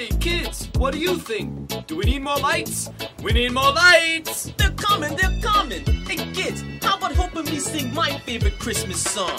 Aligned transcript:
Hey, 0.00 0.08
kids, 0.18 0.70
what 0.78 0.94
do 0.94 0.98
you 0.98 1.18
think? 1.18 1.86
Do 1.86 1.94
we 1.94 2.04
need 2.04 2.22
more 2.22 2.38
lights? 2.38 2.88
We 3.22 3.34
need 3.34 3.52
more 3.52 3.70
lights! 3.70 4.50
They're 4.56 4.70
coming, 4.70 5.14
they're 5.14 5.38
coming. 5.42 5.84
Hey 6.08 6.16
kids, 6.32 6.64
how 6.80 6.96
about 6.96 7.12
helping 7.12 7.44
me 7.44 7.58
sing 7.58 7.92
my 7.92 8.18
favorite 8.20 8.58
Christmas 8.58 8.98
song? 9.02 9.38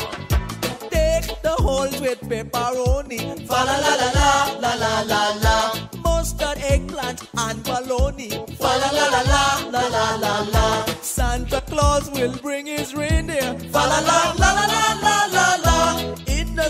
Take 0.92 1.42
the 1.42 1.56
holes 1.58 2.00
with 2.00 2.22
pepperoni. 2.22 3.48
Fa 3.48 3.60
la 3.70 3.78
la 3.86 3.94
la 4.02 4.10
la 4.20 4.32
la 4.62 4.74
la 4.76 5.02
la 5.02 5.24
la. 5.42 5.90
Mustard, 6.04 6.60
eggplant, 6.60 7.28
and 7.40 7.64
bologna. 7.64 8.30
Fa 8.62 8.72
la 8.82 8.90
la 8.98 9.06
la 9.16 9.22
la 9.34 9.46
la 9.72 9.88
la 9.88 10.16
la 10.18 10.34
la. 10.54 10.86
Santa 11.02 11.62
Claus 11.62 12.08
will 12.12 12.38
bring 12.38 12.68
his 12.68 12.94
reindeer. 12.94 13.58
Fa 13.74 13.80
la 13.80 14.00
la 14.00 14.36
la 14.38 14.54
la 14.54 14.66
la 14.68 14.96
la 15.02 15.26
la 15.34 15.56
la 15.64 15.71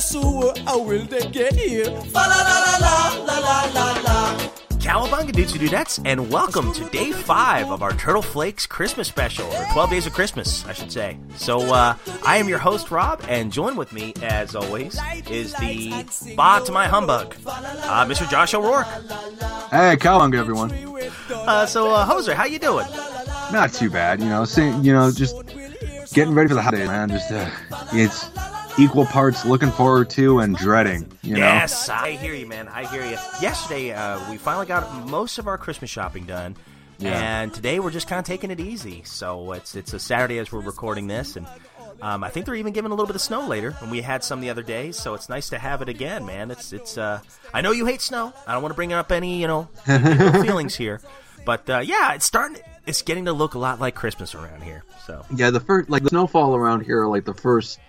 so 0.01 0.53
how 0.65 0.81
will 0.81 1.05
they 1.05 1.25
get 1.27 1.53
here? 1.53 1.85
Fa 1.85 2.25
la 2.25 2.25
la 2.25 2.57
la 2.63 3.15
la 3.25 3.37
la 3.37 3.71
la 3.73 4.01
la. 4.01 4.37
Cowabunga 4.79 5.31
Dudes 5.31 5.99
and 6.05 6.31
welcome 6.31 6.73
to 6.73 6.83
day 6.89 7.11
five 7.11 7.69
of 7.69 7.83
our 7.83 7.93
Turtle 7.93 8.23
Flakes 8.23 8.65
Christmas 8.65 9.07
special, 9.07 9.45
or 9.45 9.65
12 9.73 9.89
Days 9.91 10.07
of 10.07 10.13
Christmas, 10.13 10.65
I 10.65 10.73
should 10.73 10.91
say. 10.91 11.17
So, 11.35 11.71
uh, 11.71 11.95
I 12.25 12.37
am 12.37 12.49
your 12.49 12.57
host, 12.57 12.89
Rob, 12.89 13.23
and 13.29 13.51
join 13.51 13.75
with 13.75 13.93
me, 13.93 14.15
as 14.23 14.55
always, 14.55 14.99
is 15.29 15.53
the 15.53 16.03
Bah 16.35 16.59
to 16.61 16.71
My 16.71 16.87
Humbug, 16.87 17.35
uh, 17.45 18.05
Mr. 18.05 18.27
Josh 18.29 18.55
O'Rourke. 18.55 18.87
Hey, 19.69 19.95
Cowabunga, 19.97 20.39
everyone. 20.39 20.71
Uh, 21.31 21.67
so, 21.67 21.91
uh, 21.91 22.07
Hoser, 22.07 22.33
how 22.33 22.45
you 22.45 22.57
doing? 22.57 22.87
Not 23.53 23.73
too 23.73 23.91
bad, 23.91 24.19
you 24.19 24.29
know, 24.29 24.45
same, 24.45 24.83
you 24.83 24.93
know, 24.93 25.11
just 25.11 25.35
getting 26.13 26.33
ready 26.33 26.49
for 26.49 26.55
the 26.55 26.61
holiday, 26.61 26.87
man. 26.87 27.09
Just, 27.09 27.31
uh, 27.31 27.47
it's 27.93 28.29
equal 28.77 29.05
parts 29.05 29.45
looking 29.45 29.71
forward 29.71 30.09
to 30.11 30.39
and 30.39 30.55
dreading. 30.55 31.11
You 31.21 31.33
know. 31.35 31.39
Yes, 31.39 31.89
I 31.89 32.11
hear 32.11 32.33
you, 32.33 32.47
man. 32.47 32.67
I 32.67 32.85
hear 32.87 33.03
you. 33.03 33.17
Yesterday, 33.41 33.91
uh, 33.93 34.19
we 34.31 34.37
finally 34.37 34.65
got 34.65 35.07
most 35.07 35.37
of 35.37 35.47
our 35.47 35.57
Christmas 35.57 35.89
shopping 35.89 36.25
done, 36.25 36.55
Yeah. 36.97 37.41
and 37.41 37.53
today 37.53 37.79
we're 37.79 37.91
just 37.91 38.07
kind 38.07 38.19
of 38.19 38.25
taking 38.25 38.51
it 38.51 38.59
easy. 38.59 39.01
So 39.05 39.51
it's 39.53 39.75
it's 39.75 39.93
a 39.93 39.99
Saturday 39.99 40.39
as 40.39 40.51
we're 40.51 40.61
recording 40.61 41.07
this, 41.07 41.35
and 41.35 41.45
um, 42.01 42.23
I 42.23 42.29
think 42.29 42.45
they're 42.45 42.55
even 42.55 42.73
giving 42.73 42.91
a 42.91 42.93
little 42.95 43.05
bit 43.07 43.15
of 43.15 43.21
snow 43.21 43.47
later. 43.47 43.75
And 43.81 43.91
we 43.91 44.01
had 44.01 44.23
some 44.23 44.41
the 44.41 44.49
other 44.49 44.63
day, 44.63 44.91
so 44.91 45.13
it's 45.13 45.29
nice 45.29 45.49
to 45.49 45.59
have 45.59 45.81
it 45.81 45.89
again, 45.89 46.25
man. 46.25 46.49
It's 46.51 46.73
it's. 46.73 46.97
Uh, 46.97 47.19
I 47.53 47.61
know 47.61 47.71
you 47.71 47.85
hate 47.85 48.01
snow. 48.01 48.33
I 48.47 48.53
don't 48.53 48.61
want 48.61 48.71
to 48.71 48.75
bring 48.77 48.93
up 48.93 49.11
any 49.11 49.41
you 49.41 49.47
know 49.47 49.67
feelings 49.85 50.75
here, 50.75 51.01
but 51.45 51.69
uh, 51.69 51.79
yeah, 51.79 52.13
it's 52.13 52.25
starting. 52.25 52.57
It's 52.87 53.03
getting 53.03 53.25
to 53.25 53.33
look 53.33 53.53
a 53.53 53.59
lot 53.59 53.79
like 53.79 53.93
Christmas 53.93 54.33
around 54.33 54.63
here. 54.63 54.83
So 55.05 55.23
Yeah, 55.35 55.51
the 55.51 55.59
first 55.59 55.89
like 55.89 56.01
the 56.03 56.09
snowfall 56.09 56.55
around 56.55 56.81
here, 56.81 57.05
like 57.05 57.25
the 57.25 57.33
first, 57.35 57.79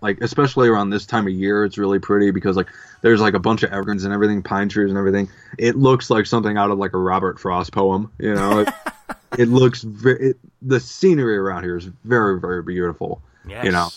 like 0.00 0.18
especially 0.20 0.68
around 0.68 0.90
this 0.90 1.06
time 1.06 1.26
of 1.26 1.32
year, 1.32 1.64
it's 1.64 1.78
really 1.78 1.98
pretty 1.98 2.30
because 2.30 2.56
like 2.56 2.68
there's 3.02 3.20
like 3.20 3.34
a 3.34 3.38
bunch 3.38 3.62
of 3.62 3.72
evergreens 3.72 4.04
and 4.04 4.12
everything, 4.14 4.42
pine 4.42 4.68
trees 4.68 4.88
and 4.90 4.98
everything. 4.98 5.28
It 5.58 5.76
looks 5.76 6.10
like 6.10 6.26
something 6.26 6.56
out 6.56 6.70
of 6.70 6.78
like 6.78 6.92
a 6.94 6.98
Robert 6.98 7.38
Frost 7.40 7.72
poem. 7.72 8.10
You 8.18 8.34
know, 8.34 8.60
it, 8.60 8.68
it 9.38 9.48
looks 9.48 9.82
very. 9.82 10.30
It, 10.30 10.38
the 10.62 10.80
scenery 10.80 11.36
around 11.36 11.64
here 11.64 11.76
is 11.76 11.84
very 12.04 12.40
very 12.40 12.62
beautiful. 12.62 13.20
yes. 13.48 13.64
You 13.64 13.72
know, 13.72 13.88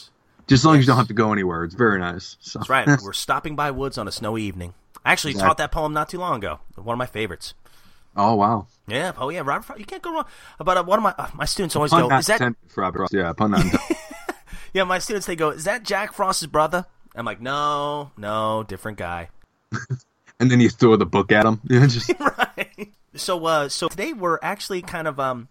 just 0.47 0.61
as 0.61 0.65
long 0.65 0.75
as 0.77 0.81
you 0.81 0.87
don't 0.87 0.97
have 0.97 1.07
to 1.07 1.13
go 1.13 1.31
anywhere, 1.33 1.63
it's 1.63 1.75
very 1.75 1.99
nice. 1.99 2.37
So. 2.41 2.59
That's 2.59 2.69
right. 2.69 2.87
We're 3.03 3.13
stopping 3.13 3.55
by 3.55 3.71
woods 3.71 3.97
on 3.97 4.07
a 4.07 4.11
snowy 4.11 4.43
evening. 4.43 4.73
I 5.05 5.11
actually 5.11 5.31
Exactly. 5.31 5.47
taught 5.49 5.57
that 5.57 5.71
poem 5.71 5.93
not 5.93 6.09
too 6.09 6.19
long 6.19 6.37
ago. 6.37 6.59
One 6.75 6.93
of 6.93 6.99
my 6.99 7.05
favorites. 7.07 7.53
oh 8.15 8.35
wow. 8.35 8.67
Yeah. 8.87 9.13
Oh 9.17 9.29
yeah. 9.29 9.41
Robert. 9.43 9.65
Frost, 9.65 9.79
You 9.79 9.85
can't 9.85 10.01
go 10.01 10.13
wrong. 10.13 10.25
But 10.59 10.77
uh, 10.77 10.83
one 10.83 10.99
of 10.99 11.03
my 11.03 11.13
uh, 11.17 11.29
my 11.33 11.45
students 11.45 11.75
always 11.75 11.91
Pun 11.91 12.07
go, 12.09 12.17
"Is 12.17 12.27
that?" 12.27 12.55
Robert 12.75 12.97
Frost. 12.99 13.13
Yeah, 13.13 13.33
pun 13.33 13.51
not. 13.51 13.65
Yeah. 14.73 14.83
My 14.83 14.99
students 14.99 15.27
they 15.27 15.35
go, 15.35 15.49
"Is 15.49 15.63
that 15.65 15.83
Jack 15.83 16.13
Frost's 16.13 16.45
brother?" 16.45 16.85
I'm 17.15 17.25
like, 17.25 17.41
"No, 17.41 18.11
no, 18.17 18.63
different 18.67 18.97
guy." 18.97 19.29
and 20.39 20.49
then 20.51 20.59
you 20.59 20.69
throw 20.69 20.95
the 20.95 21.05
book 21.05 21.31
at 21.31 21.45
him. 21.45 21.61
Just 21.69 22.11
right. 22.19 22.89
So, 23.15 23.45
uh, 23.45 23.69
so 23.69 23.87
today 23.89 24.13
we're 24.13 24.39
actually 24.41 24.81
kind 24.81 25.05
of, 25.07 25.19
um, 25.19 25.49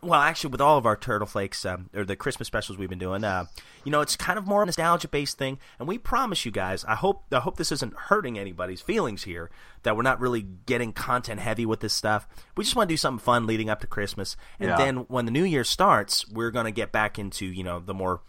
well, 0.00 0.20
actually, 0.20 0.50
with 0.50 0.60
all 0.62 0.78
of 0.78 0.86
our 0.86 0.96
Turtle 0.96 1.26
Flakes 1.26 1.64
um, 1.66 1.90
or 1.94 2.04
the 2.04 2.16
Christmas 2.16 2.46
specials 2.48 2.78
we've 2.78 2.88
been 2.88 2.98
doing, 2.98 3.22
uh, 3.22 3.44
you 3.84 3.92
know, 3.92 4.00
it's 4.00 4.16
kind 4.16 4.38
of 4.38 4.46
more 4.46 4.62
a 4.62 4.66
nostalgia-based 4.66 5.36
thing, 5.38 5.58
and 5.78 5.86
we 5.86 5.98
promise 5.98 6.44
you 6.46 6.50
guys. 6.50 6.84
I 6.86 6.94
hope, 6.94 7.24
I 7.30 7.38
hope 7.40 7.56
this 7.58 7.70
isn't 7.70 7.94
hurting 7.94 8.38
anybody's 8.38 8.80
feelings 8.80 9.24
here. 9.24 9.50
That 9.82 9.94
we're 9.94 10.02
not 10.02 10.18
really 10.20 10.46
getting 10.66 10.92
content 10.92 11.38
heavy 11.40 11.66
with 11.66 11.80
this 11.80 11.92
stuff. 11.92 12.26
We 12.56 12.64
just 12.64 12.74
want 12.74 12.88
to 12.88 12.92
do 12.92 12.96
something 12.96 13.22
fun 13.22 13.46
leading 13.46 13.68
up 13.70 13.80
to 13.82 13.86
Christmas, 13.86 14.36
and 14.58 14.70
Yeah. 14.70 14.76
then 14.76 14.96
when 15.08 15.26
the 15.26 15.30
new 15.30 15.44
year 15.44 15.64
starts, 15.64 16.26
we're 16.28 16.50
gonna 16.50 16.72
get 16.72 16.90
back 16.90 17.18
into, 17.18 17.44
you 17.46 17.62
know, 17.62 17.78
the 17.78 17.94
more 17.94 18.22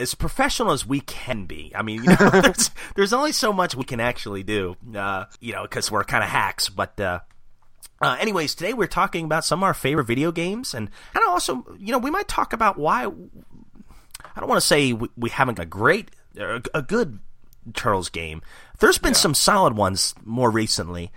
as 0.00 0.14
professional 0.14 0.72
as 0.72 0.86
we 0.86 1.00
can 1.00 1.44
be. 1.44 1.72
I 1.74 1.82
mean, 1.82 2.04
you 2.04 2.10
know, 2.10 2.30
there's, 2.42 2.70
there's 2.94 3.12
only 3.12 3.32
so 3.32 3.52
much 3.52 3.74
we 3.74 3.84
can 3.84 4.00
actually 4.00 4.42
do, 4.42 4.76
uh, 4.94 5.24
you 5.40 5.52
know, 5.52 5.62
because 5.62 5.90
we're 5.90 6.04
kind 6.04 6.22
of 6.22 6.30
hacks. 6.30 6.68
But, 6.68 6.98
uh, 7.00 7.20
uh, 8.00 8.16
anyways, 8.20 8.54
today 8.54 8.74
we're 8.74 8.86
talking 8.86 9.24
about 9.24 9.44
some 9.44 9.60
of 9.60 9.64
our 9.64 9.74
favorite 9.74 10.04
video 10.04 10.30
games, 10.30 10.74
and 10.74 10.90
kind 11.12 11.24
of 11.24 11.30
also, 11.30 11.64
you 11.78 11.92
know, 11.92 11.98
we 11.98 12.10
might 12.10 12.28
talk 12.28 12.52
about 12.52 12.78
why. 12.78 13.02
I 13.04 14.40
don't 14.40 14.48
want 14.48 14.60
to 14.60 14.66
say 14.66 14.92
we, 14.92 15.08
we 15.16 15.30
haven't 15.30 15.58
a 15.58 15.66
great, 15.66 16.10
a, 16.36 16.62
a 16.74 16.82
good 16.82 17.18
Turtles 17.74 18.08
game. 18.08 18.42
There's 18.78 18.98
been 18.98 19.14
some 19.14 19.34
solid 19.34 19.76
ones 19.76 20.14
more 20.24 20.50
recently, 20.50 21.10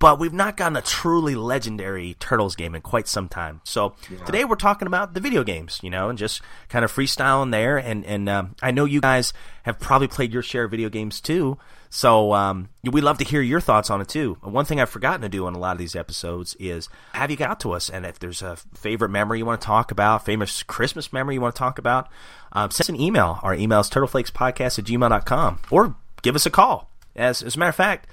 but 0.00 0.18
we've 0.18 0.32
not 0.32 0.56
gotten 0.56 0.76
a 0.76 0.82
truly 0.82 1.34
legendary 1.36 2.16
Turtles 2.18 2.56
game 2.56 2.74
in 2.74 2.80
quite 2.80 3.06
some 3.06 3.28
time. 3.28 3.60
So 3.64 3.94
today 4.24 4.44
we're 4.46 4.56
talking 4.56 4.86
about 4.86 5.12
the 5.12 5.20
video 5.20 5.44
games, 5.44 5.78
you 5.82 5.90
know, 5.90 6.08
and 6.08 6.18
just 6.18 6.40
kind 6.70 6.84
of 6.84 6.92
freestyling 6.92 7.52
there. 7.52 7.76
And 7.76 8.04
and 8.06 8.28
um, 8.28 8.56
I 8.62 8.70
know 8.72 8.86
you 8.86 9.02
guys 9.02 9.32
have 9.64 9.78
probably 9.78 10.08
played 10.08 10.32
your 10.32 10.42
share 10.42 10.64
of 10.64 10.70
video 10.70 10.88
games 10.88 11.20
too. 11.20 11.58
So 11.90 12.32
um, 12.32 12.70
we'd 12.82 13.02
love 13.02 13.18
to 13.18 13.24
hear 13.24 13.42
your 13.42 13.60
thoughts 13.60 13.90
on 13.90 14.00
it 14.00 14.08
too. 14.08 14.38
One 14.42 14.64
thing 14.64 14.80
I've 14.80 14.88
forgotten 14.88 15.20
to 15.20 15.28
do 15.28 15.44
on 15.44 15.54
a 15.54 15.58
lot 15.58 15.72
of 15.72 15.78
these 15.78 15.96
episodes 15.96 16.56
is 16.58 16.88
have 17.12 17.30
you 17.30 17.36
got 17.36 17.60
to 17.60 17.72
us, 17.72 17.90
and 17.90 18.06
if 18.06 18.18
there's 18.18 18.40
a 18.42 18.56
favorite 18.74 19.10
memory 19.10 19.38
you 19.38 19.44
want 19.44 19.60
to 19.60 19.66
talk 19.66 19.90
about, 19.90 20.24
famous 20.24 20.62
Christmas 20.62 21.12
memory 21.12 21.34
you 21.34 21.40
want 21.42 21.54
to 21.54 21.58
talk 21.58 21.78
about, 21.78 22.08
um, 22.52 22.70
send 22.70 22.84
us 22.84 22.88
an 22.88 23.00
email. 23.00 23.38
Our 23.42 23.54
email 23.54 23.80
is 23.80 23.90
turtleflakespodcast 23.90 24.78
at 24.78 24.84
gmail.com 24.86 25.58
or 25.70 25.96
give 26.22 26.36
us 26.36 26.46
a 26.46 26.50
call. 26.50 26.88
As, 27.16 27.42
as 27.42 27.56
a 27.56 27.58
matter 27.58 27.70
of 27.70 27.74
fact, 27.74 28.08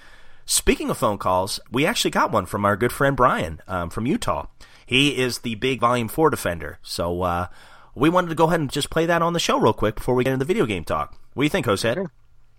Speaking 0.49 0.89
of 0.89 0.97
phone 0.97 1.17
calls, 1.17 1.59
we 1.69 1.85
actually 1.85 2.11
got 2.11 2.31
one 2.31 2.45
from 2.45 2.63
our 2.63 2.77
good 2.77 2.93
friend 2.93 3.17
Brian 3.17 3.59
um, 3.67 3.89
from 3.89 4.05
Utah. 4.05 4.47
He 4.85 5.17
is 5.17 5.39
the 5.39 5.55
big 5.55 5.81
Volume 5.81 6.07
4 6.07 6.29
defender. 6.29 6.79
So 6.81 7.21
uh, 7.23 7.47
we 7.93 8.09
wanted 8.09 8.29
to 8.29 8.35
go 8.35 8.45
ahead 8.45 8.61
and 8.61 8.71
just 8.71 8.89
play 8.89 9.05
that 9.07 9.21
on 9.21 9.33
the 9.33 9.41
show 9.41 9.59
real 9.59 9.73
quick 9.73 9.95
before 9.95 10.15
we 10.15 10.23
get 10.23 10.31
into 10.31 10.45
the 10.45 10.47
video 10.47 10.65
game 10.65 10.85
talk. 10.85 11.17
What 11.33 11.43
do 11.43 11.45
you 11.45 11.49
think, 11.49 11.65
Jose? 11.65 11.93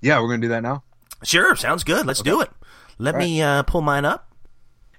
yeah, 0.03 0.21
we're 0.21 0.29
gonna 0.29 0.43
do 0.43 0.49
that 0.49 0.63
now. 0.63 0.83
Sure, 1.25 1.57
sounds 1.57 1.83
good. 1.83 2.07
Let's 2.07 2.21
do 2.21 2.43
it. 2.43 2.51
Let 2.99 3.17
me 3.17 3.41
uh, 3.41 3.63
pull 3.63 3.81
mine 3.81 4.05
up. 4.05 4.31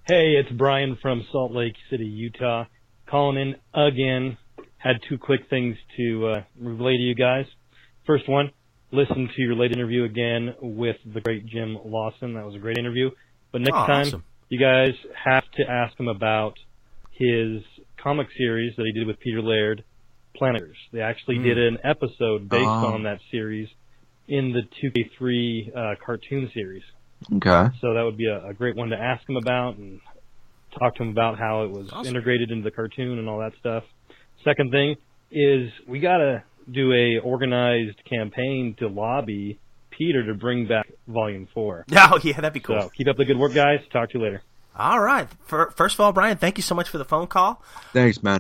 Hey, 0.08 0.34
it's 0.34 0.52
Brian 0.52 0.98
from 1.00 1.24
Salt 1.32 1.52
Lake 1.52 1.76
City, 1.92 2.08
Utah, 2.08 2.66
calling 3.08 3.38
in 3.38 3.56
again. 3.80 4.38
Had 4.78 4.96
two 5.08 5.20
quick 5.20 5.42
things 5.48 5.78
to 5.98 6.28
uh, 6.28 6.44
relay 6.60 6.98
to 6.98 7.04
you 7.04 7.14
guys. 7.14 7.46
First 8.08 8.28
one, 8.28 8.50
listen 8.92 9.30
to 9.36 9.42
your 9.42 9.56
late 9.56 9.72
interview 9.72 10.04
again 10.04 10.56
with 10.62 10.98
the 11.14 11.22
great 11.22 11.46
Jim 11.46 11.78
Lawson. 11.86 12.34
That 12.34 12.46
was 12.46 12.56
a 12.56 12.60
great 12.60 12.78
interview. 12.78 13.10
But 13.52 13.62
next 13.62 13.76
Oh, 13.76 13.86
time, 13.86 14.08
awesome. 14.08 14.24
you 14.50 14.60
guys 14.60 14.94
have 15.24 15.44
to 15.58 15.70
ask 15.70 16.00
him 16.00 16.08
about 16.08 16.54
his 17.12 17.62
comic 18.02 18.28
series 18.38 18.76
that 18.78 18.86
he 18.86 18.92
did 18.92 19.06
with 19.08 19.20
Peter 19.20 19.42
Laird, 19.42 19.84
Planet 20.36 20.62
Racers. 20.62 20.78
They 20.92 21.02
actually 21.02 21.38
Hmm. 21.38 21.44
did 21.44 21.58
an 21.58 21.78
episode 21.84 22.48
based 22.50 22.64
Oh. 22.66 22.94
on 22.94 23.04
that 23.04 23.20
series 23.32 23.68
in 24.28 24.54
the 24.54 24.62
2K3 24.82 25.72
uh, 25.76 25.96
cartoon 26.04 26.50
series. 26.54 26.84
Okay. 27.36 27.70
So 27.82 27.94
that 27.94 28.04
would 28.04 28.16
be 28.18 28.28
a, 28.28 28.46
a 28.48 28.54
great 28.54 28.76
one 28.76 28.90
to 28.90 28.98
ask 28.98 29.28
him 29.28 29.36
about 29.36 29.76
and 29.78 30.00
talk 30.78 30.96
to 30.96 31.04
him 31.04 31.10
about 31.10 31.38
how 31.38 31.64
it 31.64 31.72
was 31.72 31.90
Awesome. 31.92 32.08
integrated 32.16 32.52
into 32.52 32.64
the 32.64 32.72
cartoon 32.72 33.18
and 33.20 33.28
all 33.28 33.40
that 33.40 33.54
stuff. 33.60 33.84
Second 34.44 34.72
thing 34.72 34.96
is 35.32 35.72
we 35.88 36.00
gotta 36.00 36.44
do 36.72 36.94
a 36.94 37.20
organized 37.20 38.04
campaign 38.06 38.76
to 38.80 38.88
lobby 38.88 39.60
Peter 39.92 40.26
to 40.26 40.34
bring 40.34 40.68
back 40.68 40.88
Volume 41.08 41.48
Four. 41.54 41.86
Oh, 41.96 42.20
yeah, 42.24 42.34
that'd 42.34 42.54
be 42.54 42.60
cool. 42.60 42.82
So 42.82 42.90
keep 42.90 43.08
up 43.08 43.18
the 43.18 43.26
good 43.26 43.38
work, 43.38 43.54
guys. 43.54 43.80
Talk 43.92 44.12
to 44.12 44.18
you 44.18 44.24
later. 44.24 44.42
All 44.76 45.00
right. 45.00 45.28
For, 45.46 45.72
first 45.76 45.96
of 45.96 46.00
all, 46.00 46.14
Brian, 46.14 46.38
thank 46.38 46.58
you 46.58 46.62
so 46.64 46.74
much 46.76 46.88
for 46.90 46.98
the 46.98 47.06
phone 47.06 47.28
call. 47.28 47.62
Thanks, 47.92 48.24
man. 48.24 48.40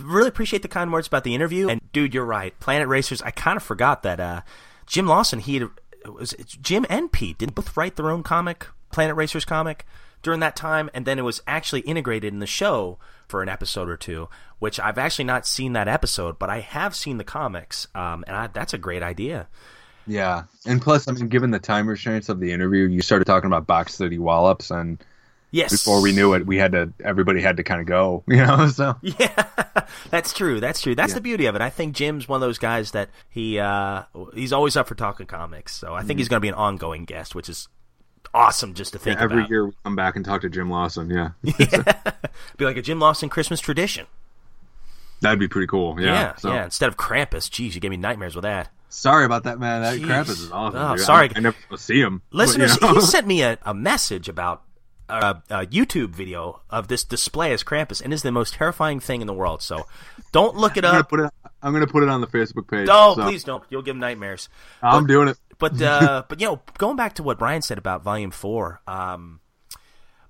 really 0.00 0.28
appreciate 0.28 0.62
the 0.62 0.68
kind 0.68 0.92
words 0.92 1.06
about 1.08 1.24
the 1.24 1.34
interview. 1.34 1.68
And 1.68 1.80
dude, 1.92 2.14
you're 2.14 2.24
right. 2.24 2.58
Planet 2.58 2.88
Racers. 2.88 3.20
I 3.22 3.30
kind 3.30 3.56
of 3.56 3.62
forgot 3.62 4.02
that 4.02 4.18
uh, 4.18 4.40
Jim 4.86 5.06
Lawson. 5.06 5.40
He 5.40 5.56
had- 5.56 5.68
was 6.10 6.32
it 6.34 6.56
Jim 6.60 6.84
and 6.90 7.10
Pete 7.10 7.38
didn't 7.38 7.54
both 7.54 7.76
write 7.78 7.96
their 7.96 8.10
own 8.10 8.22
comic, 8.22 8.66
Planet 8.92 9.16
Racers 9.16 9.44
comic, 9.46 9.86
during 10.24 10.40
that 10.40 10.56
time, 10.56 10.90
and 10.92 11.06
then 11.06 11.20
it 11.20 11.22
was 11.22 11.40
actually 11.46 11.82
integrated 11.82 12.32
in 12.32 12.40
the 12.40 12.46
show 12.46 12.98
for 13.28 13.42
an 13.42 13.48
episode 13.48 13.88
or 13.88 13.96
two. 13.96 14.28
Which 14.58 14.80
I've 14.80 14.98
actually 14.98 15.26
not 15.26 15.46
seen 15.46 15.74
that 15.74 15.88
episode, 15.88 16.38
but 16.38 16.48
I 16.50 16.60
have 16.60 16.96
seen 16.96 17.18
the 17.18 17.24
comics, 17.24 17.86
um, 17.94 18.24
and 18.26 18.34
I, 18.34 18.46
that's 18.48 18.72
a 18.74 18.78
great 18.78 19.02
idea. 19.02 19.46
Yeah, 20.06 20.44
and 20.66 20.80
plus, 20.82 21.06
I 21.06 21.12
mean, 21.12 21.28
given 21.28 21.50
the 21.50 21.58
time 21.58 21.86
restraints 21.88 22.28
of 22.28 22.40
the 22.40 22.50
interview, 22.52 22.86
you 22.86 23.02
started 23.02 23.26
talking 23.26 23.46
about 23.46 23.66
Box 23.66 23.94
City 23.94 24.18
Wallops, 24.18 24.70
and 24.70 24.98
Yes. 25.50 25.70
before 25.70 26.00
we 26.02 26.10
knew 26.12 26.32
it, 26.34 26.46
we 26.46 26.56
had 26.56 26.72
to. 26.72 26.92
Everybody 27.04 27.40
had 27.40 27.58
to 27.58 27.62
kind 27.62 27.80
of 27.80 27.86
go, 27.86 28.24
you 28.28 28.36
know. 28.36 28.66
So 28.68 28.96
Yeah, 29.02 29.44
that's 30.10 30.32
true. 30.32 30.58
That's 30.60 30.80
true. 30.80 30.94
That's 30.96 31.10
Yeah. 31.12 31.16
the 31.16 31.20
beauty 31.20 31.46
of 31.46 31.54
it. 31.54 31.60
I 31.62 31.70
think 31.70 31.94
Jim's 31.94 32.26
one 32.28 32.38
of 32.38 32.40
those 32.40 32.58
guys 32.58 32.90
that 32.90 33.08
he 33.28 33.58
uh, 33.60 34.02
he's 34.34 34.52
always 34.52 34.76
up 34.76 34.88
for 34.88 34.94
talking 34.96 35.26
comics. 35.26 35.74
So 35.74 35.94
I 35.94 35.98
think 36.00 36.12
Mm-hmm. 36.12 36.18
he's 36.18 36.28
going 36.28 36.38
to 36.38 36.44
be 36.44 36.48
an 36.48 36.54
ongoing 36.54 37.04
guest, 37.04 37.34
which 37.36 37.48
is 37.48 37.68
awesome 38.32 38.74
just 38.74 38.92
to 38.92 38.98
think 38.98 39.20
Every 39.20 39.38
about. 39.38 39.50
year 39.50 39.66
we 39.66 39.72
come 39.84 39.96
back 39.96 40.16
and 40.16 40.24
talk 40.24 40.40
to 40.42 40.48
Jim 40.48 40.70
Lawson. 40.70 41.10
Yeah, 41.14 41.30
Be 42.56 42.64
like 42.64 42.76
a 42.76 42.82
Jim 42.82 42.98
Lawson 43.00 43.28
Christmas 43.28 43.60
tradition. 43.60 44.06
that'd 45.20 45.38
be 45.38 45.48
pretty 45.48 45.66
cool. 45.66 46.00
Yeah. 46.00 46.06
Yeah, 46.06 46.34
so, 46.36 46.52
yeah. 46.52 46.64
Instead 46.64 46.88
of 46.88 46.96
Krampus, 46.96 47.50
geez, 47.50 47.74
you 47.74 47.80
gave 47.80 47.90
me 47.90 47.96
nightmares 47.96 48.34
with 48.34 48.42
that. 48.44 48.70
Sorry 48.88 49.24
about 49.24 49.44
that, 49.44 49.58
man. 49.58 49.82
That 49.82 49.98
Jeez. 49.98 50.04
Krampus 50.06 50.30
is 50.30 50.52
awesome. 50.52 50.80
Oh, 50.80 50.96
dude. 50.96 51.04
sorry. 51.04 51.28
I, 51.30 51.32
I 51.36 51.40
never 51.40 51.56
see 51.76 51.98
him. 52.00 52.22
but, 52.30 52.34
you 52.34 52.38
Listeners, 52.38 52.80
know. 52.80 52.94
he 52.94 53.00
sent 53.00 53.26
me 53.26 53.42
a, 53.42 53.58
a 53.62 53.74
message 53.74 54.28
about 54.28 54.62
a, 55.08 55.36
a 55.50 55.66
YouTube 55.66 56.10
video 56.10 56.60
of 56.70 56.86
this 56.88 57.02
display 57.02 57.52
as 57.52 57.64
Krampus, 57.64 58.00
and 58.00 58.12
is 58.14 58.22
the 58.22 58.30
most 58.32 58.54
terrifying 58.54 59.00
thing 59.00 59.20
in 59.20 59.26
the 59.26 59.34
world. 59.34 59.62
So 59.62 59.86
don't 60.32 60.56
look 60.56 60.76
it 60.76 60.84
I'm 60.84 61.02
gonna 61.10 61.24
up. 61.26 61.34
it. 61.44 61.50
I'm 61.60 61.72
gonna 61.72 61.86
put 61.88 62.02
it 62.04 62.08
on 62.08 62.20
the 62.20 62.26
Facebook 62.28 62.68
page. 62.68 62.86
No, 62.86 63.14
so 63.16 63.22
please 63.24 63.42
don't. 63.42 63.64
You'll 63.68 63.82
give 63.82 63.96
him 63.96 64.00
nightmares. 64.00 64.48
I'm 64.82 65.06
doing 65.06 65.28
it. 65.28 65.38
But 65.58 65.80
uh, 65.82 66.24
but 66.28 66.40
you 66.40 66.46
know, 66.46 66.62
going 66.78 66.96
back 66.96 67.14
to 67.14 67.22
what 67.22 67.38
Brian 67.38 67.62
said 67.62 67.78
about 67.78 68.02
Volume 68.02 68.30
Four, 68.30 68.80
um, 68.86 69.40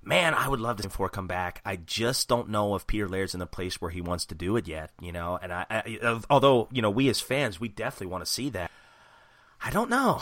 man, 0.03 0.33
I 0.33 0.47
would 0.47 0.59
love 0.59 0.77
to 0.77 0.83
see 0.83 0.89
Four 0.89 1.09
come 1.09 1.27
back. 1.27 1.61
I 1.65 1.75
just 1.75 2.27
don't 2.27 2.49
know 2.49 2.75
if 2.75 2.87
Peter 2.87 3.09
Laird's 3.09 3.33
in 3.33 3.39
the 3.39 3.45
place 3.45 3.81
where 3.81 3.91
he 3.91 4.01
wants 4.01 4.25
to 4.27 4.35
do 4.35 4.55
it 4.57 4.67
yet. 4.67 4.91
You 5.01 5.11
know, 5.11 5.37
and 5.41 5.51
I, 5.53 5.65
I 5.69 6.21
although 6.29 6.67
you 6.71 6.81
know 6.81 6.89
we 6.89 7.09
as 7.09 7.19
fans, 7.19 7.59
we 7.59 7.67
definitely 7.67 8.07
want 8.07 8.25
to 8.25 8.31
see 8.31 8.49
that. 8.49 8.71
I 9.63 9.69
don't 9.71 9.89
know. 9.89 10.21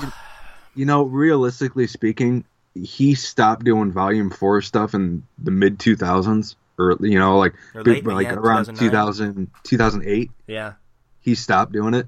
You 0.76 0.86
know, 0.86 1.04
realistically 1.04 1.86
speaking, 1.86 2.46
he 2.74 3.14
stopped 3.16 3.64
doing 3.64 3.92
Volume 3.92 4.30
Four 4.30 4.62
stuff 4.62 4.94
in 4.94 5.24
the 5.38 5.52
mid 5.52 5.78
2000s, 5.80 6.56
or 6.80 6.98
you 7.02 7.20
know, 7.20 7.38
like 7.38 7.54
late, 7.76 8.06
like 8.06 8.28
yeah, 8.28 8.34
around 8.34 8.66
2009. 8.66 8.90
2000, 8.90 9.52
2008. 9.64 10.32
Yeah, 10.48 10.74
He 11.22 11.36
stopped 11.36 11.72
doing 11.74 11.94
it. 11.94 12.08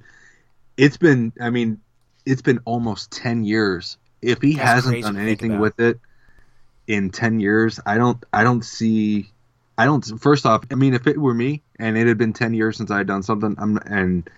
It's 0.78 0.98
been, 0.98 1.32
I 1.40 1.52
mean, 1.52 1.80
it's 2.26 2.42
been 2.42 2.60
almost 2.66 3.12
10 3.12 3.44
years. 3.44 3.98
If 4.22 4.42
he 4.42 4.56
That's 4.56 4.86
hasn't 4.86 5.04
done 5.04 5.18
anything 5.18 5.60
with 5.60 5.80
it 5.80 6.00
in 6.88 7.12
10 7.12 7.40
years, 7.40 7.80
I 7.86 7.98
don't, 7.98 8.24
I 8.34 8.44
don't 8.44 8.64
see. 8.64 9.30
I 9.78 9.86
don't. 9.86 10.04
First 10.20 10.46
off, 10.46 10.64
I 10.72 10.76
mean, 10.76 10.94
if 10.94 11.06
it 11.06 11.18
were 11.18 11.34
me 11.34 11.62
and 11.78 11.98
it 11.98 12.08
had 12.08 12.18
been 12.18 12.34
10 12.34 12.54
years 12.54 12.78
since 12.78 12.92
I 12.92 12.98
had 12.98 13.08
done 13.08 13.24
something, 13.24 13.56
I'm 13.58 13.78
and 13.78 14.30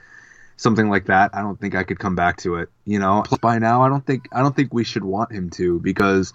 something 0.57 0.89
like 0.89 1.06
that, 1.06 1.31
I 1.34 1.42
don't 1.42 1.60
think 1.60 1.75
I 1.75 1.84
could 1.84 2.00
come 2.00 2.16
back 2.16 2.38
to 2.38 2.56
it. 2.56 2.69
You 2.86 3.00
know, 3.00 3.24
Plus, 3.25 3.39
by 3.39 3.60
now, 3.60 3.84
I 3.84 3.89
don't 3.89 4.06
think 4.06 4.28
I 4.31 4.42
don't 4.42 4.56
think 4.56 4.74
we 4.74 4.84
should 4.84 5.04
want 5.04 5.31
him 5.31 5.51
to 5.51 5.80
because 5.80 6.34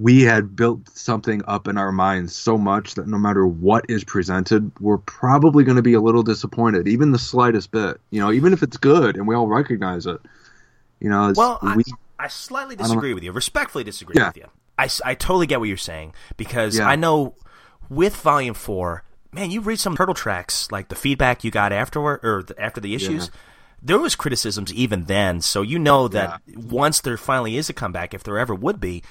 we 0.00 0.22
had 0.22 0.56
built 0.56 0.88
something 0.96 1.42
up 1.46 1.68
in 1.68 1.76
our 1.76 1.92
minds 1.92 2.34
so 2.34 2.56
much 2.56 2.94
that 2.94 3.06
no 3.06 3.18
matter 3.18 3.46
what 3.46 3.84
is 3.88 4.02
presented, 4.04 4.70
we're 4.80 4.96
probably 4.98 5.62
going 5.62 5.76
to 5.76 5.82
be 5.82 5.92
a 5.94 6.00
little 6.00 6.22
disappointed, 6.22 6.88
even 6.88 7.12
the 7.12 7.18
slightest 7.18 7.70
bit. 7.70 8.00
You 8.10 8.20
know, 8.20 8.32
even 8.32 8.52
if 8.52 8.62
it's 8.62 8.76
good 8.78 9.16
and 9.16 9.26
we 9.28 9.34
all 9.34 9.46
recognize 9.48 10.06
it. 10.06 10.20
You 11.00 11.10
know, 11.10 11.28
it's, 11.28 11.36
Well, 11.38 11.58
I, 11.60 11.76
we, 11.76 11.82
I 12.18 12.28
slightly 12.28 12.76
don't- 12.76 12.86
disagree 12.86 13.12
with 13.14 13.22
you. 13.24 13.32
Respectfully 13.32 13.84
disagree 13.84 14.14
Yeah. 14.16 14.28
with 14.28 14.36
you. 14.38 14.46
I, 14.78 14.88
I 15.04 15.14
totally 15.14 15.46
get 15.46 15.60
what 15.60 15.68
you're 15.68 15.76
saying 15.76 16.14
because 16.38 16.78
Yeah. 16.78 16.88
I 16.88 16.96
know 16.96 17.34
with 17.90 18.16
Volume 18.16 18.54
Four, 18.54 19.04
man, 19.32 19.50
you 19.50 19.60
read 19.60 19.80
some 19.80 19.96
turtle 19.96 20.14
tracks 20.14 20.70
like 20.72 20.88
the 20.88 20.94
feedback 20.94 21.44
you 21.44 21.50
got 21.50 21.72
afterward 21.72 22.20
or 22.22 22.42
the, 22.42 22.58
after 22.58 22.80
the 22.80 22.94
issues. 22.94 23.30
There 23.82 23.98
was 23.98 24.14
criticisms 24.14 24.72
even 24.74 25.04
then, 25.04 25.40
so 25.40 25.62
you 25.62 25.78
know 25.78 26.06
that 26.08 26.40
once 26.54 27.00
there 27.00 27.16
finally 27.16 27.56
is 27.56 27.68
a 27.70 27.72
comeback, 27.72 28.12
if 28.14 28.22
there 28.22 28.38
ever 28.38 28.54
would 28.54 28.78
be, 28.78 29.02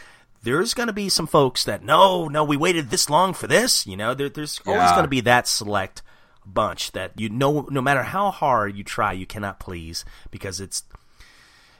there's 0.43 0.73
going 0.73 0.87
to 0.87 0.93
be 0.93 1.09
some 1.09 1.27
folks 1.27 1.63
that 1.65 1.83
no, 1.83 2.27
no, 2.27 2.43
we 2.43 2.57
waited 2.57 2.89
this 2.89 3.09
long 3.09 3.33
for 3.33 3.47
this. 3.47 3.85
You 3.85 3.97
know, 3.97 4.13
there, 4.13 4.29
there's 4.29 4.59
always 4.65 4.81
Yeah. 4.83 4.91
going 4.91 5.03
to 5.03 5.09
be 5.09 5.21
that 5.21 5.47
select 5.47 6.01
bunch 6.45 6.91
that 6.93 7.11
you 7.19 7.29
know, 7.29 7.67
no 7.69 7.81
matter 7.81 8.03
how 8.03 8.31
hard 8.31 8.75
you 8.75 8.83
try, 8.83 9.11
you 9.13 9.25
cannot 9.25 9.59
please 9.59 10.03
because 10.31 10.59
it's 10.59 10.83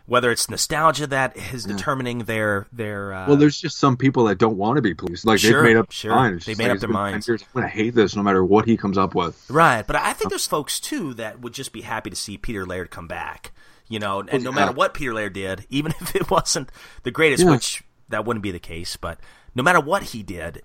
whether 0.05 0.31
it's 0.31 0.49
nostalgia 0.49 1.05
that 1.05 1.37
is 1.53 1.65
determining 1.65 2.19
their 2.19 2.65
their 2.73 3.13
uh, 3.13 3.27
well, 3.27 3.37
there's 3.37 3.59
just 3.61 3.77
some 3.77 3.95
people 3.95 4.23
that 4.25 4.39
don't 4.39 4.57
want 4.57 4.75
to 4.75 4.81
be 4.81 4.93
pleased. 4.95 5.23
Like 5.25 5.39
Sure, 5.39 5.61
they've 5.63 5.73
made 5.75 5.79
up 5.79 5.91
sure. 5.91 6.09
their 6.09 6.17
mind. 6.19 6.35
It's 6.37 6.45
They 6.47 6.55
made 6.55 6.67
like, 6.69 6.71
up 6.73 6.79
their 6.79 6.87
been 6.87 6.95
10 6.95 7.01
minds. 7.11 7.29
I'm 7.29 7.37
going 7.53 7.63
to 7.63 7.69
hate 7.69 7.93
this 7.93 8.15
no 8.15 8.23
matter 8.23 8.43
what 8.43 8.65
he 8.65 8.75
comes 8.75 8.97
up 8.97 9.13
with. 9.13 9.43
right. 9.49 9.85
But 9.85 9.95
I 9.97 10.13
think 10.13 10.29
there's 10.31 10.47
folks 10.47 10.79
too 10.79 11.13
that 11.15 11.41
would 11.41 11.53
just 11.53 11.71
be 11.71 11.81
happy 11.81 12.09
to 12.09 12.15
see 12.15 12.37
Peter 12.37 12.65
Laird 12.65 12.89
come 12.89 13.07
back. 13.07 13.51
You 13.87 13.97
know, 13.99 14.19
and 14.21 14.43
no 14.43 14.49
yeah. 14.51 14.55
matter 14.55 14.71
what 14.71 14.93
Peter 14.93 15.13
Laird 15.13 15.33
did, 15.33 15.65
even 15.69 15.93
if 16.01 16.15
it 16.15 16.29
wasn't 16.29 16.71
the 17.03 17.11
greatest, 17.11 17.43
Yeah. 17.43 17.51
which 17.51 17.83
that 18.09 18.25
wouldn't 18.25 18.43
be 18.43 18.51
the 18.51 18.59
case, 18.59 18.97
but 18.97 19.19
no 19.55 19.63
matter 19.63 19.79
what 19.79 20.03
he 20.03 20.23
did, 20.23 20.61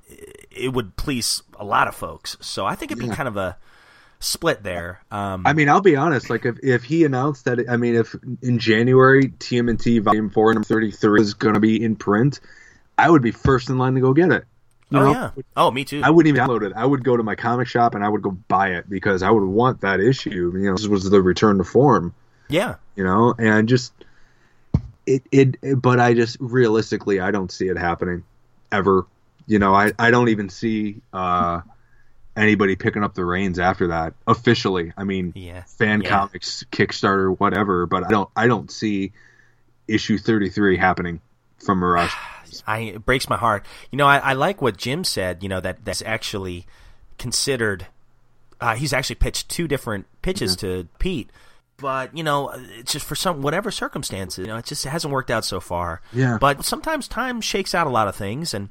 it 0.50 0.73
would 0.73 0.96
please 0.96 1.43
a 1.58 1.64
lot 1.64 1.88
of 1.88 1.94
folks. 1.94 2.37
So 2.41 2.67
I 2.67 2.75
think 2.75 2.93
it'd 2.93 3.02
be 3.02 3.14
kind 3.14 3.29
of 3.29 3.37
a 3.37 3.56
split 4.20 4.62
there. 4.62 5.00
Um, 5.11 5.46
I 5.46 5.52
mean, 5.52 5.69
I'll 5.69 5.81
be 5.81 5.96
honest. 5.96 6.31
Like, 6.31 6.44
if, 6.46 6.58
if 6.62 6.85
he 6.85 7.05
announced 7.05 7.44
that, 7.44 7.69
I 7.69 7.76
mean, 7.76 7.94
if 7.94 8.14
in 8.43 8.58
January 8.58 9.29
TMNT 9.29 10.02
Volume 10.02 10.31
Four 10.31 10.52
Number 10.55 10.67
Thirty 10.67 10.91
Three 10.91 11.20
is 11.20 11.35
going 11.35 11.55
to 11.55 11.61
be 11.61 11.82
in 11.82 11.96
print, 11.96 12.41
I 12.99 13.11
would 13.11 13.23
be 13.23 13.31
first 13.31 13.69
in 13.69 13.79
line 13.79 13.94
to 13.94 14.00
go 14.00 14.12
get 14.12 14.31
it. 14.31 14.44
You 14.90 14.99
oh 14.99 15.05
know? 15.05 15.12
yeah. 15.12 15.31
Oh, 15.56 15.70
me 15.70 15.85
too. 15.85 16.02
I 16.05 16.11
wouldn't 16.11 16.35
even 16.35 16.47
download 16.47 16.67
it. 16.67 16.73
I 16.76 16.85
would 16.85 17.05
go 17.05 17.17
to 17.17 17.23
my 17.23 17.35
comic 17.35 17.69
shop 17.69 17.94
and 17.94 18.05
I 18.05 18.08
would 18.08 18.23
go 18.23 18.31
buy 18.31 18.73
it 18.73 18.88
because 18.88 19.23
I 19.23 19.31
would 19.31 19.44
want 19.44 19.81
that 19.81 20.00
issue. 20.00 20.52
You 20.55 20.70
know, 20.70 20.76
this 20.76 20.87
was 20.87 21.08
the 21.08 21.23
return 21.23 21.58
to 21.58 21.64
form. 21.64 22.14
yeah. 22.49 22.76
You 22.97 23.02
know, 23.02 23.35
and 23.37 23.69
just 23.69 23.93
it, 25.06 25.22
it. 25.30 25.80
But 25.80 26.00
I 26.00 26.14
just 26.14 26.36
realistically, 26.40 27.20
I 27.20 27.30
don't 27.30 27.50
see 27.50 27.68
it 27.68 27.76
happening 27.78 28.24
ever. 28.72 29.06
You 29.46 29.58
know, 29.58 29.74
I 29.74 29.92
I 29.98 30.10
don't 30.10 30.28
even 30.28 30.48
see 30.48 31.00
uh 31.12 31.60
anybody 32.36 32.74
picking 32.76 33.04
up 33.04 33.14
the 33.14 33.24
reins 33.24 33.58
after 33.58 33.88
that 33.88 34.14
officially. 34.26 34.92
I 34.96 35.04
mean, 35.04 35.32
Yeah. 35.36 35.62
fan 35.64 36.00
Yeah. 36.02 36.08
comics, 36.10 36.64
Kickstarter, 36.72 37.38
whatever. 37.38 37.86
But 37.86 38.04
I 38.06 38.08
don't 38.08 38.30
I 38.34 38.46
don't 38.46 38.70
see 38.70 39.12
issue 39.86 40.18
thirty 40.18 40.48
three 40.48 40.76
happening 40.76 41.20
from 41.64 41.78
Mirage. 41.78 42.12
I 42.66 42.78
it 42.80 43.04
breaks 43.04 43.28
my 43.28 43.36
heart. 43.36 43.66
You 43.90 43.98
know, 43.98 44.06
I, 44.06 44.18
I 44.18 44.32
like 44.34 44.62
what 44.62 44.76
Jim 44.76 45.04
said. 45.04 45.42
You 45.42 45.48
know 45.48 45.60
that 45.60 45.84
that's 45.84 46.02
actually 46.02 46.66
considered. 47.18 47.86
Uh, 48.60 48.76
he's 48.76 48.92
actually 48.92 49.16
pitched 49.16 49.48
two 49.48 49.68
different 49.68 50.06
pitches 50.22 50.56
to 50.56 50.88
Pete, 50.98 51.28
but 51.76 52.17
you 52.17 52.23
know, 52.23 52.50
it's 52.79 52.93
just 52.93 53.06
for 53.06 53.15
some 53.15 53.43
whatever 53.43 53.71
circumstances. 53.71 54.38
You 54.38 54.47
know, 54.53 54.56
it 54.56 54.67
just 54.67 54.85
hasn't 54.85 55.12
worked 55.12 55.31
out 55.31 55.44
so 55.44 55.61
far. 55.61 56.00
Yeah. 56.12 56.38
But 56.41 56.65
sometimes 56.65 57.09
time 57.09 57.41
shakes 57.41 57.75
out 57.75 57.87
a 57.87 57.91
lot 57.91 58.09
of 58.09 58.17
things, 58.17 58.55
and 58.55 58.71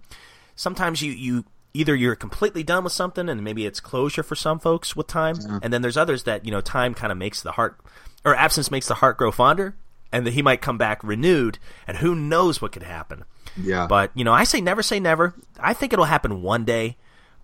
sometimes 0.56 1.02
you 1.02 1.12
you 1.12 1.46
either 1.74 1.96
you're 1.96 2.16
completely 2.16 2.64
done 2.64 2.84
with 2.84 2.94
something, 2.94 3.30
and 3.30 3.44
maybe 3.44 3.66
it's 3.66 3.80
closure 3.80 4.24
for 4.24 4.36
some 4.36 4.60
folks 4.60 4.96
with 4.96 5.08
time, 5.08 5.36
and 5.62 5.74
then 5.74 5.82
there's 5.82 5.98
others 5.98 6.24
that 6.24 6.46
you 6.46 6.52
know 6.52 6.62
time 6.62 6.94
kind 6.94 7.12
of 7.12 7.18
makes 7.18 7.42
the 7.42 7.54
heart 7.54 7.80
or 8.26 8.36
absence 8.36 8.72
makes 8.72 8.88
the 8.88 8.96
heart 8.96 9.18
grow 9.18 9.32
fonder, 9.32 9.76
and 10.12 10.26
that 10.26 10.32
he 10.32 10.42
might 10.42 10.62
come 10.62 10.78
back 10.78 11.04
renewed, 11.04 11.60
and 11.88 11.98
who 11.98 12.16
knows 12.16 12.62
what 12.62 12.72
could 12.72 12.84
happen. 12.84 13.26
Yeah, 13.62 13.86
But 13.88 14.12
you 14.16 14.24
know, 14.24 14.34
I 14.34 14.46
say 14.46 14.62
never 14.62 14.82
say 14.82 15.00
never. 15.00 15.36
I 15.60 15.74
think 15.74 15.94
it'll 15.94 16.06
happen 16.06 16.42
one 16.42 16.64
day. 16.66 16.98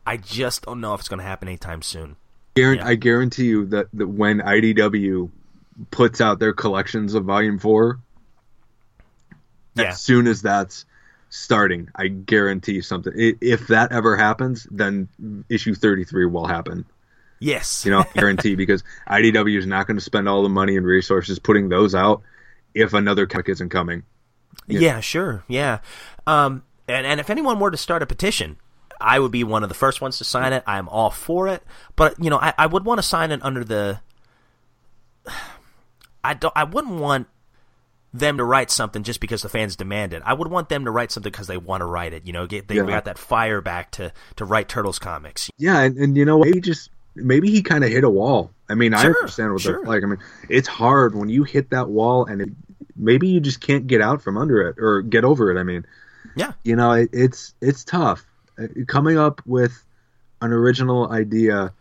I 0.05 0.17
just 0.17 0.63
don't 0.63 0.81
know 0.81 0.93
if 0.93 1.01
it's 1.01 1.09
going 1.09 1.19
to 1.19 1.25
happen 1.25 1.47
anytime 1.47 1.81
soon. 1.81 2.15
Yeah. 2.55 2.75
I 2.83 2.95
guarantee 2.95 3.45
you 3.45 3.65
that, 3.67 3.87
that 3.93 4.07
when 4.07 4.39
IDW 4.39 5.29
puts 5.91 6.21
out 6.21 6.39
their 6.39 6.53
collections 6.53 7.13
of 7.13 7.25
Volume 7.25 7.59
Four, 7.59 7.99
Yeah. 9.75 9.89
as 9.89 10.01
soon 10.01 10.27
as 10.27 10.41
that's 10.41 10.85
starting, 11.29 11.89
I 11.95 12.07
guarantee 12.07 12.81
something. 12.81 13.13
If 13.15 13.67
that 13.67 13.91
ever 13.91 14.17
happens, 14.17 14.67
then 14.71 15.07
issue 15.49 15.73
thirty 15.75 16.03
three 16.03 16.25
will 16.25 16.47
happen. 16.47 16.85
Yes. 17.39 17.85
You 17.85 17.91
know, 17.91 18.03
guarantee 18.13 18.55
because 18.63 18.83
IDW 19.09 19.57
is 19.57 19.65
not 19.65 19.87
going 19.87 19.97
to 19.97 20.03
spend 20.03 20.27
all 20.27 20.43
the 20.43 20.49
money 20.49 20.75
and 20.75 20.85
resources 20.85 21.39
putting 21.39 21.69
those 21.69 21.95
out 21.95 22.21
if 22.73 22.93
another 22.93 23.25
comic 23.27 23.47
isn't 23.49 23.69
coming. 23.69 24.03
yeah. 24.67 24.99
sure. 24.99 25.43
Yeah. 25.47 25.79
Um, 26.27 26.63
and 26.87 27.05
and 27.05 27.19
if 27.19 27.29
anyone 27.29 27.59
were 27.59 27.71
to 27.71 27.77
start 27.77 28.03
a 28.03 28.05
petition, 28.05 28.57
I 28.99 29.19
would 29.19 29.31
be 29.31 29.43
one 29.45 29.63
of 29.63 29.69
the 29.69 29.75
first 29.75 30.01
ones 30.01 30.17
to 30.17 30.23
sign 30.25 30.51
it. 30.51 30.63
I'm 30.67 30.89
all 30.89 31.11
for 31.11 31.47
it. 31.47 31.63
But 31.95 32.21
you 32.21 32.29
know, 32.29 32.39
I, 32.39 32.53
I 32.57 32.65
would 32.65 32.83
want 32.83 32.97
to 32.97 33.03
sign 33.03 33.31
it 33.31 33.39
under 33.43 33.63
the. 33.63 34.01
I 36.23 36.33
don't. 36.33 36.53
I 36.55 36.63
wouldn't 36.65 36.99
want 36.99 37.27
them 38.13 38.37
to 38.37 38.43
write 38.43 38.71
something 38.71 39.03
just 39.03 39.19
because 39.19 39.43
the 39.43 39.49
fans 39.49 39.75
demand 39.75 40.13
it. 40.13 40.23
I 40.25 40.33
would 40.33 40.47
want 40.49 40.69
them 40.69 40.85
to 40.85 40.91
write 40.91 41.11
something 41.11 41.31
because 41.31 41.45
they 41.47 41.57
want 41.57 41.81
to 41.81 41.85
write 41.85 42.11
it. 42.13 42.25
You 42.25 42.33
know, 42.33 42.47
get 42.47 42.67
they 42.67 42.75
Yeah. 42.75 42.85
got 42.85 43.05
that 43.05 43.17
fire 43.19 43.61
back 43.61 43.91
to 43.91 44.11
to 44.37 44.45
write 44.45 44.67
Turtles 44.67 44.97
comics. 44.99 45.49
Yeah, 45.57 45.79
and, 45.81 45.97
and 45.97 46.17
you 46.17 46.25
know? 46.25 46.41
He 46.41 46.59
just 46.59 46.89
maybe 47.15 47.51
he 47.51 47.61
kind 47.61 47.83
of 47.83 47.91
hit 47.91 48.03
a 48.03 48.09
wall. 48.09 48.51
I 48.69 48.75
mean, 48.75 48.93
I 48.93 49.05
understand 49.05 49.51
what 49.53 49.61
sure. 49.61 49.83
like. 49.85 50.03
I 50.03 50.07
mean, 50.07 50.19
it's 50.49 50.67
hard 50.67 51.15
when 51.15 51.29
you 51.29 51.43
hit 51.43 51.69
that 51.71 51.89
wall, 51.89 52.25
and 52.25 52.41
it, 52.41 52.49
maybe 52.95 53.27
you 53.27 53.39
just 53.39 53.61
can't 53.61 53.87
get 53.87 54.01
out 54.01 54.21
from 54.21 54.37
under 54.37 54.67
it 54.67 54.77
or 54.79 55.01
get 55.01 55.23
over 55.23 55.51
it. 55.55 55.59
I 55.59 55.63
mean, 55.63 55.85
Yeah. 56.35 56.53
you 56.63 56.75
know, 56.75 56.91
it, 56.93 57.09
it's 57.13 57.53
it's 57.61 57.83
tough 57.83 58.25
Uh, 58.57 58.67
coming 58.87 59.17
up 59.17 59.41
with 59.45 59.83
an 60.41 60.51
original 60.51 61.11
idea 61.11 61.73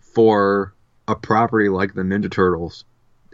for 0.00 0.72
a 1.08 1.14
property 1.16 1.68
like 1.68 1.94
the 1.94 2.02
Ninja 2.02 2.30
Turtles, 2.30 2.84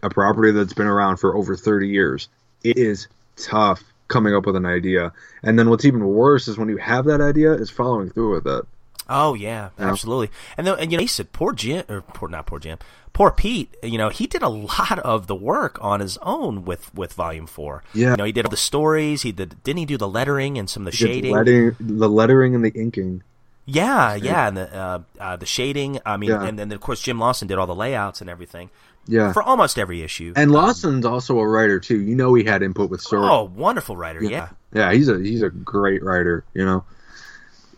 a 0.02 0.10
property 0.10 0.50
that's 0.52 0.72
been 0.72 0.86
around 0.86 1.16
for 1.18 1.36
over 1.36 1.56
thirty 1.56 1.88
years. 1.88 2.28
It 2.64 2.76
is 2.78 3.08
tough 3.36 3.82
coming 4.08 4.34
up 4.34 4.46
with 4.46 4.56
an 4.56 4.66
idea, 4.66 5.12
and 5.42 5.58
then 5.58 5.68
what's 5.70 5.84
even 5.84 6.04
worse 6.06 6.48
is 6.48 6.56
when 6.58 6.68
you 6.68 6.76
have 6.78 7.04
that 7.06 7.20
idea, 7.20 7.52
is 7.52 7.70
following 7.70 8.10
through 8.10 8.34
with 8.34 8.46
it. 8.46 8.64
Oh 9.10 9.32
yeah, 9.34 9.70
absolutely. 9.78 10.30
And 10.58 10.66
then, 10.66 10.78
and 10.78 10.92
you 10.92 10.98
know, 10.98 11.02
he 11.02 11.06
said, 11.06 11.32
poor 11.32 11.52
Jim, 11.54 11.84
or 11.88 12.02
poor 12.02 12.28
not 12.28 12.44
poor 12.46 12.58
Jim, 12.58 12.78
poor 13.14 13.30
Pete. 13.30 13.74
You 13.82 13.96
know, 13.96 14.10
he 14.10 14.26
did 14.26 14.42
a 14.42 14.48
lot 14.50 14.98
of 14.98 15.26
the 15.26 15.34
work 15.34 15.78
on 15.82 16.00
his 16.00 16.18
own 16.18 16.64
with 16.66 16.94
with 16.94 17.14
Volume 17.14 17.46
Four. 17.46 17.82
Yeah. 17.94 18.10
you 18.10 18.16
know, 18.16 18.24
he 18.24 18.32
did 18.32 18.44
all 18.44 18.50
the 18.50 18.56
stories. 18.58 19.22
He 19.22 19.32
did. 19.32 19.62
Didn't 19.62 19.78
he 19.78 19.86
do 19.86 19.96
the 19.96 20.08
lettering 20.08 20.58
and 20.58 20.68
some 20.68 20.86
of 20.86 20.92
the 20.92 20.96
He 20.98 21.04
shading? 21.06 21.32
lettering, 21.32 21.76
the 21.80 22.08
lettering 22.08 22.54
and 22.54 22.62
the 22.64 22.70
inking. 22.72 23.22
Yeah, 23.70 24.14
yeah, 24.14 24.48
and 24.48 24.56
the 24.56 24.74
uh, 24.74 24.98
uh, 25.20 25.36
the 25.36 25.44
shading. 25.44 25.98
I 26.06 26.16
mean, 26.16 26.30
Yeah. 26.30 26.42
and 26.44 26.58
then 26.58 26.72
of 26.72 26.80
course 26.80 27.02
Jim 27.02 27.18
Lawson 27.18 27.48
did 27.48 27.58
all 27.58 27.66
the 27.66 27.74
layouts 27.74 28.22
and 28.22 28.30
everything 28.30 28.70
Yeah. 29.06 29.32
for 29.34 29.42
almost 29.42 29.78
every 29.78 30.00
issue. 30.02 30.32
and 30.36 30.50
Lawson's 30.50 31.04
also 31.04 31.38
a 31.38 31.46
writer 31.46 31.78
too. 31.78 32.00
You 32.00 32.14
know 32.14 32.32
he 32.32 32.44
had 32.44 32.62
input 32.62 32.88
with 32.88 33.02
Sorg. 33.04 33.28
oh, 33.28 33.44
wonderful 33.54 33.94
writer. 33.94 34.22
Yeah, 34.24 34.48
Yeah, 34.72 34.90
he's 34.92 35.08
a 35.10 35.18
he's 35.18 35.42
a 35.42 35.50
great 35.50 36.02
writer, 36.02 36.44
you 36.54 36.64
know. 36.64 36.84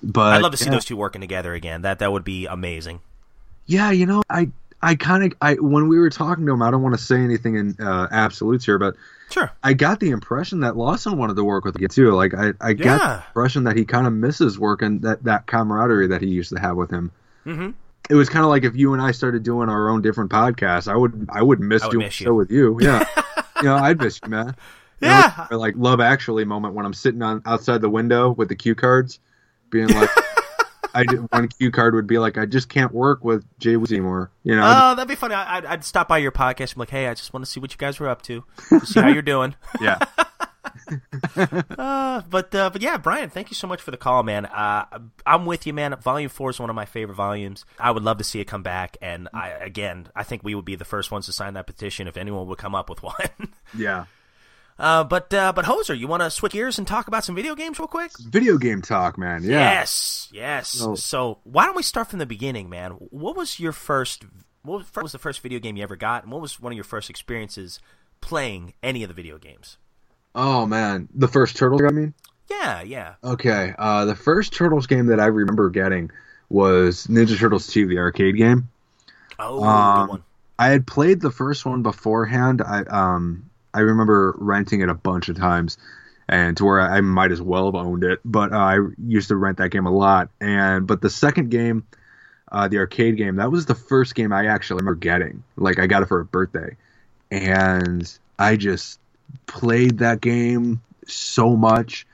But 0.02 0.34
I'd 0.34 0.42
love 0.42 0.52
to 0.52 0.56
see 0.58 0.66
yeah. 0.66 0.70
those 0.70 0.84
two 0.84 0.96
working 0.96 1.20
together 1.20 1.54
again. 1.54 1.82
That 1.82 1.98
that 1.98 2.12
would 2.12 2.24
be 2.24 2.46
amazing. 2.46 3.00
Yeah, 3.66 3.90
you 3.90 4.06
know, 4.06 4.22
I 4.30 4.50
I 4.82 4.94
kind 4.94 5.24
of 5.24 5.32
I 5.40 5.54
when 5.54 5.88
we 5.88 5.98
were 5.98 6.10
talking 6.10 6.46
to 6.46 6.52
him, 6.52 6.62
I 6.62 6.70
don't 6.70 6.82
want 6.82 6.96
to 6.96 7.02
say 7.02 7.16
anything 7.18 7.56
in 7.56 7.76
uh, 7.80 8.08
absolutes 8.10 8.64
here, 8.64 8.78
but 8.78 8.96
Sure. 9.30 9.48
I 9.62 9.74
got 9.74 10.00
the 10.00 10.10
impression 10.10 10.60
that 10.60 10.76
Lawson 10.76 11.16
wanted 11.16 11.36
to 11.36 11.44
work 11.44 11.64
with 11.64 11.78
him 11.80 11.86
too. 11.88 12.12
Like 12.12 12.34
I 12.34 12.52
I 12.60 12.72
got 12.72 13.00
Yeah. 13.00 13.06
the 13.16 13.22
impression 13.28 13.64
that 13.64 13.76
he 13.76 13.84
kind 13.84 14.06
of 14.06 14.12
misses 14.12 14.58
working 14.58 15.00
that 15.00 15.22
that 15.24 15.46
camaraderie 15.46 16.08
that 16.08 16.20
he 16.22 16.28
used 16.28 16.52
to 16.54 16.58
have 16.60 16.76
with 16.76 16.90
him. 16.90 17.10
Mhm. 17.46 17.74
It 18.08 18.14
was 18.16 18.28
kind 18.28 18.44
of 18.44 18.48
like 18.50 18.64
if 18.64 18.74
you 18.74 18.92
and 18.92 19.00
I 19.00 19.12
started 19.12 19.42
doing 19.44 19.68
our 19.68 19.88
own 19.88 20.02
different 20.02 20.30
podcasts, 20.30 20.88
I 20.90 20.96
would 20.96 21.28
I 21.30 21.42
would 21.42 21.60
miss 21.60 21.82
I 21.82 21.86
would 21.86 21.92
doing 21.92 22.06
miss 22.06 22.20
you. 22.20 22.24
show 22.26 22.34
with 22.34 22.50
you. 22.50 22.76
Yeah, 22.80 23.04
you 23.58 23.64
know, 23.68 23.76
I'd 23.76 24.00
miss 24.00 24.18
you, 24.24 24.28
man. 24.30 24.56
You 25.00 25.08
know, 25.08 25.14
Yeah. 25.14 25.46
like 25.56 25.74
Love 25.76 26.00
Actually 26.00 26.44
moment 26.44 26.74
when 26.74 26.84
I'm 26.84 26.94
sitting 26.94 27.22
on 27.22 27.40
outside 27.46 27.82
the 27.82 27.90
window 27.90 28.30
with 28.32 28.48
the 28.48 28.56
cue 28.56 28.74
cards, 28.74 29.20
being 29.70 29.88
like, 29.88 30.10
I 30.94 31.04
did, 31.04 31.20
one 31.32 31.48
cue 31.48 31.70
card 31.70 31.94
would 31.94 32.06
be 32.06 32.18
like, 32.18 32.38
I 32.38 32.46
just 32.46 32.68
can't 32.68 32.92
work 32.92 33.24
with 33.24 33.44
Jay 33.58 33.74
anymore. 33.74 34.30
You 34.42 34.56
know, 34.56 34.62
Oh, 34.64 34.94
that'd 34.94 35.08
be 35.08 35.14
funny. 35.14 35.34
I'd, 35.34 35.64
I'd 35.64 35.84
stop 35.84 36.08
by 36.08 36.18
your 36.18 36.32
podcast. 36.32 36.70
and 36.72 36.74
be 36.76 36.80
like, 36.80 36.90
hey, 36.90 37.06
I 37.08 37.14
just 37.14 37.32
want 37.32 37.44
to 37.44 37.50
see 37.50 37.60
what 37.60 37.72
you 37.72 37.78
guys 37.78 38.00
were 38.00 38.08
up 38.08 38.22
to, 38.22 38.44
to 38.68 38.86
see 38.86 39.00
how 39.00 39.08
you're 39.08 39.22
doing. 39.22 39.54
yeah, 39.80 39.98
Uh, 41.78 42.22
but 42.28 42.54
uh, 42.54 42.70
but 42.70 42.82
yeah, 42.82 42.96
Brian, 42.96 43.30
thank 43.30 43.50
you 43.50 43.54
so 43.54 43.66
much 43.66 43.80
for 43.80 43.90
the 43.90 43.96
call, 43.96 44.22
man. 44.22 44.46
Uh, 44.46 44.84
I'm 45.24 45.46
with 45.46 45.66
you, 45.66 45.72
man. 45.72 45.94
Volume 45.96 46.28
four 46.28 46.50
is 46.50 46.58
one 46.60 46.68
of 46.70 46.76
my 46.76 46.84
favorite 46.84 47.14
volumes. 47.14 47.64
I 47.78 47.90
would 47.92 48.02
love 48.02 48.18
to 48.18 48.24
see 48.24 48.40
it 48.40 48.46
come 48.46 48.62
back, 48.62 48.96
and 49.00 49.28
I 49.32 49.50
again, 49.50 50.08
I 50.14 50.22
think 50.24 50.42
we 50.42 50.54
would 50.54 50.64
be 50.64 50.76
the 50.76 50.84
first 50.84 51.10
ones 51.10 51.26
to 51.26 51.32
sign 51.32 51.54
that 51.54 51.66
petition 51.66 52.08
if 52.08 52.16
anyone 52.16 52.46
would 52.48 52.58
come 52.58 52.74
up 52.74 52.90
with 52.90 53.02
one. 53.02 53.14
yeah. 53.76 54.06
Uh, 54.80 55.04
but 55.04 55.32
uh, 55.32 55.52
but 55.52 55.64
Hoser, 55.66 55.96
you 55.96 56.08
want 56.08 56.22
to 56.22 56.30
switch 56.30 56.52
gears 56.52 56.78
and 56.78 56.86
talk 56.86 57.06
about 57.06 57.24
some 57.24 57.34
video 57.34 57.54
games 57.54 57.78
real 57.78 57.86
quick? 57.88 58.12
Video 58.18 58.58
game 58.58 58.82
talk, 58.82 59.18
man. 59.18 59.42
Yeah. 59.44 59.50
Yes, 59.60 60.28
yes. 60.32 60.80
No. 60.80 60.94
So 60.94 61.38
why 61.44 61.66
don't 61.66 61.76
we 61.76 61.82
start 61.82 62.08
from 62.08 62.18
the 62.18 62.26
beginning, 62.26 62.68
man? 62.68 62.92
What 62.92 63.36
was 63.36 63.60
your 63.60 63.72
first? 63.72 64.24
What 64.62 64.84
was, 65.02 65.12
the 65.12 65.18
first 65.18 65.40
video 65.40 65.58
game 65.58 65.76
you 65.76 65.82
ever 65.82 65.96
got, 65.96 66.22
and 66.24 66.32
what 66.32 66.42
was 66.42 66.60
one 66.60 66.72
of 66.72 66.76
your 66.76 66.84
first 66.84 67.08
experiences 67.08 67.80
playing 68.20 68.74
any 68.82 69.02
of 69.02 69.08
the 69.08 69.14
video 69.14 69.38
games? 69.38 69.78
Oh 70.34 70.66
man, 70.66 71.08
the 71.14 71.28
first 71.28 71.56
Turtles. 71.56 71.82
I 71.82 71.90
mean, 71.90 72.14
Yeah, 72.50 72.82
yeah. 72.82 73.14
okay. 73.24 73.74
Uh, 73.78 74.04
the 74.04 74.14
first 74.14 74.52
Turtles 74.52 74.86
game 74.86 75.06
that 75.06 75.20
I 75.20 75.26
remember 75.26 75.70
getting 75.70 76.10
was 76.48 77.06
Ninja 77.06 77.38
Turtles 77.38 77.66
2, 77.68 77.86
the 77.86 77.98
arcade 77.98 78.36
game. 78.36 78.68
Oh, 79.38 79.62
Um, 79.64 80.06
good 80.06 80.10
one. 80.10 80.24
I 80.58 80.68
had 80.68 80.86
played 80.86 81.20
the 81.20 81.30
first 81.30 81.64
one 81.64 81.82
beforehand. 81.82 82.60
I 82.60 82.82
um 82.82 83.49
I 83.72 83.80
remember 83.80 84.34
renting 84.38 84.80
it 84.80 84.88
a 84.88 84.94
bunch 84.94 85.28
of 85.28 85.36
times, 85.36 85.78
and 86.28 86.56
to 86.56 86.64
where 86.64 86.80
I 86.80 87.00
might 87.00 87.32
as 87.32 87.42
well 87.42 87.66
have 87.66 87.74
owned 87.74 88.04
it. 88.04 88.20
But 88.24 88.52
uh, 88.52 88.58
I 88.58 88.78
used 89.06 89.28
to 89.28 89.36
rent 89.36 89.58
that 89.58 89.70
game 89.70 89.86
a 89.86 89.90
lot. 89.90 90.30
And 90.40 90.86
but 90.86 91.00
the 91.00 91.10
second 91.10 91.50
game, 91.50 91.86
uh, 92.50 92.68
the 92.68 92.78
arcade 92.78 93.16
game, 93.16 93.36
that 93.36 93.50
was 93.50 93.66
the 93.66 93.74
first 93.74 94.14
game 94.14 94.32
I 94.32 94.46
actually 94.46 94.78
remember 94.78 94.98
getting. 94.98 95.42
Like 95.56 95.78
I 95.78 95.86
got 95.86 96.02
it 96.02 96.06
for 96.06 96.20
a 96.20 96.24
birthday, 96.24 96.76
and 97.30 98.10
I 98.38 98.56
just 98.56 98.98
played 99.46 99.98
that 99.98 100.20
game 100.20 100.80
so 101.06 101.56
much. 101.56 102.06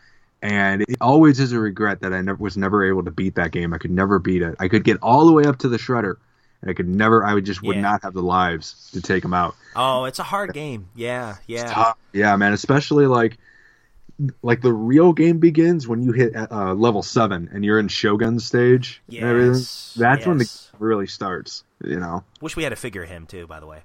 And 0.42 0.82
it 0.82 0.98
always 1.00 1.40
is 1.40 1.52
a 1.52 1.58
regret 1.58 2.00
that 2.00 2.12
I 2.12 2.20
never 2.20 2.42
was 2.42 2.56
never 2.56 2.84
able 2.84 3.04
to 3.04 3.10
beat 3.10 3.34
that 3.36 3.52
game. 3.52 3.72
I 3.72 3.78
could 3.78 3.90
never 3.90 4.18
beat 4.18 4.42
it. 4.42 4.54
I 4.60 4.68
could 4.68 4.84
get 4.84 4.98
all 5.02 5.26
the 5.26 5.32
way 5.32 5.44
up 5.44 5.58
to 5.58 5.68
the 5.68 5.78
shredder, 5.78 6.16
and 6.62 6.70
I 6.70 6.74
could 6.74 6.88
never. 6.88 7.24
I 7.24 7.34
would 7.34 7.44
just 7.44 7.62
would 7.62 7.76
Yeah. 7.76 7.82
not 7.82 8.02
have 8.02 8.14
the 8.14 8.22
lives 8.22 8.90
to 8.92 9.00
take 9.02 9.22
them 9.22 9.34
out. 9.34 9.54
Oh, 9.74 10.04
it's 10.04 10.18
a 10.18 10.22
hard 10.24 10.52
game. 10.52 10.88
Yeah, 10.94 11.36
yeah. 11.46 11.92
Yeah, 12.12 12.36
man. 12.36 12.52
Especially 12.52 13.06
like 13.06 13.38
like 14.42 14.62
the 14.62 14.72
real 14.72 15.12
game 15.12 15.38
begins 15.38 15.86
when 15.86 16.02
you 16.02 16.12
hit 16.12 16.34
uh, 16.34 16.72
level 16.74 17.02
seven 17.02 17.50
and 17.52 17.64
you're 17.64 17.78
in 17.78 17.88
Shogun 17.88 18.40
stage. 18.40 19.02
Yes, 19.08 19.94
That's 19.98 20.26
when 20.26 20.38
the 20.38 20.44
game 20.44 20.80
really 20.80 21.06
starts. 21.06 21.64
You 21.84 22.00
know. 22.00 22.24
Wish 22.40 22.56
we 22.56 22.62
had 22.62 22.72
a 22.72 22.76
figure 22.76 23.02
of 23.02 23.08
him 23.10 23.26
too. 23.26 23.46
By 23.46 23.60
the 23.60 23.66
way. 23.66 23.80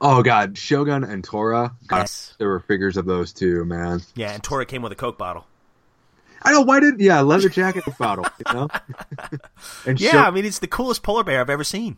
Oh 0.00 0.22
god, 0.22 0.56
Shogun 0.58 1.02
and 1.04 1.24
Tora. 1.24 1.72
God, 1.88 1.96
Yes. 2.00 2.34
There 2.38 2.48
were 2.48 2.60
figures 2.60 2.96
of 2.96 3.06
those 3.06 3.32
too, 3.32 3.64
man. 3.64 4.02
Yeah, 4.14 4.32
and 4.32 4.42
Tora 4.42 4.66
came 4.66 4.82
with 4.82 4.92
a 4.92 4.96
Coke 4.96 5.18
bottle. 5.18 5.46
I 6.42 6.52
know 6.52 6.60
why 6.62 6.80
didn't 6.80 7.00
yeah 7.00 7.20
leather 7.20 7.48
jacket 7.48 7.84
bottle. 7.98 8.24
You 8.46 8.54
know. 8.54 8.68
and 9.86 10.00
Yeah, 10.00 10.26
I 10.26 10.30
mean, 10.30 10.44
it's 10.44 10.58
the 10.58 10.66
coolest 10.66 11.02
polar 11.02 11.24
bear 11.24 11.40
I've 11.40 11.50
ever 11.50 11.64
seen. 11.64 11.96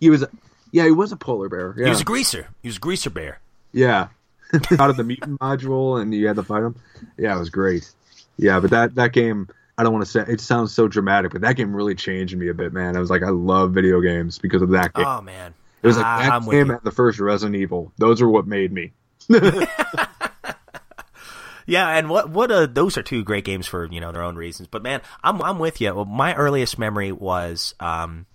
he 0.00 0.10
was. 0.10 0.22
a, 0.22 0.28
Yeah, 0.72 0.84
he 0.84 0.90
was 0.90 1.12
a 1.12 1.16
polar 1.16 1.48
bear. 1.48 1.74
Yeah. 1.76 1.84
He 1.84 1.90
was 1.90 2.00
a 2.00 2.04
greaser. 2.04 2.48
He 2.62 2.68
was 2.68 2.76
a 2.76 2.80
greaser 2.80 3.10
bear. 3.10 3.40
Yeah. 3.72 4.08
Out 4.78 4.90
of 4.90 4.96
the 4.96 5.04
mutant 5.04 5.38
module 5.40 6.00
and 6.00 6.12
you 6.12 6.26
had 6.26 6.36
to 6.36 6.42
fight 6.42 6.62
him. 6.62 6.74
Yeah, 7.16 7.36
it 7.36 7.38
was 7.38 7.50
great. 7.50 7.90
Yeah, 8.36 8.58
but 8.60 8.70
that 8.70 8.94
that 8.96 9.12
game 9.12 9.48
I 9.78 9.82
don't 9.82 9.92
want 9.94 10.04
to 10.04 10.10
say 10.10 10.24
it 10.28 10.40
sounds 10.40 10.72
so 10.72 10.88
dramatic, 10.88 11.32
but 11.32 11.40
that 11.40 11.56
game 11.56 11.74
really 11.74 11.94
changed 11.94 12.36
me 12.36 12.48
a 12.48 12.54
bit, 12.54 12.72
man. 12.72 12.96
I 12.96 13.00
was 13.00 13.08
like, 13.10 13.22
I 13.22 13.30
love 13.30 13.72
video 13.72 14.00
games 14.00 14.38
because 14.38 14.60
of 14.60 14.70
that 14.70 14.92
game. 14.92 15.06
Oh 15.06 15.22
man, 15.22 15.54
it 15.82 15.86
was 15.86 15.96
like 15.96 16.04
Ah, 16.04 16.18
that 16.18 16.32
I'm 16.32 16.50
game 16.50 16.70
and 16.70 16.80
the 16.82 16.90
first 16.90 17.18
Resident 17.20 17.56
Evil. 17.56 17.92
Those 17.96 18.20
are 18.20 18.28
what 18.28 18.46
made 18.46 18.72
me. 18.72 18.92
Yeah, 21.70 21.88
and 21.88 22.10
what 22.10 22.30
what 22.30 22.50
uh, 22.50 22.66
those 22.66 22.98
are 22.98 23.02
two 23.02 23.22
great 23.22 23.44
games 23.44 23.66
for 23.66 23.86
you 23.86 24.00
know 24.00 24.10
their 24.10 24.22
own 24.22 24.34
reasons. 24.34 24.68
But 24.68 24.82
man, 24.82 25.02
I'm 25.22 25.40
I'm 25.40 25.60
with 25.60 25.80
you. 25.80 25.94
Well, 25.94 26.04
my 26.04 26.34
earliest 26.34 26.78
memory 26.80 27.12
was 27.12 27.74
um, 27.78 28.26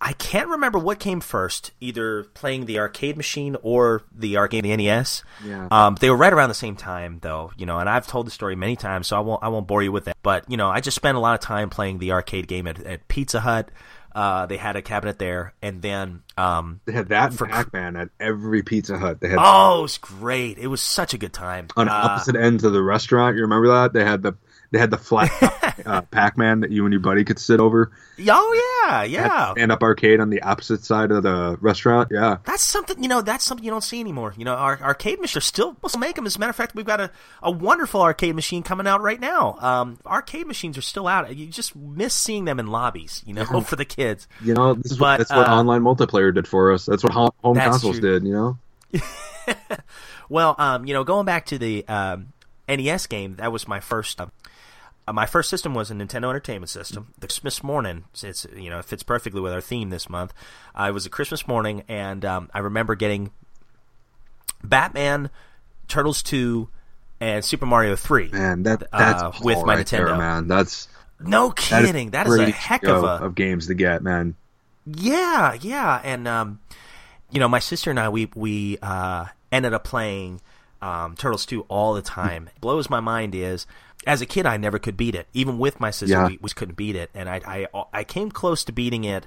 I 0.00 0.12
can't 0.12 0.48
remember 0.48 0.78
what 0.78 0.98
came 0.98 1.20
first, 1.20 1.70
either 1.80 2.24
playing 2.24 2.66
the 2.66 2.80
arcade 2.80 3.16
machine 3.16 3.56
or 3.62 4.02
the 4.12 4.36
arcade 4.36 4.64
the 4.64 4.76
NES. 4.76 5.22
Yeah. 5.44 5.68
Um, 5.70 5.96
they 6.00 6.10
were 6.10 6.16
right 6.16 6.32
around 6.32 6.48
the 6.48 6.54
same 6.54 6.74
time 6.74 7.18
though, 7.20 7.52
you 7.56 7.64
know. 7.64 7.78
And 7.78 7.88
I've 7.88 8.08
told 8.08 8.26
the 8.26 8.32
story 8.32 8.56
many 8.56 8.74
times, 8.74 9.06
so 9.06 9.16
I 9.16 9.20
won't 9.20 9.42
I 9.42 9.48
won't 9.48 9.68
bore 9.68 9.84
you 9.84 9.92
with 9.92 10.06
that. 10.06 10.16
But 10.24 10.50
you 10.50 10.56
know, 10.56 10.68
I 10.68 10.80
just 10.80 10.96
spent 10.96 11.16
a 11.16 11.20
lot 11.20 11.34
of 11.34 11.40
time 11.40 11.70
playing 11.70 11.98
the 11.98 12.10
arcade 12.10 12.48
game 12.48 12.66
at, 12.66 12.80
at 12.84 13.06
Pizza 13.06 13.40
Hut. 13.40 13.70
Uh, 14.14 14.46
they 14.46 14.56
had 14.56 14.74
a 14.76 14.82
cabinet 14.82 15.18
there, 15.18 15.52
and 15.62 15.80
then 15.82 16.22
um, 16.36 16.80
They 16.86 16.92
had 16.92 17.08
that 17.10 17.32
For- 17.32 17.46
for 17.46 17.46
Pac-Man 17.46 17.96
at 17.96 18.08
every 18.18 18.62
Pizza 18.62 18.98
Hut. 18.98 19.20
They 19.20 19.28
had 19.28 19.38
oh, 19.40 19.80
it 19.80 19.82
was 19.82 19.98
great. 19.98 20.58
It 20.58 20.66
was 20.68 20.80
such 20.80 21.14
a 21.14 21.18
good 21.18 21.32
time. 21.32 21.68
on 21.76 21.88
Uh, 21.88 21.92
opposite 21.92 22.34
ends 22.34 22.64
of 22.64 22.72
the 22.72 22.82
restaurant. 22.82 23.36
You 23.36 23.42
remember 23.42 23.68
that? 23.68 23.92
They 23.92 24.04
had 24.04 24.22
the 24.22 24.34
they 24.70 24.78
had 24.78 24.90
the 24.90 24.98
flat 24.98 25.30
uh, 25.86 26.02
Pac-Man 26.02 26.60
that 26.60 26.70
you 26.70 26.84
and 26.84 26.92
your 26.92 27.00
buddy 27.00 27.24
could 27.24 27.38
sit 27.38 27.60
over. 27.60 27.90
oh 28.28 28.84
yeah, 28.86 29.02
yeah. 29.04 29.52
Stand 29.52 29.72
up 29.72 29.82
arcade 29.82 30.20
on 30.20 30.30
the 30.30 30.42
opposite 30.42 30.84
side 30.84 31.10
of 31.10 31.22
the 31.22 31.56
restaurant. 31.60 32.08
Yeah. 32.10 32.38
That's 32.44 32.62
something 32.62 33.02
you 33.02 33.08
know. 33.08 33.22
That's 33.22 33.44
something 33.44 33.64
you 33.64 33.70
don't 33.70 33.84
see 33.84 34.00
anymore. 34.00 34.34
You 34.36 34.44
know, 34.44 34.54
our 34.54 34.80
arcade 34.80 35.20
machines 35.20 35.36
are 35.36 35.40
still 35.40 35.76
we'll 35.82 35.88
still 35.88 36.00
make 36.00 36.16
them. 36.16 36.26
As 36.26 36.36
a 36.36 36.38
matter 36.38 36.50
of 36.50 36.56
fact, 36.56 36.74
we've 36.74 36.84
got 36.86 37.00
a, 37.00 37.10
a 37.42 37.50
wonderful 37.50 38.02
arcade 38.02 38.34
machine 38.34 38.62
coming 38.62 38.86
out 38.86 39.00
right 39.00 39.20
now. 39.20 39.56
Um, 39.60 39.98
arcade 40.04 40.46
machines 40.46 40.76
are 40.76 40.82
still 40.82 41.06
out. 41.08 41.34
You 41.34 41.46
just 41.46 41.74
miss 41.76 42.14
seeing 42.14 42.44
them 42.44 42.60
in 42.60 42.66
lobbies. 42.66 43.22
You 43.26 43.34
know, 43.34 43.44
for 43.62 43.76
the 43.76 43.84
kids. 43.84 44.28
You 44.42 44.54
know, 44.54 44.74
this 44.74 44.92
is 44.92 44.98
But, 44.98 45.04
what, 45.04 45.16
that's 45.18 45.30
what 45.30 45.48
uh, 45.48 45.56
online 45.56 45.82
multiplayer 45.82 46.34
did 46.34 46.46
for 46.46 46.72
us. 46.72 46.86
That's 46.86 47.02
what 47.02 47.12
ho- 47.12 47.34
home 47.42 47.54
That's 47.56 47.70
consoles 47.70 48.00
true. 48.00 48.18
did. 48.18 48.26
You 48.26 48.32
know. 48.32 48.58
Well, 50.28 50.54
um, 50.58 50.84
you 50.84 50.92
know, 50.94 51.04
going 51.04 51.24
back 51.24 51.46
to 51.46 51.58
the 51.58 51.86
um, 51.88 52.32
NES 52.68 53.06
game, 53.06 53.36
that 53.36 53.50
was 53.50 53.66
my 53.66 53.80
first. 53.80 54.20
Uh, 54.20 54.26
my 55.12 55.26
first 55.26 55.50
system 55.50 55.74
was 55.74 55.90
a 55.90 55.94
Nintendo 55.94 56.28
Entertainment 56.30 56.70
System. 56.70 57.12
The 57.18 57.26
Christmas 57.26 57.62
morning, 57.62 58.04
it's 58.22 58.46
you 58.56 58.70
know 58.70 58.78
it 58.78 58.84
fits 58.84 59.02
perfectly 59.02 59.40
with 59.40 59.52
our 59.52 59.60
theme 59.60 59.90
this 59.90 60.08
month. 60.08 60.32
Uh, 60.78 60.86
it 60.88 60.92
was 60.92 61.06
a 61.06 61.10
Christmas 61.10 61.46
morning, 61.48 61.82
and 61.88 62.24
um, 62.24 62.50
I 62.54 62.58
remember 62.60 62.94
getting 62.94 63.30
Batman, 64.62 65.30
Turtles 65.86 66.22
two, 66.22 66.68
and 67.20 67.44
Super 67.44 67.66
Mario 67.66 67.96
three. 67.96 68.28
Man, 68.28 68.62
that 68.64 68.82
that's 68.90 69.22
Uh, 69.22 69.32
with 69.42 69.64
my 69.64 69.76
right 69.76 69.86
there, 69.86 70.06
Nintendo. 70.06 70.18
man. 70.18 70.48
That's 70.48 70.88
No 71.20 71.50
kidding, 71.50 72.10
that 72.10 72.26
is 72.26 72.36
a 72.38 72.50
heck 72.50 72.84
of 72.84 73.04
a 73.04 73.24
of 73.24 73.34
games 73.34 73.66
to 73.68 73.74
get, 73.74 74.02
man. 74.02 74.34
Yeah, 74.86 75.54
yeah, 75.60 76.00
and 76.02 76.26
um, 76.26 76.60
you 77.30 77.40
know, 77.40 77.48
my 77.48 77.58
sister 77.58 77.90
and 77.90 78.00
I, 78.00 78.08
we 78.08 78.30
we 78.34 78.78
uh, 78.80 79.26
ended 79.52 79.74
up 79.74 79.84
playing 79.84 80.40
um, 80.80 81.16
Turtles 81.16 81.44
two 81.44 81.62
all 81.62 81.94
the 81.94 82.02
time. 82.02 82.48
Blows 82.60 82.88
my 82.88 83.00
mind 83.00 83.34
is, 83.34 83.66
as 84.08 84.20
a 84.22 84.26
kid, 84.26 84.46
I 84.46 84.56
never 84.56 84.78
could 84.80 84.96
beat 84.96 85.14
it. 85.14 85.28
Even 85.34 85.58
with 85.58 85.78
my 85.78 85.90
sister, 85.92 86.14
Yeah. 86.16 86.26
we, 86.26 86.38
we 86.42 86.50
couldn't 86.50 86.76
beat 86.76 86.96
it, 86.96 87.10
and 87.14 87.28
I, 87.28 87.66
I 87.74 87.84
I 87.92 88.04
came 88.04 88.30
close 88.32 88.64
to 88.64 88.72
beating 88.72 89.04
it 89.04 89.26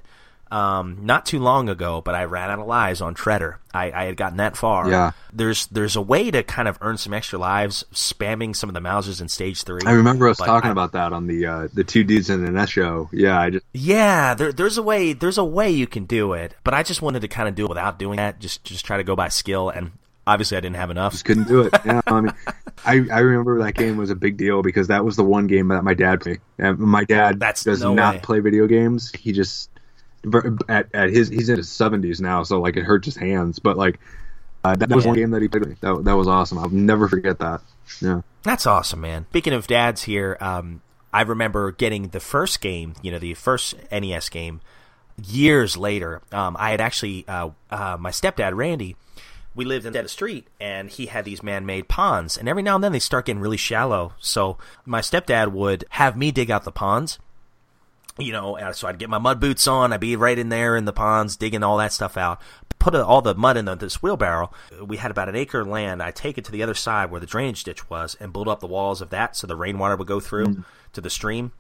um, 0.52 0.98
not 1.06 1.26
too 1.26 1.40
long 1.40 1.70
ago, 1.70 2.02
but 2.02 2.14
I 2.14 2.26
ran 2.26 2.50
out 2.52 2.60
of 2.60 2.68
lives 2.68 3.00
on 3.00 3.16
Shredder. 3.16 3.56
I, 3.74 3.90
I 3.94 4.04
had 4.04 4.18
gotten 4.18 4.36
that 4.40 4.58
far. 4.58 4.90
Yeah. 4.90 5.12
There's 5.32 5.68
there's 5.68 5.96
a 5.96 6.02
way 6.02 6.30
to 6.30 6.44
kind 6.44 6.68
of 6.68 6.78
earn 6.82 6.98
some 6.98 7.14
extra 7.14 7.40
lives 7.40 7.86
spamming 7.94 8.54
some 8.54 8.70
of 8.70 8.74
the 8.74 8.82
Mousers 8.82 9.22
in 9.22 9.30
stage 9.30 9.64
three. 9.64 9.80
I 9.86 9.94
remember 9.94 10.28
us 10.28 10.40
talking 10.40 10.68
I- 10.68 10.72
about 10.74 10.92
that 10.92 11.14
on 11.14 11.28
the 11.28 11.46
uh, 11.46 11.68
the 11.74 11.86
two 11.86 12.04
dudes 12.04 12.30
in 12.30 12.44
the 12.44 12.52
nest 12.52 12.74
show. 12.74 13.08
Yeah, 13.14 13.40
I 13.40 13.50
just 13.52 13.66
Yeah, 13.72 14.34
there, 14.34 14.52
there's 14.52 14.78
a 14.78 14.84
way. 14.84 15.14
There's 15.14 15.38
a 15.38 15.46
way 15.46 15.72
you 15.72 15.88
can 15.88 16.04
do 16.04 16.34
it, 16.34 16.54
but 16.66 16.74
I 16.74 16.84
just 16.84 17.02
wanted 17.02 17.22
to 17.22 17.30
kind 17.30 17.48
of 17.48 17.56
do 17.56 17.64
it 17.64 17.70
without 17.70 17.98
doing 17.98 18.18
that. 18.18 18.40
Just 18.42 18.66
just 18.66 18.84
try 18.84 18.98
to 18.98 19.04
go 19.06 19.16
by 19.16 19.30
skill, 19.30 19.70
and 19.70 19.92
obviously 20.28 20.58
I 20.58 20.60
didn't 20.60 20.76
have 20.78 20.90
enough. 20.92 21.14
just 21.14 21.26
couldn't 21.26 21.48
do 21.48 21.62
it. 21.62 21.74
Yeah, 21.86 22.02
I 22.08 22.22
mean, 22.22 22.34
I 22.86 23.06
I 23.12 23.20
remember 23.20 23.60
that 23.64 23.76
game 23.76 23.98
was 23.98 24.10
a 24.10 24.16
big 24.16 24.38
deal 24.38 24.62
because 24.62 24.88
that 24.88 25.04
was 25.06 25.16
the 25.16 25.24
one 25.24 25.48
game 25.48 25.70
that 25.70 25.84
my 25.84 25.94
dad 25.94 26.22
played. 26.22 26.40
And 26.58 26.78
my 26.80 27.04
dad 27.04 27.40
That's 27.40 27.64
does 27.64 27.82
no 27.82 27.94
not 27.94 28.16
way. 28.16 28.22
play 28.22 28.40
video 28.40 28.68
games. 28.68 29.12
He 29.12 29.32
just 29.32 29.70
at 30.70 30.88
at 30.94 31.10
his 31.10 31.30
he's 31.30 31.50
in 31.50 31.58
his 31.58 31.70
seventies 31.70 32.22
now, 32.22 32.44
so 32.44 32.60
like 32.62 32.78
it 32.78 32.84
hurts 32.84 33.06
his 33.06 33.16
hands. 33.16 33.60
But 33.60 33.78
like 33.78 34.00
uh, 34.64 34.76
that 34.76 34.90
was 34.90 35.06
one 35.06 35.16
game 35.16 35.32
that 35.32 35.42
he 35.42 35.48
played. 35.48 35.78
That 35.82 36.04
that 36.06 36.16
was 36.16 36.28
awesome. 36.28 36.60
I'll 36.60 36.70
never 36.70 37.08
forget 37.08 37.40
that. 37.40 37.62
Yeah. 38.02 38.22
That's 38.44 38.66
awesome, 38.66 39.02
man. 39.02 39.26
Speaking 39.30 39.54
of 39.54 39.68
dads 39.68 40.04
here, 40.04 40.38
um, 40.42 40.82
I 41.14 41.22
remember 41.22 41.72
getting 41.72 42.10
the 42.10 42.20
first 42.20 42.62
game, 42.62 42.96
you 43.02 43.12
know, 43.12 43.20
the 43.20 43.34
first 43.36 43.76
NES 43.92 44.30
game, 44.30 44.62
years 45.24 45.78
later. 45.78 46.22
Um, 46.32 46.56
I 46.60 46.72
had 46.72 46.82
actually, 46.82 47.26
uh, 47.28 47.50
uh, 47.70 47.98
my 48.00 48.10
stepdad, 48.12 48.56
Randy, 48.56 48.96
we 49.54 49.66
lived 49.66 49.86
in 49.86 49.94
the 49.94 50.08
street, 50.08 50.48
and 50.60 50.90
he 50.90 51.08
had 51.08 51.26
these 51.26 51.44
man-made 51.44 51.88
ponds, 51.88 52.38
and 52.38 52.48
every 52.48 52.64
now 52.64 52.76
and 52.76 52.84
then 52.84 52.92
they 52.92 53.00
start 53.00 53.26
getting 53.26 53.42
really 53.42 53.58
shallow. 53.58 54.14
So 54.20 54.58
my 54.86 55.02
stepdad 55.02 55.52
would 55.52 55.86
have 55.92 56.16
me 56.16 56.32
dig 56.32 56.50
out 56.50 56.64
the 56.64 56.72
ponds, 56.72 57.20
you 58.18 58.34
know, 58.34 58.58
so 58.74 58.88
I'd 58.88 59.00
get 59.00 59.10
my 59.10 59.18
mud 59.18 59.40
boots 59.40 59.68
on. 59.68 59.94
I'd 59.94 60.00
be 60.00 60.16
right 60.16 60.38
in 60.38 60.50
there 60.50 60.76
in 60.76 60.86
the 60.86 60.94
ponds, 60.94 61.38
digging 61.38 61.64
all 61.64 61.78
that 61.78 61.94
stuff 61.94 62.18
out. 62.18 62.42
Put 62.80 62.96
all 62.96 63.22
the 63.22 63.36
mud 63.36 63.58
in 63.58 63.66
the, 63.66 63.76
this 63.76 64.02
wheelbarrow. 64.02 64.52
We 64.84 64.98
had 64.98 65.12
about 65.12 65.30
an 65.30 65.36
acre 65.36 65.62
of 65.62 65.68
land. 65.68 66.02
I 66.02 66.12
take 66.12 66.38
it 66.38 66.46
to 66.46 66.52
the 66.52 66.64
other 66.64 66.74
side 66.74 67.12
where 67.12 67.20
the 67.20 67.28
drainage 67.28 67.64
ditch 67.64 67.90
was 67.90 68.18
and 68.20 68.34
build 68.34 68.48
up 68.48 68.60
the 68.60 68.68
walls 68.68 69.02
of 69.02 69.12
that 69.12 69.36
so 69.36 69.48
the 69.48 69.56
rainwater 69.56 69.96
would 69.96 70.08
go 70.08 70.20
through 70.20 70.64
to 70.94 71.02
the 71.02 71.10
stream. 71.10 71.52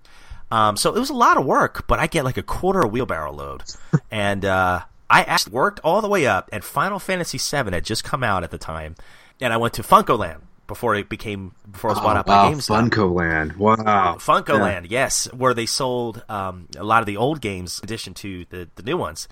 Um, 0.50 0.76
so 0.76 0.94
it 0.94 1.00
was 1.00 1.10
a 1.10 1.16
lot 1.16 1.38
of 1.38 1.46
work, 1.46 1.88
but 1.88 2.00
I 2.00 2.08
get 2.08 2.26
like 2.26 2.38
a 2.38 2.44
quarter 2.44 2.82
of 2.82 2.92
wheelbarrow 2.92 3.32
load, 3.32 3.64
and 4.12 4.44
uh, 4.44 4.82
I 5.12 5.22
actually 5.24 5.54
worked 5.54 5.80
all 5.84 6.02
the 6.02 6.08
way 6.08 6.26
up. 6.26 6.50
And 6.54 6.64
Final 6.64 6.98
Fantasy 7.00 7.38
VII 7.38 7.72
had 7.72 7.84
just 7.86 8.04
come 8.04 8.24
out 8.24 8.44
at 8.44 8.52
the 8.52 8.58
time, 8.58 8.96
and 9.42 9.52
I 9.54 9.58
went 9.58 9.74
to 9.76 9.84
FuncoLand 9.84 10.42
before 10.68 10.96
it 10.96 11.10
became 11.10 11.54
before 11.70 11.90
it 11.92 11.96
was 11.96 12.00
bought 12.02 12.16
out 12.16 12.26
by 12.26 12.46
wow, 12.48 12.52
GameStop. 12.54 12.90
Funco 12.90 13.14
Land. 13.14 13.58
Wow. 13.58 14.16
Funco 14.20 14.56
Yeah. 14.56 14.64
Land, 14.64 14.88
yes, 14.90 15.26
where 15.34 15.54
they 15.54 15.66
sold 15.66 16.24
um, 16.30 16.68
a 16.78 16.84
lot 16.84 17.02
of 17.02 17.06
the 17.08 17.18
old 17.18 17.42
games 17.42 17.80
in 17.80 17.86
addition 17.86 18.14
to 18.16 18.46
the, 18.50 18.70
the 18.76 18.84
new 18.84 18.96
ones. 18.98 19.28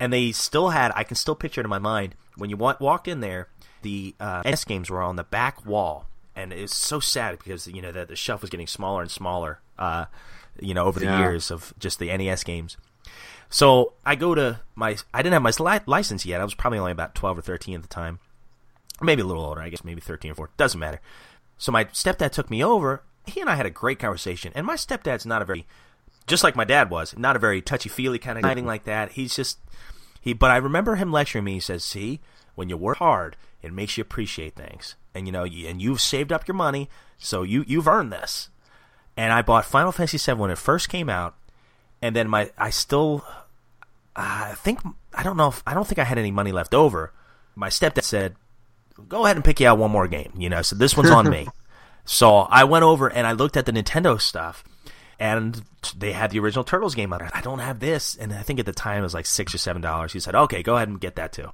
And 0.00 0.12
they 0.12 0.32
still 0.32 0.70
had, 0.70 0.92
I 0.94 1.02
can 1.04 1.16
still 1.16 1.34
picture 1.34 1.60
it 1.60 1.64
in 1.64 1.70
my 1.70 1.78
mind, 1.80 2.14
when 2.36 2.48
you 2.50 2.56
wa- 2.56 2.76
walked 2.80 3.06
in 3.08 3.20
there, 3.20 3.48
the 3.82 4.14
uh, 4.20 4.42
NES 4.46 4.64
games 4.64 4.88
were 4.88 5.02
on 5.02 5.16
the 5.16 5.24
back 5.24 5.66
wall. 5.66 6.06
And 6.36 6.52
it's 6.52 6.74
so 6.76 7.00
sad 7.00 7.36
because, 7.36 7.66
you 7.66 7.82
know, 7.82 7.90
the, 7.92 8.06
the 8.06 8.16
shelf 8.16 8.40
was 8.40 8.48
getting 8.48 8.68
smaller 8.68 9.02
and 9.02 9.10
smaller, 9.10 9.60
uh, 9.78 10.04
you 10.60 10.72
know, 10.72 10.84
over 10.84 11.00
the 11.00 11.06
Yeah. 11.06 11.18
years 11.18 11.50
of 11.50 11.74
just 11.80 11.98
the 11.98 12.16
NES 12.16 12.44
games. 12.44 12.76
So 13.50 13.94
I 14.04 14.14
go 14.14 14.34
to 14.34 14.60
my, 14.74 14.96
I 15.12 15.22
didn't 15.22 15.32
have 15.32 15.42
my 15.42 15.52
li- 15.58 15.84
license 15.86 16.26
yet. 16.26 16.40
I 16.40 16.44
was 16.44 16.54
probably 16.54 16.78
only 16.78 16.92
about 16.92 17.14
12 17.14 17.38
or 17.38 17.42
13 17.42 17.76
at 17.76 17.82
the 17.82 17.88
time. 17.88 18.18
Maybe 19.00 19.22
a 19.22 19.24
little 19.24 19.44
older, 19.44 19.60
I 19.60 19.68
guess, 19.68 19.84
maybe 19.84 20.00
13 20.00 20.32
or 20.32 20.34
14. 20.34 20.54
Doesn't 20.56 20.80
matter. 20.80 21.00
So 21.56 21.72
my 21.72 21.84
stepdad 21.86 22.32
took 22.32 22.50
me 22.50 22.62
over. 22.62 23.02
He 23.26 23.40
and 23.40 23.48
I 23.48 23.54
had 23.54 23.66
a 23.66 23.70
great 23.70 23.98
conversation. 23.98 24.52
And 24.54 24.66
my 24.66 24.74
stepdad's 24.74 25.26
not 25.26 25.42
a 25.42 25.44
very, 25.44 25.66
just 26.26 26.44
like 26.44 26.56
my 26.56 26.64
dad 26.64 26.90
was, 26.90 27.16
not 27.16 27.36
a 27.36 27.40
very 27.40 27.62
touchy 27.62 27.88
feely 27.88 28.18
kind 28.18 28.38
of 28.38 28.44
guy, 28.44 28.54
like 28.66 28.84
that. 28.84 29.12
He's 29.12 29.34
just, 29.34 29.58
he. 30.20 30.32
But 30.32 30.50
I 30.50 30.56
remember 30.56 30.96
him 30.96 31.12
lecturing 31.12 31.44
me. 31.44 31.54
He 31.54 31.60
says, 31.60 31.84
"See, 31.84 32.20
when 32.54 32.68
you 32.68 32.76
work 32.76 32.98
hard, 32.98 33.36
it 33.62 33.72
makes 33.72 33.96
you 33.96 34.02
appreciate 34.02 34.54
things, 34.54 34.94
and 35.14 35.26
you 35.26 35.32
know, 35.32 35.44
and 35.44 35.80
you've 35.80 36.00
saved 36.00 36.32
up 36.32 36.46
your 36.46 36.54
money, 36.54 36.88
so 37.18 37.42
you 37.42 37.64
you've 37.66 37.88
earned 37.88 38.12
this." 38.12 38.50
And 39.16 39.32
I 39.32 39.42
bought 39.42 39.64
Final 39.64 39.92
Fantasy 39.92 40.18
VII 40.18 40.38
when 40.38 40.50
it 40.50 40.58
first 40.58 40.88
came 40.88 41.08
out, 41.08 41.36
and 42.02 42.14
then 42.14 42.28
my 42.28 42.50
I 42.56 42.70
still, 42.70 43.24
I 44.14 44.54
think 44.56 44.80
I 45.14 45.22
don't 45.22 45.36
know 45.36 45.48
if 45.48 45.62
I 45.66 45.74
don't 45.74 45.86
think 45.86 45.98
I 45.98 46.04
had 46.04 46.18
any 46.18 46.30
money 46.30 46.52
left 46.52 46.74
over. 46.74 47.12
My 47.54 47.68
stepdad 47.68 48.04
said, 48.04 48.36
"Go 49.08 49.24
ahead 49.24 49.36
and 49.36 49.44
pick 49.44 49.60
you 49.60 49.68
out 49.68 49.78
one 49.78 49.90
more 49.90 50.08
game," 50.08 50.32
you 50.36 50.48
know. 50.48 50.62
So 50.62 50.76
this 50.76 50.96
one's 50.96 51.10
on 51.10 51.28
me. 51.28 51.48
So 52.10 52.38
I 52.38 52.64
went 52.64 52.84
over 52.84 53.08
and 53.12 53.26
I 53.26 53.32
looked 53.32 53.58
at 53.58 53.66
the 53.66 53.72
Nintendo 53.72 54.18
stuff, 54.18 54.64
and 55.20 55.62
they 55.94 56.12
had 56.12 56.30
the 56.30 56.38
original 56.38 56.64
Turtles 56.64 56.94
game 56.94 57.12
on 57.12 57.20
it. 57.20 57.30
I 57.34 57.42
don't 57.42 57.58
have 57.58 57.80
this, 57.80 58.16
and 58.16 58.32
I 58.32 58.40
think 58.40 58.58
at 58.58 58.64
the 58.64 58.72
time 58.72 59.00
it 59.00 59.02
was 59.02 59.12
like 59.12 59.26
six 59.26 59.54
or 59.54 59.58
seven 59.58 59.82
dollars. 59.82 60.14
He 60.14 60.20
said, 60.20 60.34
"Okay, 60.34 60.62
go 60.62 60.76
ahead 60.76 60.88
and 60.88 60.98
get 60.98 61.16
that 61.16 61.34
too." 61.34 61.50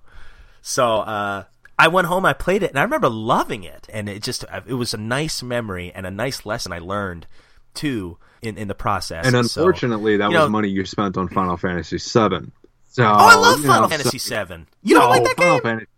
So 0.62 1.00
uh, 1.00 1.44
I 1.76 1.88
went 1.88 2.06
home, 2.06 2.24
I 2.24 2.34
played 2.34 2.62
it, 2.62 2.70
and 2.70 2.78
I 2.78 2.84
remember 2.84 3.08
loving 3.08 3.64
it, 3.64 3.88
and 3.92 4.08
it 4.08 4.22
just 4.22 4.44
it 4.66 4.74
was 4.74 4.94
a 4.94 4.98
nice 4.98 5.42
memory 5.42 5.90
and 5.92 6.06
a 6.06 6.10
nice 6.10 6.46
lesson 6.46 6.72
I 6.72 6.78
learned 6.78 7.26
too 7.74 8.18
in 8.42 8.56
in 8.58 8.68
the 8.68 8.74
process. 8.74 9.26
And 9.26 9.32
So, 9.48 9.60
unfortunately, 9.62 10.16
that 10.18 10.26
was 10.28 10.34
know- 10.34 10.48
money 10.48 10.68
you 10.68 10.84
spent 10.84 11.16
on 11.16 11.28
Final 11.28 11.56
Fantasy 11.56 11.96
VII. 11.98 12.50
So, 12.90 13.02
Oh, 13.04 13.06
I 13.06 13.34
love 13.34 13.60
Final 13.64 13.82
know, 13.82 13.88
Fantasy 13.88 14.18
so- 14.18 14.44
VII. 14.44 14.66
You 14.82 14.94
don't 14.96 15.10
like 15.10 15.24
that 15.24 15.36
Final 15.36 15.54
game? 15.54 15.62
Fantasy- 15.62 15.88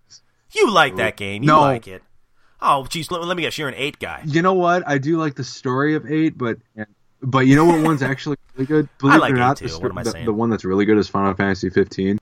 You 0.52 0.70
like 0.70 0.96
that 0.96 1.16
game? 1.16 1.42
You 1.42 1.48
No. 1.48 1.60
like 1.60 1.86
it? 1.86 2.02
Oh, 2.62 2.86
geez, 2.86 3.10
let, 3.10 3.22
let 3.22 3.36
me 3.36 3.42
guess. 3.42 3.58
You're 3.58 3.68
an 3.68 3.74
eight 3.76 3.98
guy. 3.98 4.22
You 4.24 4.40
know 4.40 4.54
what? 4.54 4.82
I 4.88 4.96
do 4.96 5.18
like 5.18 5.34
the 5.34 5.44
story 5.44 5.94
of 5.94 6.10
eight, 6.10 6.38
but 6.38 6.56
but 7.22 7.46
you 7.46 7.54
know 7.56 7.64
what 7.66 7.82
one's 7.82 8.02
actually 8.12 8.36
really 8.54 8.66
good? 8.66 8.88
Believe 8.98 9.20
like 9.20 9.30
it 9.32 9.34
or 9.34 9.38
not, 9.38 9.56
too. 9.58 9.68
the, 9.68 9.78
What 9.78 9.90
am 9.90 9.98
I 9.98 10.02
the, 10.04 10.10
saying? 10.12 10.24
the 10.24 10.32
one 10.32 10.48
that's 10.48 10.64
really 10.64 10.84
good 10.86 10.96
is 10.96 11.06
Final 11.08 11.34
Fantasy 11.34 11.68
15. 11.68 12.18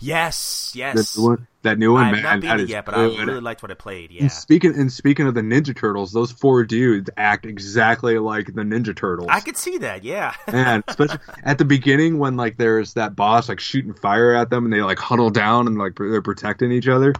Yes, 0.00 0.72
yes. 0.74 1.16
one, 1.16 1.46
that 1.64 1.78
new 1.78 1.92
one, 1.92 2.04
I've 2.06 2.12
man, 2.22 2.40
not 2.40 2.58
beat 2.58 2.68
yet, 2.68 2.86
but 2.86 2.94
I 2.94 3.02
really 3.04 3.40
liked 3.40 3.62
what 3.62 3.70
I 3.70 3.74
played. 3.74 4.10
Yeah. 4.10 4.22
And 4.22 4.32
speaking 4.32 4.74
and 4.74 4.90
speaking 4.92 5.26
of 5.26 5.34
the 5.34 5.40
Ninja 5.42 5.76
Turtles, 5.76 6.12
those 6.12 6.32
four 6.32 6.64
dudes 6.64 7.10
act 7.16 7.44
exactly 7.44 8.18
like 8.18 8.46
the 8.46 8.62
Ninja 8.62 8.96
Turtles. 8.96 9.28
I 9.30 9.40
could 9.40 9.56
see 9.56 9.78
that. 9.78 10.04
Yeah. 10.04 10.34
Man, 10.52 10.82
especially 10.86 11.18
at 11.42 11.58
the 11.58 11.64
beginning 11.64 12.18
when 12.18 12.36
like 12.36 12.56
there's 12.56 12.94
that 12.94 13.16
boss 13.16 13.48
like 13.48 13.60
shooting 13.60 13.92
fire 13.94 14.32
at 14.34 14.48
them 14.50 14.64
and 14.64 14.72
they 14.72 14.80
like 14.82 14.98
huddle 14.98 15.30
down 15.30 15.66
and 15.66 15.76
like 15.76 15.96
they're 15.96 16.22
protecting 16.22 16.70
each 16.72 16.88
other, 16.88 17.12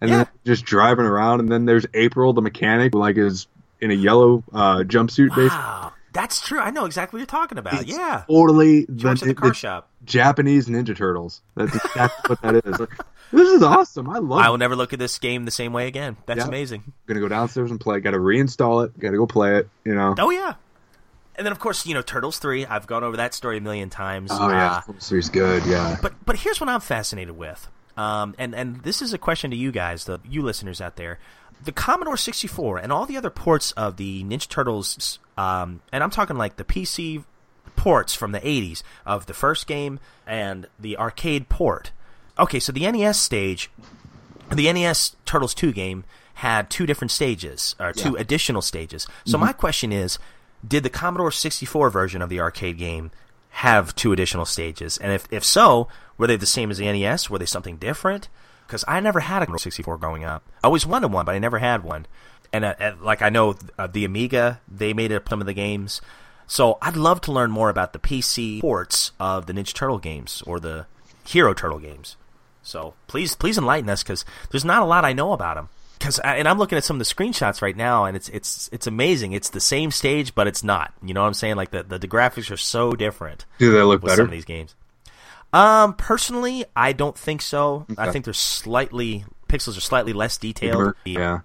and 0.00 0.10
Yeah. 0.10 0.16
then 0.18 0.26
just 0.44 0.64
driving 0.64 1.06
around. 1.06 1.40
And 1.40 1.50
then 1.50 1.64
there's 1.64 1.86
April, 1.94 2.32
the 2.32 2.42
mechanic, 2.42 2.92
who, 2.92 2.98
like 2.98 3.16
is 3.16 3.46
in 3.80 3.90
a 3.90 3.94
yellow 3.94 4.42
uh, 4.52 4.78
jumpsuit, 4.78 5.34
basically. 5.34 5.90
That's 6.12 6.40
true. 6.40 6.58
I 6.60 6.70
know 6.70 6.84
exactly 6.86 7.16
what 7.16 7.20
you're 7.20 7.26
talking 7.40 7.58
about. 7.58 7.74
It's 7.82 7.90
yeah. 7.90 8.24
Totally 8.28 8.84
the, 8.88 9.08
works 9.08 9.20
the 9.20 9.34
car 9.34 9.48
the 9.50 9.54
shop. 9.54 9.88
Japanese 10.04 10.66
Ninja 10.68 10.96
Turtles. 10.96 11.40
That's 11.56 11.74
exactly 11.74 12.34
what 12.36 12.42
that 12.42 12.66
is. 12.66 12.88
This 13.32 13.48
is 13.48 13.62
awesome. 13.62 14.08
I 14.10 14.18
love 14.18 14.40
I 14.40 14.46
it. 14.46 14.50
will 14.50 14.58
never 14.58 14.74
look 14.74 14.92
at 14.92 14.98
this 14.98 15.18
game 15.18 15.44
the 15.44 15.50
same 15.52 15.72
way 15.72 15.86
again. 15.86 16.16
That's 16.26 16.38
Yeah. 16.38 16.48
amazing. 16.48 16.92
gonna 17.06 17.20
go 17.20 17.28
downstairs 17.28 17.70
and 17.70 17.80
play. 17.80 18.00
Got 18.00 18.10
to 18.12 18.18
reinstall 18.18 18.84
it. 18.84 18.98
Got 18.98 19.10
to 19.12 19.16
go 19.18 19.26
play 19.26 19.56
it. 19.58 19.68
You 19.84 19.94
know. 19.94 20.14
Oh 20.18 20.30
yeah. 20.30 20.54
And 21.36 21.46
then 21.46 21.52
of 21.52 21.58
course 21.60 21.86
you 21.86 21.94
know 21.94 22.02
Turtles 22.02 22.38
three. 22.38 22.66
I've 22.66 22.86
gone 22.86 23.04
over 23.04 23.16
that 23.18 23.34
story 23.34 23.58
a 23.58 23.60
million 23.60 23.88
times. 23.88 24.30
Oh 24.32 24.48
yeah, 24.48 24.76
Uh, 24.76 24.80
Full 24.80 24.94
series 25.00 25.28
good. 25.28 25.64
Yeah. 25.64 25.96
But 26.02 26.14
but 26.26 26.36
here's 26.36 26.60
what 26.60 26.68
I'm 26.68 26.80
fascinated 26.80 27.36
with, 27.36 27.68
um, 27.96 28.34
and 28.36 28.54
and 28.54 28.82
this 28.82 29.00
is 29.00 29.12
a 29.12 29.18
question 29.18 29.50
to 29.52 29.56
you 29.56 29.70
guys, 29.70 30.04
the 30.06 30.18
you 30.28 30.42
listeners 30.42 30.80
out 30.80 30.96
there. 30.96 31.18
The 31.62 31.72
Commodore 31.72 32.16
64 32.16 32.78
and 32.78 32.92
all 32.92 33.06
the 33.06 33.16
other 33.16 33.30
ports 33.30 33.72
of 33.72 33.96
the 33.96 34.24
Ninja 34.24 34.48
Turtles, 34.48 35.18
um, 35.36 35.82
and 35.92 36.02
I'm 36.02 36.10
talking 36.10 36.36
like 36.36 36.56
the 36.56 36.64
PC 36.64 37.24
ports 37.76 38.14
from 38.14 38.32
the 38.32 38.40
80s 38.40 38.82
of 39.06 39.26
the 39.26 39.34
first 39.34 39.66
game 39.66 40.00
and 40.26 40.66
the 40.78 40.96
arcade 40.96 41.48
port. 41.48 41.92
Okay, 42.38 42.60
so 42.60 42.72
the 42.72 42.90
NES 42.90 43.20
stage, 43.20 43.70
the 44.50 44.72
NES 44.72 45.16
Turtles 45.26 45.54
2 45.54 45.72
game 45.72 46.04
had 46.34 46.70
two 46.70 46.86
different 46.86 47.10
stages, 47.10 47.74
or 47.78 47.92
two 47.92 48.16
additional 48.16 48.62
stages. 48.62 49.06
So 49.26 49.36
my 49.36 49.52
question 49.52 49.92
is, 49.92 50.18
did 50.66 50.82
the 50.82 50.90
Commodore 50.90 51.30
64 51.30 51.90
version 51.90 52.22
of 52.22 52.30
the 52.30 52.40
arcade 52.40 52.78
game 52.78 53.10
have 53.50 53.94
two 53.94 54.12
additional 54.12 54.46
stages? 54.46 54.96
And 54.96 55.12
if, 55.12 55.26
if 55.30 55.44
so, 55.44 55.88
were 56.16 56.26
they 56.26 56.36
the 56.36 56.46
same 56.46 56.70
as 56.70 56.78
the 56.78 56.90
NES? 56.90 57.28
Were 57.28 57.38
they 57.38 57.46
something 57.46 57.76
different? 57.76 58.28
Because 58.70 58.84
I 58.86 59.00
never 59.00 59.18
had 59.18 59.42
a 59.42 59.46
Commodore 59.46 59.58
64 59.58 59.98
growing 59.98 60.22
up. 60.22 60.48
I 60.62 60.68
always 60.68 60.86
wanted 60.86 61.08
one, 61.08 61.26
but 61.26 61.34
I 61.34 61.40
never 61.40 61.58
had 61.58 61.82
one. 61.82 62.06
And 62.52 62.64
uh, 62.64 62.76
uh, 62.78 62.92
like 63.00 63.20
I 63.20 63.28
know 63.28 63.56
uh, 63.76 63.88
the 63.88 64.04
Amiga, 64.04 64.60
they 64.68 64.92
made 64.92 65.10
it 65.10 65.28
some 65.28 65.40
of 65.40 65.48
the 65.48 65.52
games. 65.52 66.00
So 66.46 66.78
I'd 66.80 66.94
love 66.94 67.20
to 67.22 67.32
learn 67.32 67.50
more 67.50 67.68
about 67.68 67.92
the 67.92 67.98
PC 67.98 68.60
ports 68.60 69.10
of 69.18 69.46
the 69.46 69.52
Ninja 69.52 69.74
Turtle 69.74 69.98
games 69.98 70.40
or 70.46 70.60
the 70.60 70.86
Hero 71.26 71.52
Turtle 71.52 71.80
games. 71.80 72.16
So 72.62 72.94
please, 73.08 73.34
please 73.34 73.58
enlighten 73.58 73.90
us 73.90 74.04
because 74.04 74.24
there's 74.52 74.64
not 74.64 74.82
a 74.82 74.86
lot 74.86 75.04
I 75.04 75.14
know 75.14 75.32
about 75.32 75.56
them. 75.56 75.68
Because 75.98 76.20
and 76.20 76.46
I'm 76.46 76.58
looking 76.58 76.78
at 76.78 76.84
some 76.84 77.00
of 77.00 77.04
the 77.06 77.12
screenshots 77.12 77.60
right 77.60 77.76
now, 77.76 78.04
and 78.04 78.16
it's 78.16 78.28
it's 78.28 78.70
it's 78.72 78.86
amazing. 78.86 79.32
It's 79.32 79.50
the 79.50 79.60
same 79.60 79.90
stage, 79.90 80.34
but 80.34 80.46
it's 80.46 80.62
not. 80.62 80.94
You 81.02 81.12
know 81.12 81.22
what 81.22 81.26
I'm 81.26 81.34
saying? 81.34 81.56
Like 81.56 81.72
the 81.72 81.82
the, 81.82 81.98
the 81.98 82.08
graphics 82.08 82.52
are 82.52 82.56
so 82.56 82.92
different 82.92 83.46
Do 83.58 83.72
they 83.72 83.82
look 83.82 84.00
better? 84.00 84.16
some 84.16 84.26
of 84.26 84.30
these 84.30 84.44
games. 84.44 84.76
Um, 85.52 85.94
personally, 85.94 86.64
I 86.76 86.92
don't 86.92 87.16
think 87.18 87.42
so. 87.42 87.86
I 87.98 88.10
think 88.10 88.24
they're 88.24 88.34
slightly 88.34 89.24
pixels 89.48 89.76
are 89.76 89.80
slightly 89.80 90.12
less 90.12 90.38
detailed. 90.38 90.94
Yeah. 91.04 91.40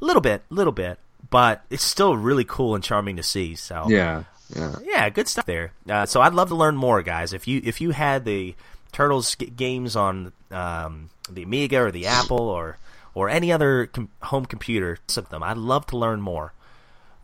a 0.00 0.04
little 0.04 0.20
bit, 0.20 0.42
a 0.50 0.54
little 0.54 0.72
bit, 0.74 0.98
but 1.30 1.64
it's 1.70 1.82
still 1.82 2.16
really 2.16 2.44
cool 2.44 2.74
and 2.74 2.84
charming 2.84 3.16
to 3.16 3.22
see. 3.22 3.54
So 3.54 3.86
Yeah. 3.88 4.24
Yeah. 4.54 4.76
yeah, 4.84 5.08
good 5.08 5.26
stuff 5.26 5.46
there. 5.46 5.72
Uh, 5.88 6.06
so 6.06 6.20
I'd 6.20 6.34
love 6.34 6.48
to 6.50 6.54
learn 6.54 6.76
more, 6.76 7.02
guys. 7.02 7.32
If 7.32 7.48
you 7.48 7.60
if 7.64 7.80
you 7.80 7.90
had 7.90 8.24
the 8.24 8.54
Turtles 8.92 9.34
games 9.34 9.96
on 9.96 10.32
um, 10.50 11.10
the 11.28 11.42
Amiga 11.42 11.80
or 11.82 11.90
the 11.90 12.06
Apple 12.06 12.40
or 12.40 12.78
or 13.14 13.28
any 13.28 13.50
other 13.50 13.86
com- 13.86 14.10
home 14.22 14.44
computer. 14.46 14.98
Of 15.16 15.28
them, 15.30 15.42
I'd 15.42 15.56
love 15.56 15.86
to 15.86 15.96
learn 15.96 16.20
more. 16.20 16.52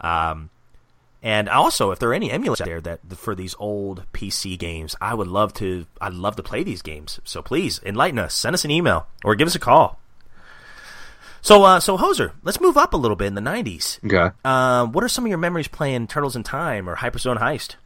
Um, 0.01 0.49
and 1.22 1.48
also, 1.48 1.92
if 1.92 2.00
there 2.00 2.11
are 2.11 2.14
any 2.14 2.30
emulators 2.30 2.62
out 2.62 2.66
there 2.66 2.80
that 2.80 3.16
for 3.16 3.37
these 3.37 3.54
old 3.61 4.04
PC 4.12 4.58
games, 4.58 4.96
I 5.00 5.14
would 5.14 5.28
love 5.28 5.54
to. 5.54 5.87
I'd 6.00 6.14
love 6.14 6.35
to 6.37 6.42
play 6.42 6.64
these 6.64 6.82
games. 6.82 7.20
So 7.24 7.42
please 7.42 7.80
enlighten 7.85 8.18
us. 8.18 8.35
Send 8.35 8.54
us 8.54 8.64
an 8.64 8.72
email 8.72 9.06
or 9.24 9.37
give 9.37 9.46
us 9.46 9.54
a 9.54 9.61
call. 9.61 10.00
So, 11.40 11.62
uh, 11.62 11.80
so 11.80 11.96
Hoser, 11.96 12.32
let's 12.42 12.61
move 12.61 12.76
up 12.76 12.92
a 12.92 12.96
little 12.96 13.16
bit 13.16 13.28
in 13.28 13.35
the 13.35 13.40
'90s. 13.40 14.04
Okay. 14.04 14.35
Uh, 14.44 14.87
what 14.87 15.04
are 15.04 15.08
some 15.08 15.24
of 15.24 15.28
your 15.28 15.38
memories 15.38 15.68
playing 15.68 16.08
Turtles 16.08 16.35
in 16.35 16.42
Time 16.42 16.88
or 16.88 16.96
Hyperzone 16.96 17.38
Heist? 17.38 17.76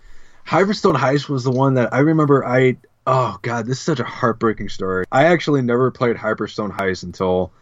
Hyperstone 0.46 0.96
Heist 0.96 1.28
was 1.28 1.44
the 1.44 1.50
one 1.50 1.74
that 1.74 1.92
I 1.92 1.98
remember. 1.98 2.46
I 2.46 2.78
oh 3.06 3.38
god, 3.42 3.66
this 3.66 3.78
is 3.78 3.84
such 3.84 4.00
a 4.00 4.04
heartbreaking 4.04 4.70
story. 4.70 5.04
I 5.12 5.24
actually 5.26 5.60
never 5.60 5.90
played 5.90 6.16
Hyperstone 6.16 6.74
Heist 6.74 7.02
until 7.02 7.52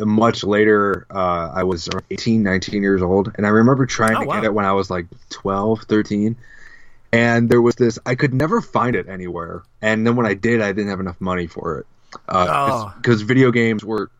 much 0.00 0.44
later. 0.44 1.06
Uh, 1.10 1.50
I 1.54 1.62
was 1.64 1.88
18, 2.10 2.42
19 2.42 2.82
years 2.82 3.02
old, 3.02 3.32
and 3.36 3.46
I 3.46 3.50
remember 3.50 3.86
trying 3.86 4.16
Oh, 4.16 4.20
to 4.20 4.26
wow. 4.26 4.34
get 4.36 4.44
it 4.44 4.54
when 4.54 4.64
I 4.64 4.72
was 4.72 4.90
like 4.90 5.06
12, 5.30 5.82
13. 5.82 6.36
And 7.12 7.48
there 7.48 7.62
was 7.62 7.76
this. 7.76 7.98
I 8.04 8.14
could 8.14 8.34
never 8.34 8.60
find 8.60 8.96
it 8.96 9.08
anywhere. 9.08 9.62
And 9.80 10.06
then 10.06 10.16
when 10.16 10.26
I 10.26 10.34
did, 10.34 10.60
I 10.60 10.72
didn't 10.72 10.90
have 10.90 11.00
enough 11.00 11.20
money 11.20 11.46
for 11.46 11.78
it. 11.78 11.86
Oh. 12.28 12.92
Because 12.96 13.22
video 13.22 13.50
games 13.50 13.84
were 13.84 14.10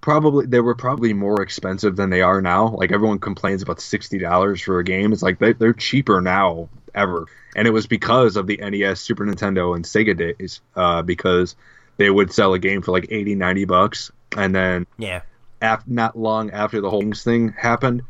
probably 0.00 0.46
they 0.46 0.60
were 0.60 0.74
probably 0.74 1.12
more 1.12 1.42
expensive 1.42 1.94
than 1.96 2.10
they 2.10 2.22
are 2.22 2.40
now. 2.42 2.68
Like 2.68 2.90
everyone 2.92 3.18
complains 3.18 3.62
about 3.62 3.80
sixty 3.80 4.18
dollars 4.18 4.60
for 4.60 4.78
a 4.78 4.84
game. 4.84 5.12
It's 5.12 5.22
like 5.22 5.38
they, 5.38 5.52
they're 5.52 5.72
cheaper 5.72 6.20
now 6.20 6.68
ever, 6.94 7.26
and 7.54 7.68
it 7.68 7.70
was 7.70 7.86
because 7.86 8.36
of 8.36 8.46
the 8.46 8.56
NES, 8.56 9.00
Super 9.00 9.24
Nintendo, 9.24 9.76
and 9.76 9.84
Sega 9.84 10.16
days. 10.16 10.60
Uh, 10.74 11.02
because 11.02 11.54
they 11.96 12.10
would 12.10 12.32
sell 12.32 12.54
a 12.54 12.58
game 12.58 12.82
for 12.82 12.92
like 12.92 13.06
80, 13.10 13.34
90 13.34 13.64
bucks, 13.66 14.10
and 14.36 14.54
then 14.54 14.86
Yeah. 14.98 15.22
af- 15.60 15.86
not 15.86 16.18
long 16.18 16.50
after 16.50 16.80
the 16.80 16.90
whole 16.90 17.12
thing 17.12 17.52
happened, 17.56 18.02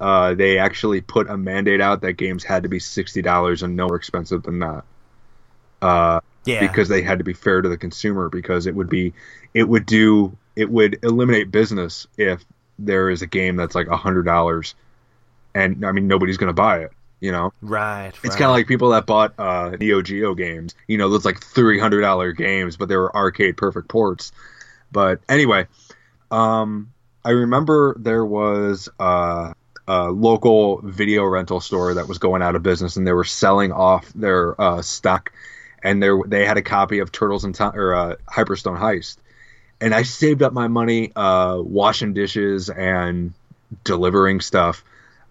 uh, 0.00 0.34
they 0.34 0.58
actually 0.58 1.00
put 1.00 1.28
a 1.28 1.36
mandate 1.36 1.80
out 1.80 2.00
that 2.02 2.14
games 2.14 2.44
had 2.44 2.62
to 2.64 2.68
be 2.68 2.78
sixty 2.78 3.22
dollars 3.22 3.62
and 3.62 3.76
no 3.76 3.86
more 3.88 3.96
expensive 3.96 4.42
than 4.42 4.60
that. 4.60 4.84
Uh, 5.80 6.20
Yeah. 6.44 6.60
because 6.66 6.88
they 6.88 7.02
had 7.02 7.18
to 7.18 7.24
be 7.24 7.32
fair 7.34 7.60
to 7.62 7.68
the 7.68 7.76
consumer 7.76 8.28
because 8.28 8.66
it 8.66 8.74
would 8.74 8.88
be 8.88 9.12
it 9.54 9.68
would 9.68 9.86
do 9.86 10.36
it 10.56 10.68
would 10.70 10.98
eliminate 11.02 11.50
business 11.50 12.06
if 12.16 12.44
there 12.78 13.10
is 13.10 13.22
a 13.22 13.26
game 13.26 13.56
that's 13.56 13.74
like 13.74 13.86
a 13.88 13.96
hundred 13.96 14.24
dollars 14.24 14.74
and 15.54 15.84
I 15.84 15.92
mean 15.92 16.08
nobody's 16.08 16.36
gonna 16.36 16.52
buy 16.52 16.78
it 16.80 16.92
you 17.20 17.32
know 17.32 17.52
right. 17.60 18.12
it's 18.22 18.34
kind 18.36 18.46
of 18.46 18.52
like 18.52 18.66
people 18.66 18.90
that 18.90 19.04
bought 19.06 19.34
uh 19.38 19.70
Neo 19.78 20.00
Geo 20.02 20.34
games 20.34 20.74
you 20.86 20.96
know 20.98 21.08
those 21.10 21.24
like 21.24 21.40
three 21.42 21.78
hundred 21.78 22.00
dollar 22.00 22.32
games 22.32 22.76
but 22.76 22.88
they 22.88 22.96
were 22.96 23.14
arcade 23.14 23.56
perfect 23.56 23.88
ports 23.88 24.32
but 24.90 25.20
anyway 25.28 25.66
um 26.30 26.92
I 27.24 27.30
remember 27.30 27.96
there 27.98 28.24
was 28.24 28.88
a 28.98 29.54
local 29.88 30.80
video 30.82 31.24
rental 31.24 31.60
store 31.60 31.94
that 31.94 32.08
was 32.08 32.18
going 32.18 32.42
out 32.42 32.56
of 32.56 32.62
business 32.62 32.96
and 32.96 33.06
they 33.06 33.12
were 33.12 33.24
selling 33.24 33.72
off 33.72 34.10
their 34.14 34.58
uh, 34.60 34.82
stock 34.82 35.32
and 35.82 36.02
there 36.02 36.18
they 36.26 36.44
had 36.44 36.56
a 36.56 36.62
copy 36.62 36.98
of 36.98 37.12
Turtles 37.12 37.44
and 37.44 37.54
Time 37.54 37.74
or 37.74 37.94
uh, 37.94 38.16
Hyperstone 38.26 38.78
Heist. 38.78 39.18
And 39.80 39.94
I 39.94 40.02
saved 40.02 40.42
up 40.42 40.52
my 40.52 40.68
money 40.68 41.12
uh, 41.14 41.58
washing 41.60 42.12
dishes 42.12 42.68
and 42.68 43.32
delivering 43.84 44.40
stuff. 44.40 44.84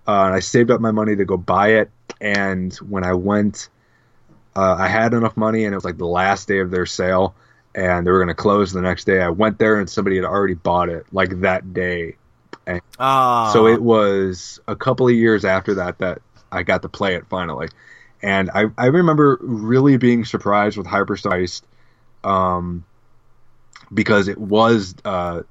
Uh, 0.07 0.25
and 0.25 0.33
I 0.33 0.39
saved 0.39 0.71
up 0.71 0.79
my 0.79 0.91
money 0.91 1.17
to 1.17 1.25
go 1.25 1.35
buy 1.35 1.79
it. 1.79 1.91
And 2.21 2.73
when 2.75 3.03
I 3.03 3.13
went 3.13 3.69
uh, 4.55 4.75
I 4.79 4.87
had 4.87 5.13
enough 5.13 5.37
money 5.37 5.65
and 5.65 5.73
it 5.73 5.77
was 5.77 5.85
like 5.85 5.97
the 5.97 6.07
last 6.07 6.47
day 6.47 6.59
of 6.59 6.71
their 6.71 6.87
sale 6.87 7.35
and 7.77 8.05
they 8.05 8.11
were 8.11 8.17
going 8.17 8.27
to 8.27 8.33
close 8.33 8.73
the 8.73 8.81
next 8.81 9.05
day 9.05 9.21
I 9.21 9.29
went 9.29 9.59
there 9.59 9.79
and 9.79 9.89
somebody 9.89 10.17
had 10.17 10.25
already 10.25 10.55
bought 10.55 10.89
it 10.89 11.05
like 11.13 11.39
that 11.41 11.73
day 11.73 12.17
Oh. 12.99 13.53
so 13.53 13.67
it 13.67 13.81
was 13.81 14.59
a 14.67 14.75
couple 14.75 15.07
of 15.07 15.13
years 15.13 15.45
after 15.45 15.75
that 15.75 15.99
that 15.99 16.21
I 16.51 16.63
got 16.63 16.81
to 16.81 16.89
play 16.89 17.15
it 17.15 17.25
finally. 17.29 17.69
And 18.21 18.49
I, 18.53 18.65
I 18.77 18.87
remember 18.87 19.37
really 19.41 19.97
being 19.97 20.25
surprised 20.25 20.77
with 20.77 20.87
Hyperstone 20.87 21.61
um, 22.23 22.83
because 23.93 24.27
it 24.27 24.37
was 24.37 24.95
uh, 25.05 25.43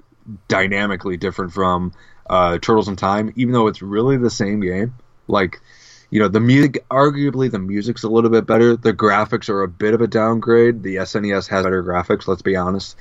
dynamically 0.47 1.17
different 1.17 1.53
from 1.53 1.93
uh, 2.29 2.57
Turtles 2.59 2.87
in 2.87 2.97
Time, 2.97 3.33
even 3.35 3.53
though 3.53 3.67
it's 3.67 3.81
really 3.81 4.17
the 4.17 4.29
same 4.29 4.59
game. 4.59 4.95
Like, 5.27 5.61
you 6.09 6.19
know, 6.19 6.27
the 6.27 6.39
music, 6.39 6.85
arguably 6.89 7.51
the 7.51 7.59
music's 7.59 8.03
a 8.03 8.09
little 8.09 8.29
bit 8.29 8.45
better. 8.45 8.75
The 8.75 8.93
graphics 8.93 9.49
are 9.49 9.63
a 9.63 9.67
bit 9.67 9.93
of 9.93 10.01
a 10.01 10.07
downgrade. 10.07 10.83
The 10.83 10.95
SNES 10.97 11.47
has 11.49 11.63
better 11.63 11.83
graphics, 11.83 12.27
let's 12.27 12.41
be 12.41 12.55
honest. 12.55 12.95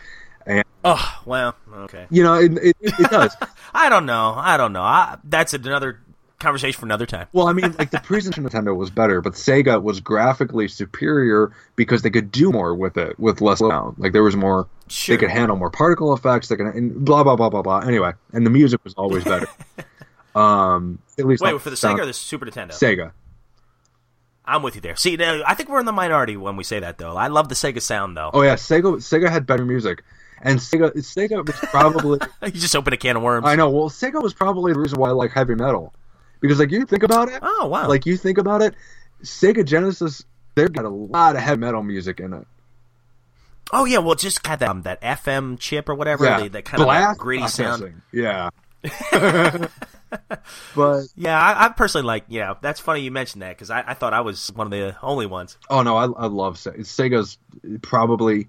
and 0.47 0.65
Oh 0.85 1.21
well. 1.25 1.55
Okay. 1.73 2.07
You 2.11 2.23
know, 2.23 2.35
it, 2.35 2.53
it, 2.59 2.77
it 2.81 3.11
does. 3.11 3.35
I 3.75 3.89
don't 3.89 4.07
know. 4.07 4.35
I 4.37 4.57
don't 4.57 4.73
know. 4.73 4.83
I, 4.83 5.19
that's 5.25 5.53
another 5.55 6.01
conversation 6.39 6.79
for 6.79 6.87
another 6.87 7.07
time. 7.07 7.27
Well, 7.33 7.49
I 7.49 7.53
mean, 7.53 7.75
like 7.79 7.91
the 7.91 8.01
previous 8.01 8.35
Nintendo 8.37 8.77
was 8.77 8.91
better, 8.91 9.21
but 9.21 9.33
Sega 9.35 9.83
was 9.83 10.01
graphically 10.01 10.69
superior 10.69 11.53
because 11.77 12.03
they 12.03 12.11
could 12.11 12.31
do 12.31 12.53
more 12.53 12.75
with 12.75 12.97
it 12.97 13.19
with 13.19 13.41
less 13.41 13.59
sound. 13.61 13.97
Like 13.99 14.13
there 14.13 14.23
was 14.23 14.37
more, 14.37 14.67
Sure. 14.89 15.17
they 15.17 15.21
could 15.21 15.31
handle 15.31 15.57
more 15.57 15.71
particle 15.71 16.13
effects. 16.15 16.49
They 16.49 16.57
could, 16.57 16.67
and 16.67 17.05
blah 17.05 17.25
blah 17.25 17.37
blah 17.37 17.51
blah 17.51 17.63
blah. 17.63 17.79
Anyway, 17.81 18.13
and 18.33 18.45
the 18.47 18.51
music 18.51 18.81
was 18.85 18.95
always 18.95 19.25
better. 19.25 19.47
um, 20.37 20.99
at 21.19 21.25
least 21.25 21.43
Wait, 21.43 21.61
for 21.61 21.71
the 21.71 21.77
Sega 21.77 22.01
or 22.01 22.07
the 22.07 22.13
Super 22.13 22.47
Nintendo? 22.47 22.73
Sega. 22.73 23.13
I'm 24.45 24.63
with 24.63 24.77
you 24.77 24.81
there. 24.81 24.95
See, 24.97 25.17
now, 25.17 25.43
I 25.47 25.55
think 25.55 25.69
we're 25.69 25.81
in 25.81 25.87
the 25.87 25.93
minority 25.93 26.37
when 26.37 26.57
we 26.57 26.63
say 26.63 26.79
that, 26.79 26.99
though. 26.99 27.17
I 27.17 27.29
love 27.29 27.49
the 27.49 27.55
Sega 27.55 27.83
sound, 27.83 28.17
though. 28.17 28.31
Oh 28.33 28.43
yeah, 28.43 28.55
Sega. 28.55 28.97
Sega 28.99 29.29
had 29.29 29.47
better 29.47 29.65
music, 29.65 30.05
and 30.41 30.61
Sega. 30.61 30.93
Sega 30.93 31.45
was 31.45 31.57
probably. 31.57 32.21
You 32.43 32.53
just 32.53 32.77
open 32.77 32.93
a 32.93 32.97
can 32.97 33.17
of 33.17 33.23
worms. 33.23 33.47
I 33.47 33.57
know. 33.57 33.71
Well, 33.71 33.91
Sega 33.91 34.23
was 34.23 34.35
probably 34.35 34.73
the 34.73 34.79
reason 34.79 35.01
why 35.01 35.09
I 35.09 35.13
like 35.13 35.33
heavy 35.33 35.55
metal, 35.57 35.93
because 36.41 36.61
like 36.61 36.71
you 36.71 36.85
think 36.87 37.03
about 37.03 37.29
it. 37.29 37.41
Oh 37.43 37.67
wow. 37.67 37.89
Like 37.89 38.07
you 38.07 38.17
think 38.17 38.39
about 38.39 38.63
it, 38.63 38.75
Sega 39.23 39.65
Genesis. 39.65 40.25
They've 40.55 40.73
got 40.73 40.85
a 40.85 40.91
lot 40.91 41.35
of 41.35 41.43
heavy 41.43 41.61
metal 41.61 41.83
music 41.83 42.21
in 42.21 42.33
it. 42.33 42.47
oh 43.73 43.85
yeah. 43.85 43.99
Well, 43.99 44.15
just 44.15 44.47
had 44.47 44.61
that 44.61 44.69
um, 44.69 44.83
that 44.83 45.01
FM 45.01 45.59
chip 45.59 45.89
or 45.89 45.95
whatever. 45.97 46.25
yeah, 46.25 46.43
the- 46.43 46.49
that 46.51 46.65
kind 46.67 46.83
of 46.83 46.87
Blast 46.87 47.19
that 47.19 47.23
gritty 47.23 47.49
sound. 47.49 48.03
Yeah. 48.13 48.51
but 50.75 51.05
Yeah, 51.17 51.41
I, 51.41 51.67
I 51.67 51.69
personally 51.71 52.07
like. 52.07 52.25
Yeah, 52.29 52.55
that's 52.61 52.81
funny 52.81 53.01
you 53.01 53.11
mentioned 53.11 53.43
that 53.43 53.51
because 53.51 53.71
I, 53.71 53.85
I 53.87 53.95
thought 53.95 54.15
I 54.15 54.21
was 54.21 54.53
one 54.53 54.67
of 54.67 54.71
the 54.71 54.97
only 55.03 55.27
ones. 55.27 55.57
oh 55.71 55.83
no, 55.83 55.97
I, 55.97 56.05
I 56.05 56.27
love 56.27 56.57
Sega. 56.57 56.81
Sega's 56.81 57.39
probably 57.83 58.49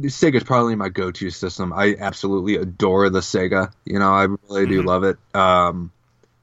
Sega's 0.00 0.44
probably 0.44 0.74
my 0.74 0.88
go-to 0.88 1.30
system. 1.30 1.72
I 1.72 1.96
absolutely 1.98 2.56
adore 2.56 3.10
the 3.10 3.20
Sega. 3.20 3.72
You 3.84 3.98
know, 3.98 4.10
I 4.10 4.26
really 4.48 4.66
do 4.66 4.82
love 4.82 5.04
it. 5.04 5.18
Um, 5.34 5.92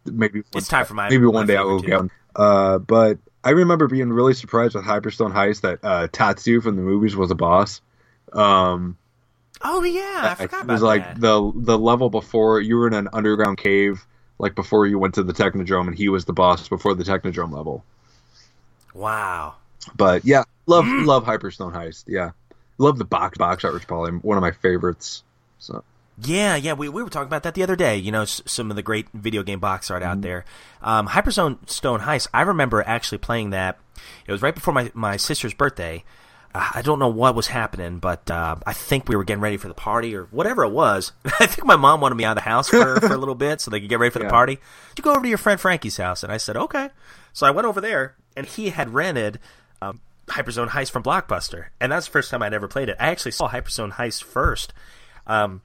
maybe 0.06 0.39
Mm-hmm. 0.39 0.58
It's 0.58 0.67
time 0.67 0.86
for 0.86 0.93
my 0.93 1.10
maybe 1.10 1.25
one 1.25 1.47
day 1.47 1.56
I 1.58 1.63
will 1.63 1.82
get 1.82 1.97
one. 1.97 2.12
Uh, 2.36 2.78
but 2.78 3.17
I 3.43 3.52
remember 3.52 3.88
being 3.88 4.12
really 4.12 4.34
surprised 4.34 4.75
with 4.75 4.86
Hyperstone 4.86 5.34
Heist 5.34 5.62
that 5.62 5.80
uh, 5.84 6.08
Tatsu 6.12 6.62
from 6.62 6.75
the 6.75 6.82
movies 6.82 7.15
was 7.15 7.32
a 7.32 7.36
boss. 7.36 7.82
Um, 8.34 8.97
Oh 9.62 9.84
yeah, 9.84 10.22
I 10.24 10.36
forgot 10.36 10.63
about 10.63 10.69
it 10.72 10.74
was 10.74 10.82
like 10.82 11.04
that. 11.04 11.19
the 11.22 11.52
the 11.56 11.78
level 11.78 12.10
before 12.10 12.62
you 12.62 12.78
were 12.78 12.88
in 12.88 12.93
an 12.93 13.10
underground 13.13 13.58
cave, 13.58 14.06
like 14.38 14.56
before 14.56 14.88
you 14.88 14.98
went 15.00 15.15
to 15.15 15.24
the 15.24 15.34
Technodrome, 15.34 15.88
and 15.88 15.98
he 15.98 16.10
was 16.10 16.26
the 16.26 16.34
boss 16.34 16.67
before 16.69 16.93
the 16.95 17.04
Technodrome 17.04 17.52
level. 17.54 17.84
wow. 18.93 19.56
But 19.95 20.26
yeah, 20.26 20.43
love 20.67 20.86
Mm. 20.86 21.06
love 21.06 21.26
Hyperstone 21.26 21.74
Heist. 21.74 22.06
Yeah, 22.08 22.32
love 22.78 22.98
the 22.98 23.06
box 23.06 23.38
box 23.38 23.63
art, 23.63 23.74
which 23.74 23.88
probably 23.88 24.12
one 24.13 24.38
of 24.38 24.41
my 24.41 24.52
favorites. 24.52 25.24
So 25.60 25.84
Yeah, 26.22 26.56
yeah, 26.58 26.74
we, 26.74 26.89
we 26.89 27.02
were 27.02 27.10
talking 27.10 27.28
about 27.28 27.43
that 27.43 27.54
the 27.54 27.63
other 27.63 27.76
day. 27.78 27.95
You 27.98 28.12
know, 28.12 28.24
s- 28.24 28.41
some 28.45 28.69
of 28.69 28.76
the 28.76 28.84
great 28.84 29.08
video 29.13 29.41
game 29.43 29.60
box 29.60 29.89
art 29.89 30.04
Mm-hmm. 30.04 30.12
out 30.12 30.22
there. 30.22 30.45
Um, 30.82 31.08
Hyperzone 31.08 31.69
Stone 31.69 32.02
Heist. 32.02 32.28
I 32.34 32.41
remember 32.41 32.84
actually 32.86 33.19
playing 33.19 33.52
that. 33.52 33.78
It 34.28 34.32
was 34.32 34.41
right 34.41 34.56
before 34.56 34.74
my 34.74 34.91
my 34.93 35.17
sister's 35.17 35.54
birthday. 35.54 36.04
Uh, 36.54 36.70
I 36.76 36.82
don't 36.82 37.00
know 37.00 37.10
what 37.10 37.36
was 37.36 37.48
happening, 37.48 38.00
but 38.00 38.30
uh, 38.32 38.56
I 38.66 38.74
think 38.74 39.08
we 39.08 39.16
were 39.16 39.24
getting 39.24 39.42
ready 39.42 39.58
for 39.58 39.68
the 39.68 39.74
party 39.76 40.16
or 40.16 40.24
whatever 40.32 40.64
it 40.64 40.70
was. 40.72 41.12
I 41.40 41.46
think 41.46 41.66
my 41.66 41.76
mom 41.76 42.02
wanted 42.02 42.16
me 42.16 42.24
out 42.26 42.38
of 42.38 42.44
the 42.44 42.50
house 42.50 42.70
for, 42.70 43.00
for 43.02 43.14
a 43.14 43.18
little 43.18 43.36
bit 43.36 43.62
so 43.62 43.70
they 43.70 43.80
could 43.80 43.90
get 43.90 44.00
ready 44.00 44.12
for 44.12 44.20
the 44.20 44.26
Yeah. 44.26 44.32
party. 44.32 44.58
You 44.98 45.04
go 45.04 45.12
over 45.12 45.22
to 45.22 45.28
your 45.30 45.38
friend 45.38 45.60
Frankie's 45.60 45.98
house, 45.98 46.24
and 46.24 46.32
I 46.32 46.38
said 46.38 46.58
okay. 46.58 46.90
So 47.34 47.46
I 47.46 47.52
went 47.52 47.68
over 47.68 47.80
there, 47.82 48.16
and 48.36 48.46
he 48.46 48.70
had 48.70 48.94
rented. 48.94 49.40
Um, 49.82 50.02
Hyperzone 50.28 50.70
Heist 50.70 50.92
from 50.92 51.02
Blockbuster, 51.02 51.68
and 51.82 51.92
that's 51.92 52.06
the 52.06 52.12
first 52.12 52.30
time 52.30 52.44
I'd 52.44 52.54
ever 52.54 52.68
played 52.68 52.88
it. 52.90 52.96
I 53.00 53.08
actually 53.10 53.32
saw 53.32 53.50
Hyperzone 53.50 53.94
Heist 53.94 54.24
first, 54.24 54.74
um, 55.26 55.62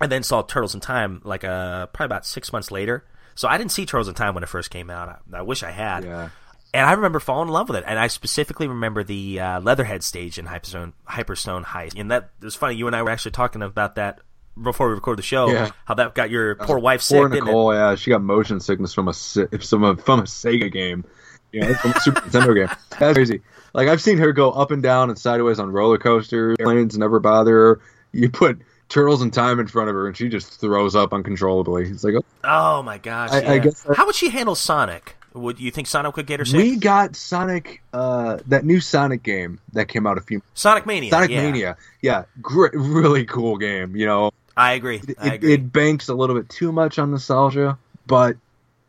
and 0.00 0.10
then 0.10 0.22
saw 0.24 0.42
Turtles 0.42 0.74
in 0.74 0.80
Time 0.80 1.20
like 1.24 1.44
uh, 1.44 1.86
probably 1.86 2.06
about 2.06 2.26
six 2.26 2.52
months 2.52 2.70
later. 2.72 3.04
So 3.36 3.46
I 3.46 3.58
didn't 3.58 3.70
see 3.70 3.86
Turtles 3.86 4.08
in 4.08 4.14
Time 4.14 4.34
when 4.34 4.42
it 4.42 4.48
first 4.48 4.70
came 4.70 4.90
out. 4.90 5.20
I, 5.32 5.38
I 5.38 5.42
wish 5.42 5.62
I 5.62 5.70
had. 5.70 6.02
yeah, 6.04 6.30
And 6.76 6.86
I 6.86 6.92
remember 6.92 7.20
falling 7.20 7.48
in 7.48 7.54
love 7.54 7.68
with 7.68 7.78
it. 7.78 7.84
And 7.86 7.98
I 7.98 8.06
specifically 8.08 8.68
remember 8.68 9.02
the 9.02 9.40
uh, 9.40 9.60
Leatherhead 9.60 10.02
stage 10.04 10.38
in 10.38 10.46
Hyperzone, 10.46 10.92
Hyperstone 11.08 11.64
Heist. 11.64 11.98
And 11.98 12.10
that 12.10 12.30
it 12.40 12.44
was 12.44 12.54
funny. 12.54 12.74
You 12.76 12.86
and 12.86 12.94
I 12.94 13.02
were 13.02 13.10
actually 13.10 13.30
talking 13.30 13.62
about 13.62 13.94
that 13.94 14.20
before 14.62 14.88
we 14.88 14.94
recorded 14.94 15.18
the 15.18 15.22
show. 15.26 15.48
Yeah. 15.50 15.70
How 15.86 15.94
that 15.94 16.14
got 16.14 16.28
your 16.30 16.54
poor 16.54 16.78
wife 16.78 17.00
poor 17.08 17.30
sick, 17.30 17.38
it? 17.38 17.44
Nicole. 17.44 17.72
Yeah, 17.74 17.94
she 17.94 18.10
got 18.10 18.22
motion 18.22 18.60
sickness 18.60 18.92
from 18.92 19.08
a 19.08 19.12
from 19.14 19.84
a 19.84 19.96
from 19.96 20.20
a 20.20 20.24
Sega 20.24 20.70
game. 20.70 21.04
You 21.52 21.60
know, 21.62 21.74
from 21.74 21.92
a 21.92 22.00
Super 22.00 22.20
Nintendo 22.28 22.54
game. 22.54 22.76
That's 22.98 23.14
crazy. 23.14 23.40
Like 23.72 23.88
I've 23.88 24.02
seen 24.02 24.18
her 24.18 24.32
go 24.32 24.50
up 24.50 24.70
and 24.70 24.82
down 24.82 25.08
and 25.08 25.18
sideways 25.18 25.58
on 25.58 25.72
roller 25.72 25.98
coasters. 25.98 26.56
Planes 26.60 26.98
never 26.98 27.20
bother 27.20 27.52
her. 27.52 27.80
You 28.12 28.28
put 28.30 28.58
Turtles 28.88 29.22
in 29.22 29.30
Time 29.30 29.60
in 29.60 29.66
front 29.66 29.88
of 29.88 29.94
her, 29.94 30.06
and 30.06 30.16
she 30.16 30.28
just 30.28 30.60
throws 30.60 30.94
up 30.94 31.12
uncontrollably. 31.12 31.88
It's 31.88 32.04
like, 32.04 32.14
oh, 32.14 32.24
Oh 32.44 32.82
my 32.82 32.98
gosh! 32.98 33.30
I- 33.32 33.54
I 33.54 33.58
guess 33.58 33.82
that- 33.82 33.96
How 33.96 34.06
would 34.06 34.14
she 34.14 34.28
handle 34.30 34.54
Sonic? 34.54 35.15
Would 35.36 35.60
you 35.60 35.70
think 35.70 35.86
Sonic 35.86 36.14
could 36.14 36.26
get 36.26 36.40
her 36.40 36.56
we 36.56 36.76
got 36.76 37.14
Sonic, 37.14 37.82
uh, 37.92 38.38
that 38.46 38.64
new 38.64 38.80
Sonic 38.80 39.22
game 39.22 39.60
that 39.74 39.86
came 39.88 40.06
out 40.06 40.16
a 40.16 40.22
few. 40.22 40.42
Sonic 40.54 40.86
Mania. 40.86 41.10
Sonic 41.10 41.30
yeah. 41.30 41.42
Mania, 41.42 41.76
yeah, 42.00 42.24
great, 42.40 42.72
really 42.74 43.26
cool 43.26 43.58
game. 43.58 43.94
You 43.96 44.06
know, 44.06 44.30
I 44.56 44.72
agree. 44.72 45.02
it, 45.06 45.16
I 45.18 45.34
agree. 45.34 45.52
it 45.52 45.72
banks 45.72 46.08
a 46.08 46.14
little 46.14 46.34
bit 46.36 46.48
too 46.48 46.72
much 46.72 46.98
on 46.98 47.10
nostalgia, 47.10 47.78
but 48.06 48.36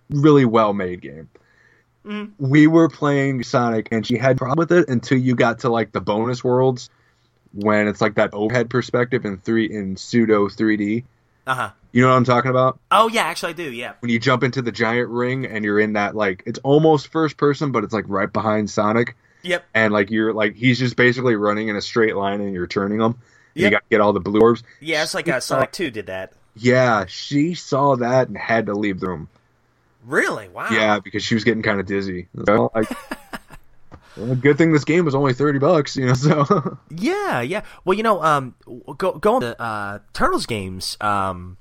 really 0.10 0.46
well 0.46 0.74
made 0.74 1.02
game. 1.02 1.30
Mhm. 2.06 2.32
We 2.40 2.68
were 2.68 2.88
playing 2.88 3.44
Sonic, 3.44 3.90
and 3.92 4.08
she 4.08 4.18
had 4.18 4.38
problem 4.38 4.58
with 4.58 4.72
it 4.72 4.88
until 4.88 5.18
you 5.18 5.36
got 5.36 5.60
to 5.60 5.70
like 5.70 5.92
the 5.92 6.00
bonus 6.02 6.44
worlds, 6.44 6.90
when 7.54 7.88
it's 7.88 8.00
like 8.00 8.16
that 8.16 8.34
overhead 8.34 8.70
perspective 8.70 9.26
in 9.26 9.38
three 9.38 9.66
in 9.70 9.98
pseudo 9.98 10.48
3D. 10.48 11.04
Uh 11.46 11.56
huh. 11.56 11.70
You 11.98 12.04
know 12.04 12.10
what 12.10 12.18
I'm 12.18 12.26
talking 12.26 12.52
about? 12.52 12.80
Oh 12.92 13.08
yeah, 13.08 13.24
actually 13.24 13.50
I 13.50 13.54
do. 13.54 13.72
Yeah. 13.72 13.94
When 14.02 14.12
you 14.12 14.20
jump 14.20 14.44
into 14.44 14.62
the 14.62 14.72
giant 14.72 15.10
ring 15.10 15.48
and 15.48 15.66
you're 15.66 15.80
in 15.80 15.94
that 15.94 16.16
like 16.16 16.44
it's 16.46 16.60
almost 16.60 17.08
first 17.08 17.38
person, 17.38 17.72
but 17.72 17.84
it's 17.84 17.92
like 17.92 18.06
right 18.08 18.32
behind 18.32 18.70
Sonic, 18.70 19.16
Yep. 19.42 19.66
and 19.74 19.92
like 19.92 20.12
you're 20.12 20.32
like 20.32 20.54
he's 20.54 20.78
just 20.78 20.96
basically 20.96 21.36
running 21.36 21.70
in 21.70 21.76
a 21.76 21.82
straight 21.82 22.16
line 22.16 22.40
and 22.40 22.54
you're 22.54 22.68
turning 22.68 23.02
him. 23.02 23.16
You 23.56 23.72
got 23.72 23.80
to 23.80 23.86
get 23.90 24.00
all 24.00 24.14
the 24.14 24.20
blue 24.20 24.40
orbs. 24.42 24.62
Yeah, 24.80 25.02
it's 25.02 25.16
like 25.16 25.28
uh, 25.28 25.40
Sonic 25.40 25.72
Two 25.72 25.90
did 25.90 26.06
that. 26.06 26.34
Yeah, 26.56 27.06
she 27.08 27.56
saw 27.56 27.96
that 27.96 28.28
and 28.28 28.38
had 28.38 28.68
to 28.68 28.76
leave 28.76 29.00
the 29.00 29.08
room. 29.08 29.28
Really? 30.06 30.50
Wow. 30.50 30.68
Yeah, 30.70 31.00
because 31.00 31.24
she 31.24 31.34
was 31.34 31.44
getting 31.44 31.64
kind 31.64 31.80
of 31.80 31.88
dizzy. 31.88 32.28
So, 32.46 32.72
like, 32.76 32.92
well, 34.16 34.36
good 34.36 34.60
thing 34.60 34.72
this 34.72 34.84
game 34.86 35.04
was 35.04 35.16
only 35.16 35.34
thirty 35.34 35.58
bucks, 35.58 35.96
you 35.96 36.06
know. 36.06 36.14
So 36.14 36.78
Yeah, 36.96 37.42
yeah. 37.42 37.64
Well, 37.86 37.98
you 37.98 38.04
know, 38.04 38.22
um, 38.22 38.54
go 39.00 39.14
going 39.14 39.42
to 39.42 39.60
uh, 39.60 40.00
Turtles 40.14 40.46
games. 40.46 40.96
Um, 41.02 41.58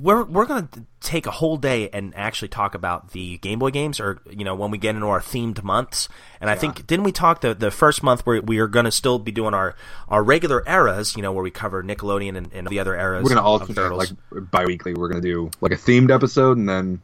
we're 0.00 0.24
we're 0.24 0.46
gonna 0.46 0.68
take 1.00 1.26
a 1.26 1.30
whole 1.30 1.56
day 1.56 1.88
and 1.90 2.12
actually 2.16 2.48
talk 2.48 2.74
about 2.74 3.12
the 3.12 3.38
Game 3.38 3.58
Boy 3.58 3.70
games, 3.70 4.00
or 4.00 4.20
you 4.28 4.44
know, 4.44 4.54
when 4.54 4.70
we 4.70 4.78
get 4.78 4.94
into 4.94 5.06
our 5.06 5.20
themed 5.20 5.62
months. 5.62 6.08
And 6.40 6.50
I 6.50 6.56
think 6.56 6.86
didn't 6.86 7.04
we 7.04 7.12
talk 7.12 7.40
the 7.40 7.54
the 7.54 7.70
first 7.70 8.02
month 8.02 8.26
where 8.26 8.42
we 8.42 8.58
are 8.58 8.66
gonna 8.66 8.90
still 8.90 9.18
be 9.18 9.30
doing 9.30 9.54
our 9.54 9.76
our 10.08 10.22
regular 10.22 10.64
eras, 10.66 11.14
you 11.16 11.22
know, 11.22 11.32
where 11.32 11.44
we 11.44 11.50
cover 11.50 11.82
Nickelodeon 11.82 12.36
and, 12.36 12.52
and 12.52 12.66
the 12.66 12.80
other 12.80 12.96
eras. 12.96 13.22
we're 13.22 13.30
gonna 13.30 13.46
alternate 13.46 13.94
like 13.94 14.10
bi-weekly. 14.50 14.94
We're 14.94 15.08
gonna 15.08 15.20
do 15.20 15.50
like 15.60 15.72
a 15.72 15.76
themed 15.76 16.12
episode 16.12 16.58
and 16.58 16.68
then 16.68 17.00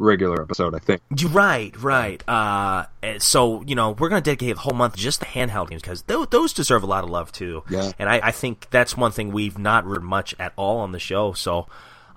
regular 0.00 0.42
episode. 0.42 0.74
I 0.74 0.78
think. 0.78 1.02
Right, 1.30 1.76
right. 1.80 2.28
Uh, 2.28 2.86
so 3.18 3.62
you 3.62 3.74
know, 3.74 3.92
we're 3.92 4.08
going 4.08 4.22
to 4.22 4.28
dedicate 4.30 4.56
the 4.56 4.60
whole 4.60 4.76
month 4.76 4.96
just 4.96 5.20
to 5.20 5.26
handheld 5.26 5.70
games 5.70 5.82
because 5.82 6.02
those, 6.02 6.26
those 6.28 6.52
deserve 6.52 6.82
a 6.82 6.86
lot 6.86 7.04
of 7.04 7.10
love 7.10 7.30
too. 7.30 7.62
Yeah. 7.68 7.92
And 7.98 8.08
I, 8.08 8.20
I 8.24 8.30
think 8.32 8.68
that's 8.70 8.96
one 8.96 9.12
thing 9.12 9.30
we've 9.32 9.58
not 9.58 9.84
heard 9.84 10.02
much 10.02 10.34
at 10.38 10.52
all 10.56 10.78
on 10.78 10.92
the 10.92 10.98
show. 10.98 11.32
So, 11.32 11.66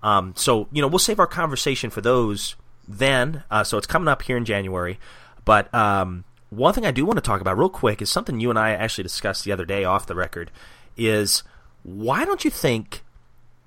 um, 0.04 0.34
so 0.36 0.68
you 0.72 0.82
know, 0.82 0.88
we'll 0.88 1.00
save 1.00 1.20
our 1.20 1.28
conversation 1.28 1.90
for 1.90 2.02
those 2.02 2.56
then. 2.88 3.44
Uh, 3.50 3.64
so 3.64 3.78
it's 3.78 3.88
coming 3.88 4.08
up 4.08 4.22
here 4.24 4.38
in 4.38 4.46
January. 4.46 5.00
But 5.46 5.74
um, 5.74 6.24
one 6.50 6.74
thing 6.74 6.86
I 6.86 6.92
do 6.92 7.06
want 7.06 7.18
to 7.18 7.22
talk 7.22 7.42
about 7.42 7.58
real 7.58 7.70
quick 7.70 8.02
is 8.02 8.12
something 8.12 8.40
you 8.40 8.50
and 8.50 8.60
I 8.60 8.72
actually 8.72 9.04
discussed 9.04 9.44
the 9.44 9.52
other 9.52 9.66
day 9.66 9.84
off 9.84 10.06
the 10.06 10.16
record. 10.16 10.52
Is 10.98 11.44
why 11.84 12.26
don't 12.26 12.46
you 12.46 12.52
think 12.52 13.04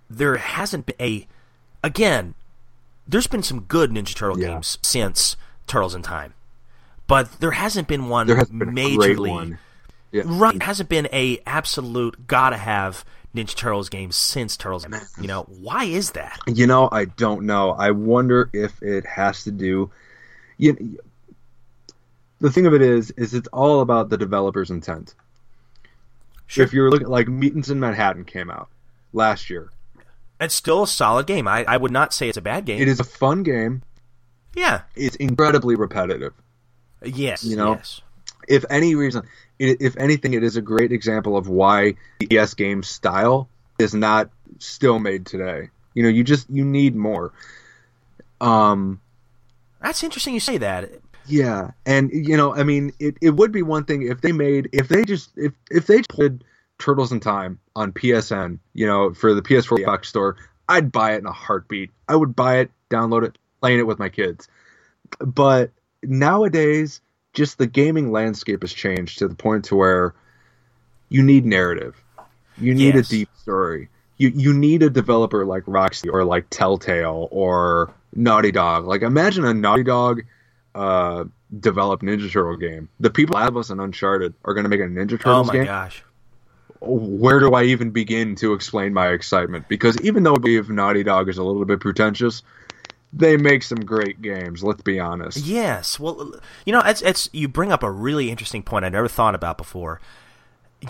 there 0.08 0.36
hasn't 0.36 0.86
been 0.86 0.96
a 1.00 1.26
again 1.82 2.34
there's 3.08 3.26
been 3.26 3.42
some 3.42 3.60
good 3.62 3.90
Ninja 3.90 4.14
Turtle 4.14 4.38
Yeah. 4.38 4.48
games 4.54 4.78
since 4.82 5.36
Turtles 5.66 5.94
in 5.94 6.02
Time, 6.02 6.34
but 7.06 7.40
there 7.40 7.52
hasn't 7.52 7.88
been 7.88 8.08
one 8.08 8.26
There 8.26 8.36
has 8.36 8.48
been 8.48 8.70
majorly 8.74 9.28
one. 9.28 9.58
Yeah. 10.12 10.22
right. 10.26 10.62
Hasn't 10.62 10.88
been 10.88 11.08
a 11.12 11.40
absolute 11.46 12.26
gotta 12.28 12.56
have 12.56 13.04
Ninja 13.36 13.54
Turtles 13.54 13.88
game 13.88 14.10
since 14.12 14.56
Turtles. 14.56 14.86
You 15.20 15.26
know 15.28 15.42
why 15.44 15.84
is 15.84 16.12
that? 16.12 16.38
You 16.46 16.66
know, 16.66 16.88
I 16.90 17.04
don't 17.04 17.42
know. 17.44 17.70
I 17.72 17.90
wonder 17.92 18.50
if 18.52 18.82
it 18.82 19.06
has 19.06 19.44
to 19.44 19.50
do. 19.50 19.90
You, 20.58 20.98
the 22.40 22.50
thing 22.50 22.66
of 22.66 22.74
it 22.74 22.82
is, 22.82 23.10
is 23.12 23.34
it's 23.34 23.48
all 23.48 23.80
about 23.80 24.08
the 24.08 24.16
developer's 24.16 24.70
intent. 24.70 25.14
Sure. 26.46 26.64
If 26.64 26.72
you're 26.72 26.90
looking 26.90 27.08
like 27.08 27.28
Mutants 27.28 27.68
in 27.68 27.80
Manhattan 27.80 28.24
came 28.24 28.50
out 28.50 28.68
last 29.12 29.50
year, 29.50 29.70
It's 30.40 30.54
still 30.54 30.84
a 30.84 30.88
solid 30.88 31.26
game. 31.26 31.48
I, 31.48 31.64
I 31.64 31.76
would 31.76 31.90
not 31.92 32.12
say 32.14 32.28
it's 32.28 32.38
a 32.38 32.42
bad 32.42 32.64
game. 32.64 32.80
it 32.80 32.88
is 32.88 33.00
a 33.00 33.04
fun 33.04 33.42
game. 33.42 33.82
Yeah. 34.54 34.82
It's 34.94 35.16
incredibly 35.16 35.74
repetitive. 35.76 36.32
Yes. 37.02 37.44
You 37.44 37.56
know? 37.56 37.72
Yes. 37.74 38.00
If 38.48 38.64
any 38.70 38.94
reason, 38.94 39.22
if 39.58 39.96
anything, 39.96 40.34
it 40.34 40.42
is 40.42 40.56
a 40.56 40.62
great 40.62 40.92
example 40.92 41.36
of 41.36 41.48
why 41.48 41.94
the 42.18 42.38
ES 42.38 42.54
game 42.54 42.82
style 42.82 43.48
is 43.78 43.94
not 43.94 44.30
still 44.58 44.98
made 44.98 45.26
today. 45.26 45.70
You 45.94 46.02
know, 46.02 46.08
you 46.08 46.24
just 46.24 46.48
you 46.50 46.64
need 46.64 46.94
more. 46.94 47.32
Um, 48.40 49.00
That's 49.82 50.02
interesting. 50.02 50.34
You 50.34 50.40
say 50.40 50.58
that. 50.58 50.90
Yeah, 51.26 51.72
and 51.84 52.10
you 52.12 52.36
know, 52.36 52.54
I 52.54 52.62
mean, 52.62 52.92
it, 52.98 53.16
it 53.20 53.30
would 53.30 53.50
be 53.50 53.62
one 53.62 53.84
thing 53.84 54.02
if 54.02 54.20
they 54.20 54.32
made 54.32 54.68
if 54.72 54.88
they 54.88 55.04
just 55.04 55.30
if 55.36 55.52
if 55.70 55.86
they 55.86 56.02
played 56.02 56.44
Turtles 56.78 57.12
in 57.12 57.20
Time 57.20 57.58
on 57.74 57.92
PSN, 57.92 58.58
you 58.74 58.86
know, 58.86 59.12
for 59.14 59.34
the 59.34 59.42
PS4 59.42 59.84
box 59.84 60.08
store, 60.08 60.36
I'd 60.68 60.92
buy 60.92 61.14
it 61.14 61.18
in 61.18 61.26
a 61.26 61.32
heartbeat. 61.32 61.90
I 62.08 62.16
would 62.16 62.36
buy 62.36 62.58
it, 62.58 62.70
download 62.90 63.24
it, 63.24 63.38
playing 63.60 63.78
it 63.78 63.86
with 63.86 63.98
my 63.98 64.08
kids. 64.08 64.48
But 65.18 65.70
nowadays, 66.02 67.00
just 67.36 67.58
the 67.58 67.66
gaming 67.68 68.10
landscape 68.10 68.62
has 68.62 68.72
changed 68.72 69.18
to 69.20 69.28
the 69.28 69.36
point 69.36 69.66
to 69.66 69.76
where 69.76 70.14
you 71.08 71.22
need 71.22 71.46
narrative, 71.46 71.94
you 72.58 72.74
need 72.74 72.96
Yes. 72.96 73.06
a 73.06 73.10
deep 73.10 73.28
story. 73.40 73.88
You 74.16 74.32
you 74.34 74.52
need 74.52 74.82
a 74.82 74.90
developer 74.90 75.44
like 75.44 75.62
Roxy 75.66 76.08
or 76.08 76.24
like 76.24 76.46
Telltale 76.50 77.28
or 77.30 77.92
Naughty 78.14 78.50
Dog. 78.50 78.86
Like 78.86 79.02
imagine 79.02 79.44
a 79.44 79.54
Naughty 79.54 79.84
Dog 79.84 80.22
uh, 80.74 81.24
developed 81.60 82.02
Ninja 82.02 82.30
Turtle 82.32 82.56
game. 82.56 82.88
The 82.98 83.10
people 83.10 83.36
at 83.36 83.54
us 83.54 83.70
and 83.70 83.80
Uncharted 83.80 84.34
are 84.44 84.54
going 84.54 84.64
to 84.64 84.70
make 84.70 84.80
a 84.80 84.84
Ninja 84.84 85.10
Turtles 85.20 85.24
game. 85.24 85.34
Oh 85.34 85.44
my 85.44 85.52
game. 85.52 85.66
gosh. 85.66 86.02
Where 86.80 87.40
do 87.40 87.52
I 87.54 87.64
even 87.64 87.90
begin 87.90 88.34
to 88.36 88.52
explain 88.52 88.92
my 88.92 89.08
excitement? 89.08 89.66
Because 89.68 89.98
even 90.00 90.22
though 90.24 90.34
I 90.34 90.38
believe 90.38 90.68
Naughty 90.68 91.02
Dog 91.04 91.28
is 91.28 91.38
a 91.38 91.42
little 91.44 91.64
bit 91.64 91.80
pretentious, 91.80 92.42
they 93.12 93.36
make 93.36 93.62
some 93.62 93.78
great 93.80 94.20
games. 94.20 94.62
Let's 94.62 94.82
be 94.82 94.98
honest. 95.00 95.38
Yes. 95.38 95.98
Well, 95.98 96.34
you 96.64 96.72
know, 96.72 96.80
it's 96.84 97.02
it's 97.02 97.28
you 97.32 97.48
bring 97.48 97.72
up 97.72 97.82
a 97.82 97.90
really 97.90 98.30
interesting 98.30 98.62
point 98.62 98.84
I 98.84 98.88
never 98.88 99.08
thought 99.08 99.34
about 99.34 99.56
before. 99.58 100.00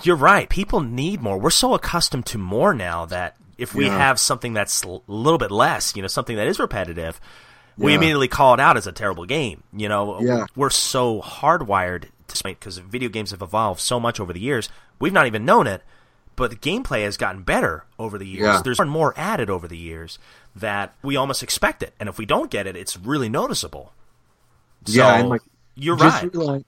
You're 0.03 0.17
right. 0.17 0.49
People 0.49 0.81
need 0.81 1.21
more. 1.23 1.39
We're 1.39 1.51
so 1.51 1.75
accustomed 1.75 2.27
to 2.27 2.39
more 2.39 2.75
now 2.75 3.05
that 3.07 3.37
if 3.57 3.75
we 3.75 3.87
Yeah. 3.87 3.97
have 3.97 4.19
something 4.19 4.53
that's 4.53 4.83
a 4.83 4.99
little 5.07 5.39
bit 5.39 5.51
less, 5.51 5.95
you 5.95 6.03
know, 6.03 6.09
something 6.09 6.37
that 6.37 6.47
is 6.49 6.59
repetitive, 6.59 7.21
we 7.79 7.93
Yeah. 7.93 7.99
immediately 7.99 8.29
call 8.29 8.55
it 8.55 8.61
out 8.61 8.77
as 8.77 8.87
a 8.87 8.93
terrible 8.93 9.25
game. 9.27 9.63
You 9.75 9.89
know, 9.89 10.21
Yeah. 10.21 10.47
we're 10.57 10.71
so 10.71 11.23
hardwired 11.23 12.07
to 12.29 12.43
because 12.45 12.79
video 12.79 13.09
games 13.09 13.31
have 13.31 13.43
evolved 13.43 13.81
so 13.81 14.01
much 14.01 14.19
over 14.19 14.33
the 14.33 14.41
years. 14.41 14.69
We've 14.99 15.13
not 15.13 15.27
even 15.27 15.45
known 15.45 15.67
it, 15.67 15.83
but 16.37 16.51
the 16.51 16.57
gameplay 16.57 17.03
has 17.05 17.17
gotten 17.17 17.43
better 17.43 17.85
over 17.99 18.19
the 18.19 18.27
years. 18.27 18.43
Yeah. 18.45 18.61
There's 18.63 18.79
more 18.79 18.85
and 18.85 18.91
more 18.93 19.15
added 19.17 19.51
over 19.51 19.67
the 19.67 19.77
years 19.77 20.19
that 20.55 20.95
we 21.03 21.17
almost 21.17 21.43
expect 21.43 21.83
it, 21.83 21.93
and 21.99 22.09
if 22.09 22.19
we 22.19 22.27
don't 22.27 22.51
get 22.51 22.67
it, 22.67 22.77
it's 22.77 22.97
really 22.97 23.29
noticeable. 23.29 23.93
Yeah, 24.87 25.05
So, 25.15 25.21
and, 25.21 25.29
like, 25.29 25.43
you're 25.75 25.97
right. 25.97 26.33
realize- 26.33 26.65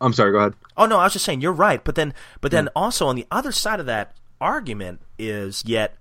I'm 0.00 0.12
sorry. 0.12 0.30
Go 0.32 0.38
ahead. 0.38 0.54
Oh 0.76 0.84
no, 0.86 0.98
I 0.98 1.04
was 1.04 1.14
just 1.14 1.24
saying 1.24 1.40
you're 1.40 1.52
right. 1.52 1.82
But 1.82 1.94
then, 1.94 2.12
but 2.42 2.50
then 2.52 2.68
also 2.76 3.06
on 3.06 3.16
the 3.16 3.26
other 3.30 3.50
side 3.50 3.80
of 3.80 3.86
that 3.86 4.14
argument 4.42 5.00
is 5.18 5.62
yet 5.66 5.96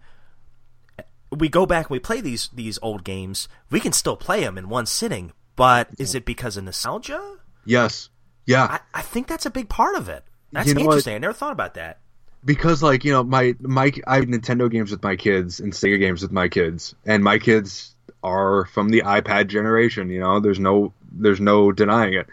we 1.31 1.47
go 1.49 1.65
back 1.65 1.85
and 1.85 1.91
we 1.91 1.99
play 1.99 2.21
these 2.21 2.49
these 2.53 2.77
old 2.81 3.03
games. 3.03 3.47
We 3.69 3.79
can 3.79 3.93
still 3.93 4.17
play 4.17 4.41
them 4.41 4.57
in 4.57 4.67
one 4.69 4.85
sitting, 4.85 5.31
but 5.55 5.87
is 5.97 6.13
it 6.13 6.25
because 6.25 6.57
of 6.57 6.65
nostalgia? 6.65 7.37
Yes. 7.65 8.09
Yeah. 8.45 8.65
I, 8.65 8.99
I 8.99 9.01
think 9.01 9.27
that's 9.27 9.45
a 9.45 9.49
big 9.49 9.69
part 9.69 9.95
of 9.95 10.09
it. 10.09 10.23
That's 10.51 10.67
You 10.67 10.73
know 10.75 10.81
what? 10.81 10.85
interesting. 10.91 11.15
I 11.15 11.19
never 11.19 11.33
thought 11.33 11.51
about 11.53 11.73
that. 11.75 11.99
Because 12.45 12.83
like 12.83 13.03
you 13.03 13.11
know 13.11 13.23
my 13.23 13.55
my 13.59 13.91
I 14.05 14.17
have 14.17 14.25
Nintendo 14.25 14.69
games 14.69 14.91
with 14.91 15.03
my 15.03 15.15
kids 15.15 15.59
and 15.59 15.73
Sega 15.73 15.99
games 15.99 16.21
with 16.21 16.31
my 16.31 16.47
kids, 16.47 16.95
and 17.05 17.23
my 17.23 17.39
kids 17.39 17.95
are 18.23 18.65
from 18.65 18.89
the 18.89 19.01
iPad 19.01 19.47
generation. 19.47 20.09
You 20.09 20.19
know, 20.19 20.39
there's 20.39 20.59
no 20.59 20.93
there's 21.11 21.41
no 21.41 21.71
denying 21.71 22.13
it. 22.13 22.27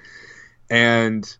And 0.70 1.36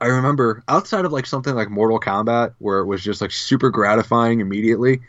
I 0.00 0.06
remember 0.06 0.62
outside 0.68 1.04
of 1.04 1.12
like 1.12 1.26
something 1.26 1.54
like 1.54 1.70
Mortal 1.70 2.00
Kombat, 2.00 2.54
where 2.58 2.78
it 2.78 2.86
was 2.86 3.02
just 3.02 3.20
like 3.20 3.30
super 3.30 3.70
gratifying 3.70 4.40
immediately, 4.40 5.00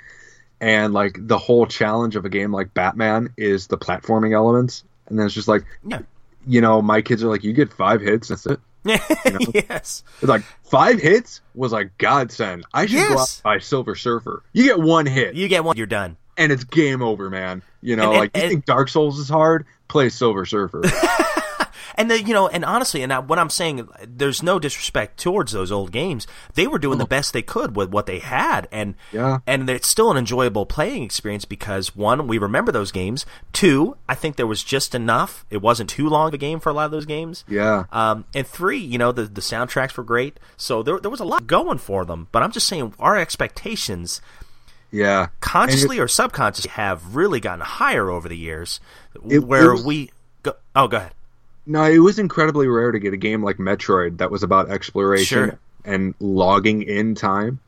and 0.59 0.93
like 0.93 1.17
the 1.19 1.37
whole 1.37 1.65
challenge 1.65 2.15
of 2.15 2.25
a 2.25 2.29
game 2.29 2.51
like 2.51 2.73
Batman 2.73 3.33
is 3.37 3.67
the 3.67 3.77
platforming 3.77 4.33
elements, 4.33 4.83
and 5.07 5.17
then 5.17 5.25
it's 5.25 5.35
just 5.35 5.47
like 5.47 5.63
Yeah. 5.85 6.01
you 6.45 6.61
know 6.61 6.81
my 6.81 7.01
kids 7.01 7.23
are 7.23 7.29
like 7.29 7.43
you 7.43 7.53
get 7.53 7.71
five 7.71 8.01
hits, 8.01 8.27
that's 8.27 8.45
it. 8.45 8.59
yes. 8.85 10.03
It's 10.21 10.23
like 10.23 10.43
five 10.63 10.99
hits 10.99 11.41
was 11.55 11.71
like 11.71 11.97
godsend. 11.97 12.65
I 12.73 12.85
should 12.85 12.95
go 12.97 13.13
out 13.13 13.17
Yes. 13.19 13.37
and 13.37 13.43
buy 13.43 13.57
Silver 13.59 13.95
Surfer. 13.95 14.43
You 14.53 14.63
get 14.65 14.79
one 14.79 15.05
hit 15.05 15.35
You 15.35 15.47
get 15.47 15.63
one, 15.63 15.77
you're 15.77 15.85
done. 15.87 16.17
and 16.37 16.51
it's 16.51 16.63
game 16.63 17.01
over, 17.01 17.29
man. 17.29 17.61
You 17.81 17.95
know, 17.95 18.03
And- 18.03 18.11
and- 18.13 18.19
like 18.21 18.37
you 18.37 18.41
and- 18.43 18.49
think 18.51 18.65
Dark 18.65 18.89
Souls 18.89 19.19
is 19.19 19.29
hard? 19.29 19.65
Play 19.87 20.09
Silver 20.09 20.45
Surfer. 20.45 20.81
And 21.95 22.09
the, 22.09 22.21
you 22.21 22.33
know, 22.33 22.47
and 22.47 22.63
honestly, 22.65 23.01
and 23.03 23.11
I, 23.13 23.19
what 23.19 23.39
I'm 23.39 23.49
saying, 23.49 23.87
there's 24.07 24.41
no 24.43 24.59
disrespect 24.59 25.19
towards 25.19 25.51
those 25.51 25.71
old 25.71 25.91
games. 25.91 26.27
They 26.53 26.67
were 26.67 26.79
doing 26.79 26.97
the 26.97 27.05
best 27.05 27.33
they 27.33 27.41
could 27.41 27.75
with 27.75 27.89
what 27.89 28.05
they 28.05 28.19
had, 28.19 28.67
and 28.71 28.95
Yeah. 29.11 29.39
and 29.47 29.69
it's 29.69 29.87
still 29.87 30.11
an 30.11 30.17
enjoyable 30.17 30.65
playing 30.65 31.03
experience 31.03 31.45
because 31.45 31.95
one, 31.95 32.27
we 32.27 32.37
remember 32.37 32.71
those 32.71 32.91
games. 32.91 33.25
Two, 33.53 33.97
I 34.09 34.15
think 34.15 34.35
there 34.35 34.47
was 34.47 34.63
just 34.63 34.95
enough. 34.95 35.45
It 35.49 35.61
wasn't 35.61 35.89
too 35.89 36.07
long 36.09 36.29
of 36.29 36.33
a 36.33 36.37
game 36.37 36.59
for 36.59 36.69
a 36.69 36.73
lot 36.73 36.85
of 36.85 36.91
those 36.91 37.05
games. 37.05 37.43
Yeah. 37.47 37.85
Um, 37.91 38.25
and 38.33 38.45
three, 38.47 38.79
you 38.79 38.97
know, 38.97 39.11
the 39.11 39.23
the 39.23 39.41
soundtracks 39.41 39.97
were 39.97 40.03
great, 40.03 40.39
so 40.57 40.83
there 40.83 40.99
there 40.99 41.11
was 41.11 41.19
a 41.19 41.25
lot 41.25 41.47
going 41.47 41.77
for 41.77 42.05
them. 42.05 42.27
But 42.31 42.43
I'm 42.43 42.51
just 42.51 42.67
saying, 42.67 42.93
our 42.99 43.17
expectations 43.17 44.21
Yeah. 44.91 45.27
consciously 45.39 45.99
or 45.99 46.07
subconsciously 46.07 46.71
have 46.71 47.15
really 47.15 47.39
gotten 47.39 47.61
higher 47.65 48.09
over 48.09 48.27
the 48.27 48.37
years 48.37 48.79
It- 49.29 49.39
where 49.45 49.69
it 49.69 49.71
was- 49.73 49.83
we 49.83 50.11
go 50.43 50.53
oh 50.75 50.87
go 50.87 50.97
ahead 50.97 51.13
No, 51.65 51.83
it 51.83 51.99
was 51.99 52.17
incredibly 52.19 52.67
rare 52.67 52.91
to 52.91 52.99
get 52.99 53.13
a 53.13 53.17
game 53.17 53.43
like 53.43 53.57
Metroid 53.57 54.17
that 54.17 54.31
was 54.31 54.43
about 54.43 54.69
exploration 54.71 55.49
Sure. 55.49 55.59
and 55.85 56.15
logging 56.19 56.81
in 56.83 57.15
time. 57.15 57.59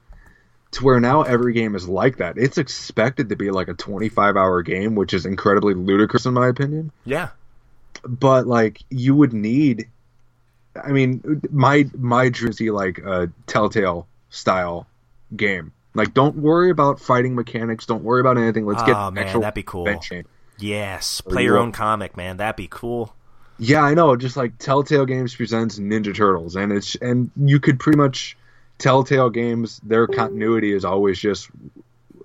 To 0.71 0.84
where 0.86 0.99
now 0.99 1.21
every 1.21 1.53
game 1.53 1.75
is 1.75 1.88
like 1.88 2.17
that. 2.17 2.36
It's 2.39 2.58
expected 2.58 3.29
to 3.29 3.36
be 3.36 3.51
like 3.51 3.67
a 3.67 3.75
25 3.75 4.36
hour 4.36 4.63
game, 4.63 4.95
which 4.95 5.13
is 5.13 5.27
incredibly 5.27 5.75
ludicrous 5.75 6.25
in 6.25 6.34
my 6.34 6.47
opinion. 6.47 6.91
yeah 7.06 7.29
But 8.03 8.47
like 8.47 8.82
you 8.89 9.13
would 9.15 9.34
need 9.34 9.88
I 10.84 10.91
mean 10.91 11.41
my 11.51 11.88
my 11.95 12.29
dream 12.29 12.49
is 12.49 12.58
to 12.58 12.63
see, 12.63 12.71
like 12.71 12.97
a 12.97 13.29
Telltale 13.45 14.08
style 14.32 14.88
game. 15.36 15.71
Like 15.93 16.15
don't 16.15 16.38
worry 16.38 16.71
about 16.71 16.99
fighting 16.99 17.36
mechanics, 17.36 17.86
don't 17.86 18.03
worry 18.03 18.21
about 18.21 18.39
anything. 18.39 18.65
Let's 18.65 18.82
get 18.82 18.95
Oh, 18.95 19.12
man, 19.12 19.39
that'd 19.39 19.53
be 19.53 19.62
cool. 19.62 19.88
adventure. 19.88 20.23
yes 20.58 21.21
play 21.21 21.43
your 21.43 21.60
own 21.60 21.71
comic 21.71 22.17
man 22.17 22.38
that'd 22.38 22.56
be 22.56 22.67
cool 22.67 23.13
Yeah, 23.60 23.82
I 23.82 23.94
know. 23.94 24.16
Just 24.16 24.36
like 24.36 24.58
Telltale 24.58 25.06
Games 25.06 25.36
presents 25.36 25.80
Ninja 25.80 26.16
Turtles, 26.16 26.56
and 26.56 26.72
it's 26.72 26.96
and 26.96 27.32
you 27.38 27.60
could 27.60 27.80
pretty 27.80 27.98
much 27.98 28.36
Telltale 28.78 29.30
Games 29.30 29.80
their 29.84 30.08
continuity 30.08 30.74
is 30.74 30.84
always 30.86 31.20
just 31.20 31.50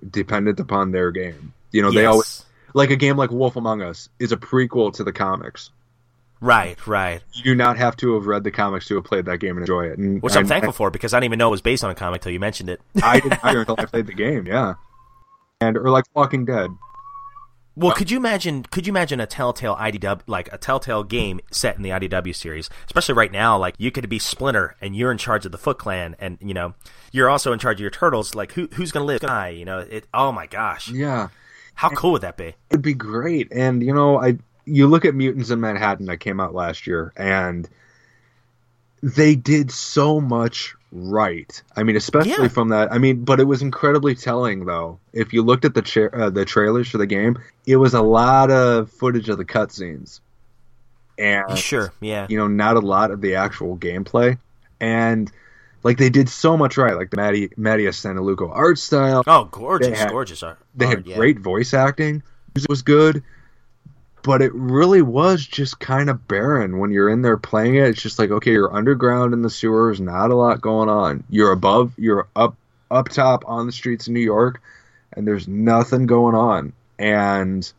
dependent 0.09 0.59
upon 0.59 0.91
their 0.91 1.11
game. 1.11 1.53
You 1.71 1.81
know, 1.83 1.91
they 1.91 2.05
always 2.05 2.43
like 2.73 2.89
a 2.89 2.95
game 2.95 3.17
like 3.17 3.31
Wolf 3.31 3.55
Among 3.55 3.81
Us 3.81 4.09
is 4.19 4.31
a 4.31 4.37
prequel 4.37 4.93
to 4.95 5.03
the 5.03 5.13
comics. 5.13 5.69
right 6.41 6.77
right 6.87 7.21
You 7.33 7.43
do 7.43 7.55
not 7.55 7.77
have 7.77 7.95
to 7.97 8.13
have 8.15 8.25
read 8.25 8.43
the 8.43 8.51
comics 8.51 8.87
to 8.87 8.95
have 8.95 9.03
played 9.03 9.25
that 9.25 9.39
game 9.39 9.51
and 9.57 9.61
enjoy 9.61 9.87
it. 9.87 9.97
And 9.97 10.21
which 10.21 10.33
i'm 10.33 10.41
and- 10.41 10.47
thankful 10.49 10.71
for 10.71 10.89
because 10.89 11.13
i 11.13 11.17
didn't 11.17 11.25
even 11.25 11.39
know 11.39 11.49
it 11.49 11.51
was 11.51 11.61
based 11.61 11.83
on 11.83 11.89
a 11.89 11.95
comic 11.95 12.21
till 12.21 12.31
you 12.31 12.39
mentioned 12.39 12.69
it 12.69 12.79
I 13.03 13.19
didn't 13.19 13.39
either 13.43 13.59
until 13.59 13.75
I 13.77 13.85
played 13.85 14.07
the 14.07 14.13
game. 14.13 14.45
Yeah, 14.47 14.75
and 15.61 15.77
or 15.77 15.89
like 15.89 16.05
Walking 16.15 16.45
Dead. 16.45 16.69
Well 17.79 17.95
could 17.95 18.11
you 18.11 18.17
imagine 18.17 18.63
could 18.63 18.85
you 18.85 18.91
imagine 18.91 19.19
a 19.19 19.25
telltale 19.25 19.75
idw 19.77 20.21
like 20.27 20.51
a 20.51 20.57
telltale 20.57 21.03
game 21.03 21.39
set 21.51 21.75
in 21.77 21.83
the 21.83 21.89
idw 21.89 22.35
series? 22.35 22.69
Especially 22.85 23.15
right 23.15 23.31
now 23.31 23.57
like 23.57 23.75
you 23.77 23.91
could 23.91 24.07
be 24.09 24.19
splinter 24.19 24.75
and 24.81 24.95
you're 24.95 25.11
in 25.11 25.17
charge 25.17 25.45
of 25.45 25.51
the 25.51 25.57
foot 25.57 25.77
clan 25.77 26.15
and 26.19 26.37
you 26.41 26.53
know 26.53 26.73
you're 27.11 27.29
also 27.29 27.53
in 27.53 27.59
charge 27.59 27.77
of 27.77 27.81
your 27.81 27.89
turtles. 27.89 28.35
Like 28.35 28.53
who 28.53 28.67
who's 28.73 28.91
gonna 28.91 29.05
live 29.05 29.21
die 29.21 29.49
you 29.49 29.65
know? 29.65 29.79
It 29.79 30.05
oh 30.13 30.31
my 30.31 30.45
gosh. 30.45 30.89
Yeah, 30.89 31.29
how 31.75 31.89
cool 31.89 32.11
would 32.11 32.23
that 32.23 32.35
be? 32.35 32.55
It'd 32.69 32.81
be 32.81 32.93
great. 32.93 33.51
And 33.51 33.81
you 33.81 33.93
know, 33.93 34.21
I 34.21 34.37
you 34.65 34.87
look 34.87 35.05
at 35.05 35.15
Mutants 35.15 35.49
in 35.49 35.59
Manhattan 35.59 36.05
that 36.07 36.17
came 36.17 36.39
out 36.39 36.53
last 36.53 36.87
year, 36.87 37.13
and 37.15 37.67
they 39.01 39.35
did 39.35 39.71
so 39.71 40.19
much 40.19 40.75
right. 40.91 41.61
I 41.75 41.83
mean, 41.83 41.95
especially 41.95 42.43
Yeah. 42.43 42.47
from 42.47 42.69
that. 42.69 42.91
I 42.91 42.97
mean, 42.97 43.23
but 43.23 43.39
it 43.39 43.45
was 43.45 43.61
incredibly 43.61 44.15
telling 44.15 44.65
though. 44.65 44.99
If 45.13 45.33
you 45.33 45.41
looked 45.43 45.65
at 45.65 45.73
the 45.73 45.81
cha- 45.81 46.07
uh, 46.13 46.29
the 46.29 46.45
trailers 46.45 46.89
for 46.89 46.97
the 46.97 47.05
game, 47.05 47.37
it 47.65 47.75
was 47.77 47.93
a 47.93 48.01
lot 48.01 48.51
of 48.51 48.89
footage 48.91 49.29
of 49.29 49.37
the 49.37 49.45
cutscenes, 49.45 50.19
and 51.17 51.57
sure 51.57 51.93
yeah 52.01 52.25
you 52.29 52.37
know, 52.37 52.47
not 52.47 52.75
a 52.75 52.79
lot 52.79 53.11
of 53.11 53.21
the 53.21 53.35
actual 53.35 53.77
gameplay, 53.77 54.37
and. 54.79 55.31
Like 55.81 55.97
they 55.97 56.09
did 56.09 56.27
so 56.27 56.57
much 56.57 56.75
right, 56.75 56.93
like 56.97 57.09
the 57.09 57.15
Matty 57.15 57.51
Mateus 57.55 58.03
Santolouco 58.03 58.49
art 58.53 58.77
style. 58.77 59.23
Oh, 59.25 59.45
gorgeous, 59.45 59.97
had- 59.97 60.09
gorgeous 60.09 60.43
art. 60.43 60.59
They 60.75 60.87
art, 60.87 60.97
had 60.97 61.07
yeah. 61.07 61.15
great 61.15 61.39
voice 61.39 61.73
acting. 61.73 62.21
Music 62.53 62.69
was 62.69 62.81
good, 62.81 63.23
but 64.23 64.41
it 64.41 64.53
really 64.53 65.01
was 65.01 65.45
just 65.45 65.79
kind 65.79 66.09
of 66.09 66.27
barren 66.27 66.77
when 66.79 66.91
you're 66.91 67.09
in 67.09 67.21
there 67.21 67.37
playing 67.37 67.75
it. 67.75 67.83
It's 67.89 68.01
just 68.01 68.19
like 68.19 68.31
okay, 68.31 68.51
you're 68.51 68.73
underground 68.75 69.33
in 69.33 69.41
the 69.41 69.49
sewers, 69.49 69.99
not 69.99 70.31
a 70.31 70.35
lot 70.35 70.61
going 70.61 70.89
on. 70.89 71.23
You're 71.29 71.51
above, 71.51 71.93
you're 71.97 72.27
up 72.35 72.55
up 72.91 73.09
top 73.09 73.43
on 73.47 73.65
the 73.65 73.71
streets 73.71 74.07
of 74.07 74.13
New 74.13 74.19
York, 74.19 74.61
and 75.13 75.27
there's 75.27 75.47
nothing 75.47 76.05
going 76.07 76.35
on. 76.35 76.73
And 76.97 77.71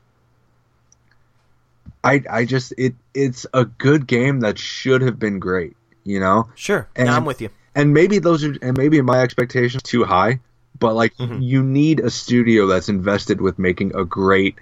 I 2.02 2.22
I 2.30 2.44
just 2.44 2.72
it 2.78 2.94
it's 3.14 3.46
a 3.52 3.64
good 3.64 4.06
game 4.06 4.40
that 4.40 4.58
should 4.58 5.02
have 5.02 5.18
been 5.18 5.38
great, 5.38 5.76
you 6.04 6.20
know 6.20 6.48
Sure, 6.54 6.88
And- 6.96 7.06
no, 7.08 7.12
I'm 7.14 7.24
with 7.24 7.40
you. 7.42 7.50
and 7.74 7.92
maybe 7.92 8.18
those 8.18 8.44
are 8.44 8.54
and 8.62 8.76
maybe 8.76 9.00
my 9.02 9.20
expectations 9.20 9.82
too 9.82 10.04
high 10.04 10.40
but 10.78 10.94
like 10.94 11.14
Mhm. 11.18 11.42
you 11.42 11.62
need 11.62 12.00
a 12.00 12.08
studio 12.10 12.66
that's 12.66 12.88
invested 12.88 13.40
with 13.42 13.58
making 13.58 13.94
a 13.94 14.04
great 14.04 14.54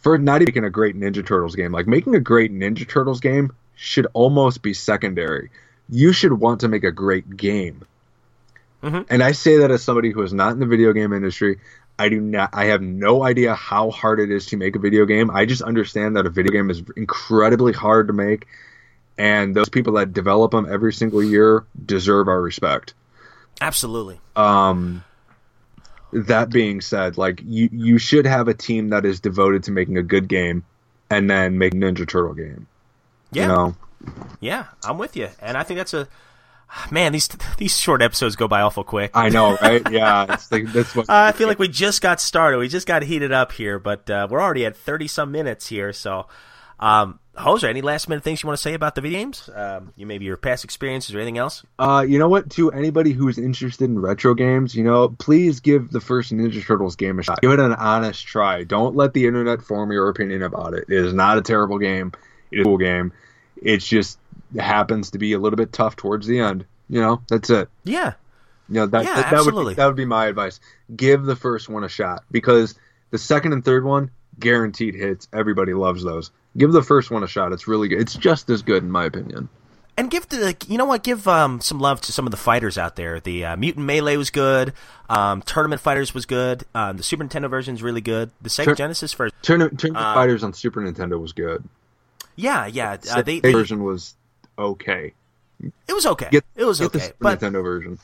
for 0.00 0.18
not 0.18 0.36
even 0.42 0.46
making 0.46 0.64
a 0.64 0.70
great 0.70 0.96
ninja 0.96 1.24
turtles 1.26 1.54
game 1.56 1.72
like 1.72 1.86
making 1.86 2.14
a 2.14 2.20
great 2.20 2.52
ninja 2.52 2.88
turtles 2.88 3.20
game 3.20 3.52
should 3.74 4.06
almost 4.12 4.62
be 4.62 4.74
secondary. 4.74 5.50
You 5.88 6.12
should 6.12 6.32
want 6.32 6.60
to 6.60 6.68
make 6.68 6.84
a 6.84 6.92
great 6.92 7.36
game. 7.36 7.82
Mhm. 8.82 9.06
and 9.10 9.22
i 9.24 9.32
say 9.32 9.58
that 9.58 9.72
as 9.72 9.82
somebody 9.82 10.12
who 10.12 10.22
is 10.22 10.32
not 10.32 10.52
in 10.52 10.60
the 10.60 10.66
video 10.66 10.92
game 10.92 11.12
industry. 11.12 11.58
I 11.98 12.08
do 12.10 12.20
not 12.20 12.50
i 12.52 12.66
have 12.66 12.80
no 12.80 13.24
idea 13.24 13.54
how 13.54 13.90
hard 13.90 14.20
it 14.20 14.30
is 14.30 14.46
to 14.46 14.56
make 14.56 14.76
a 14.76 14.78
video 14.78 15.04
game. 15.04 15.30
I 15.32 15.46
just 15.46 15.62
understand 15.62 16.16
that 16.16 16.26
a 16.26 16.30
video 16.30 16.52
game 16.52 16.70
is 16.70 16.82
incredibly 16.96 17.72
hard 17.72 18.06
to 18.06 18.12
make 18.12 18.46
and 19.18 19.52
those 19.54 19.68
people 19.68 19.94
that 19.94 20.12
develop 20.12 20.52
them 20.52 20.66
every 20.70 20.92
single 20.92 21.24
year 21.24 21.64
deserve 21.84 22.28
our 22.28 22.40
respect. 22.40 22.94
Absolutely. 23.60 24.20
um 24.36 25.02
that 26.12 26.50
being 26.50 26.80
said 26.80 27.18
like 27.18 27.42
you 27.44 27.68
you 27.72 27.98
should 27.98 28.24
have 28.26 28.48
a 28.48 28.54
team 28.54 28.88
that 28.88 29.04
is 29.04 29.20
devoted 29.20 29.62
to 29.64 29.70
making 29.70 29.98
a 29.98 30.02
good 30.02 30.28
game 30.28 30.64
and 31.10 31.28
then 31.30 31.58
make 31.58 31.74
ninja 31.74 32.06
turtle 32.08 32.34
game 32.34 32.66
Yeah, 33.32 33.42
you 33.42 33.48
know 33.48 33.76
yeah, 34.40 34.66
I'm 34.84 34.98
with 34.98 35.16
you, 35.16 35.28
and 35.40 35.56
I 35.56 35.62
think 35.62 35.78
that's 35.78 35.94
a 35.94 36.08
man. 36.90 37.12
These 37.12 37.28
these 37.56 37.78
short 37.78 38.02
episodes 38.02 38.36
go 38.36 38.46
by 38.48 38.60
awful 38.60 38.84
quick. 38.84 39.10
i 39.14 39.28
know 39.28 39.56
right 39.56 39.82
yeah 39.90 40.26
it's 40.32 40.52
like 40.52 40.66
that's 40.72 40.94
what 40.94 41.08
I 41.10 41.32
feel 41.32 41.48
like 41.48 41.58
we 41.58 41.68
just 41.68 42.00
got 42.02 42.20
started. 42.20 42.58
We 42.58 42.68
just 42.68 42.86
got 42.86 43.02
heated 43.02 43.32
up 43.32 43.52
here, 43.52 43.78
but 43.78 44.08
uh, 44.08 44.28
we're 44.30 44.40
already 44.40 44.64
at 44.66 44.76
thirty 44.76 45.08
some 45.08 45.32
minutes 45.32 45.66
here. 45.68 45.92
So, 45.92 46.26
um, 46.78 47.18
Hoser, 47.38 47.68
any 47.68 47.82
last 47.82 48.08
minute 48.08 48.24
things 48.24 48.42
you 48.42 48.46
want 48.48 48.56
to 48.56 48.62
say 48.62 48.74
about 48.74 48.94
the 48.94 49.00
video 49.00 49.20
games? 49.20 49.48
Um, 49.54 49.92
you 49.96 50.06
maybe 50.06 50.24
your 50.24 50.36
past 50.36 50.64
experiences 50.64 51.14
or 51.14 51.18
anything 51.18 51.38
else? 51.38 51.62
uh 51.78 52.04
you 52.06 52.18
know 52.18 52.28
what 52.28 52.50
to 52.50 52.70
anybody 52.72 53.12
who's 53.12 53.38
interested 53.38 53.84
in 53.84 54.00
retro 54.00 54.34
games 54.34 54.74
you 54.74 54.82
know 54.82 55.08
please 55.18 55.60
give 55.60 55.90
the 55.90 56.00
first 56.00 56.32
ninja 56.32 56.64
turtles 56.64 56.96
game 56.96 57.18
a 57.18 57.22
shot 57.22 57.40
give 57.40 57.52
it 57.52 57.60
an 57.60 57.72
honest 57.74 58.26
try 58.26 58.64
don't 58.64 58.96
let 58.96 59.12
the 59.14 59.26
internet 59.26 59.62
form 59.62 59.92
your 59.92 60.08
opinion 60.08 60.42
about 60.42 60.74
it 60.74 60.84
it 60.88 61.04
is 61.04 61.12
not 61.14 61.38
a 61.38 61.42
terrible 61.42 61.78
game 61.78 62.12
it 62.50 62.58
is 62.58 62.60
a 62.62 62.64
cool 62.64 62.78
game 62.78 63.12
it 63.62 63.78
just 63.78 64.18
happens 64.58 65.10
to 65.12 65.18
be 65.18 65.32
a 65.32 65.38
little 65.38 65.56
bit 65.56 65.72
tough 65.72 65.94
towards 65.96 66.26
the 66.26 66.40
end 66.40 66.64
you 66.88 67.00
know 67.00 67.20
that's 67.28 67.50
it 67.50 67.68
Yeah, 67.84 68.14
You 68.68 68.74
know, 68.76 68.86
that, 68.86 69.04
Yeah, 69.04 69.14
that, 69.14 69.30
that 69.30 69.30
would 69.32 69.48
absolutely. 69.48 69.74
be, 69.74 69.76
that 69.76 69.86
would 69.86 69.96
be 69.96 70.04
my 70.04 70.26
advice. 70.26 70.58
Give 70.94 71.22
the 71.22 71.36
first 71.36 71.68
one 71.68 71.84
a 71.84 71.88
shot 71.88 72.24
because 72.30 72.74
the 73.10 73.18
second 73.18 73.52
and 73.52 73.64
third 73.64 73.84
one 73.84 74.10
guaranteed 74.38 74.94
hits. 74.94 75.28
Everybody 75.32 75.74
loves 75.74 76.02
those. 76.02 76.30
Give 76.56 76.72
the 76.72 76.82
first 76.82 77.10
one 77.10 77.22
a 77.22 77.28
shot. 77.28 77.52
It's 77.52 77.68
really 77.68 77.88
good. 77.88 78.00
It's 78.00 78.14
just 78.14 78.48
as 78.50 78.62
good 78.62 78.82
in 78.82 78.90
my 78.90 79.04
opinion. 79.04 79.48
and 79.96 80.10
give 80.10 80.28
the 80.28 80.56
you 80.66 80.78
know 80.78 80.84
what? 80.86 81.02
Give 81.04 81.26
um, 81.28 81.60
some 81.60 81.78
love 81.78 82.00
to 82.02 82.12
some 82.12 82.26
of 82.26 82.30
the 82.30 82.36
fighters 82.36 82.76
out 82.78 82.96
there. 82.96 83.20
The 83.20 83.44
uh, 83.44 83.56
Mutant 83.56 83.84
Melee 83.86 84.16
was 84.16 84.30
good. 84.30 84.72
Um, 85.08 85.42
Tournament 85.42 85.80
Fighters 85.80 86.14
was 86.14 86.26
good. 86.26 86.64
Um, 86.74 86.96
the 86.96 87.02
Super 87.02 87.24
Nintendo 87.24 87.48
version 87.50 87.74
is 87.74 87.82
really 87.82 88.00
good. 88.00 88.30
The 88.42 88.48
Sega 88.48 88.64
Tur- 88.66 88.74
Genesis 88.74 89.12
version, 89.14 89.36
Tournament, 89.42 89.78
Tournament 89.78 90.04
Uh, 90.06 90.14
Fighters 90.14 90.42
on 90.42 90.52
Super 90.52 90.80
Nintendo 90.80 91.20
was 91.20 91.32
good. 91.32 91.62
yeah, 92.36 92.66
yeah. 92.66 92.92
Uh, 93.10 93.16
The 93.16 93.22
they, 93.22 93.40
they 93.40 93.52
version 93.52 93.84
was 93.84 94.14
okay. 94.58 95.12
it 95.62 95.92
was 95.92 96.06
okay. 96.06 96.28
Get, 96.30 96.44
it 96.56 96.64
was 96.64 96.78
get 96.80 96.92
the 96.92 96.98
okay, 96.98 97.06
Super 97.08 97.16
but 97.20 97.40
Nintendo 97.40 97.62
version. 97.62 97.98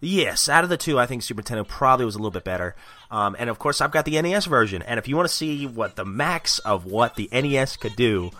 Yes, 0.00 0.48
out 0.50 0.64
of 0.64 0.70
the 0.70 0.76
two, 0.76 0.98
I 0.98 1.06
think 1.06 1.22
Super 1.22 1.40
Nintendo 1.42 1.66
probably 1.66 2.04
was 2.04 2.14
a 2.14 2.18
little 2.18 2.30
bit 2.30 2.44
better. 2.44 2.74
Um, 3.14 3.36
and 3.38 3.48
of 3.48 3.60
course, 3.60 3.80
I've 3.80 3.92
got 3.92 4.04
the 4.06 4.20
NES 4.20 4.46
version. 4.46 4.82
And 4.82 4.98
if 4.98 5.06
you 5.06 5.14
want 5.14 5.28
to 5.28 5.34
see 5.34 5.66
what 5.68 5.94
the 5.94 6.04
max 6.04 6.58
of 6.58 6.84
what 6.84 7.14
the 7.14 7.28
NES 7.30 7.76
could 7.76 7.94
do, 7.94 8.32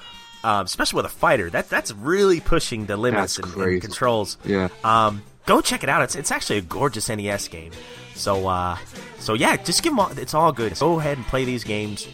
um, 0.43 0.67
especially 0.67 0.97
with 0.97 1.07
a 1.07 1.15
fighter, 1.15 1.49
that 1.51 1.71
that's 1.71 1.93
really 1.93 2.41
pushing 2.41 2.87
the 2.87 2.97
limits 2.97 3.39
and, 3.39 3.55
and 3.55 3.81
controls. 3.81 4.37
Yeah. 4.45 4.71
Um, 4.83 5.23
go 5.47 5.61
check 5.61 5.85
it 5.85 5.89
out. 5.89 6.03
It's 6.03 6.17
it's 6.17 6.33
actually 6.33 6.59
a 6.59 6.63
gorgeous 6.63 7.09
NES 7.09 7.47
game. 7.47 7.70
So 8.16 8.49
uh, 8.49 8.77
so 9.20 9.35
yeah, 9.35 9.57
just 9.57 9.85
give 9.85 9.93
them. 9.93 10.01
All, 10.01 10.18
it's 10.18 10.35
all 10.35 10.51
good. 10.51 10.77
Go 10.77 10.99
ahead 10.99 11.18
and 11.18 11.27
play 11.29 11.45
these 11.45 11.62
games. 11.62 12.09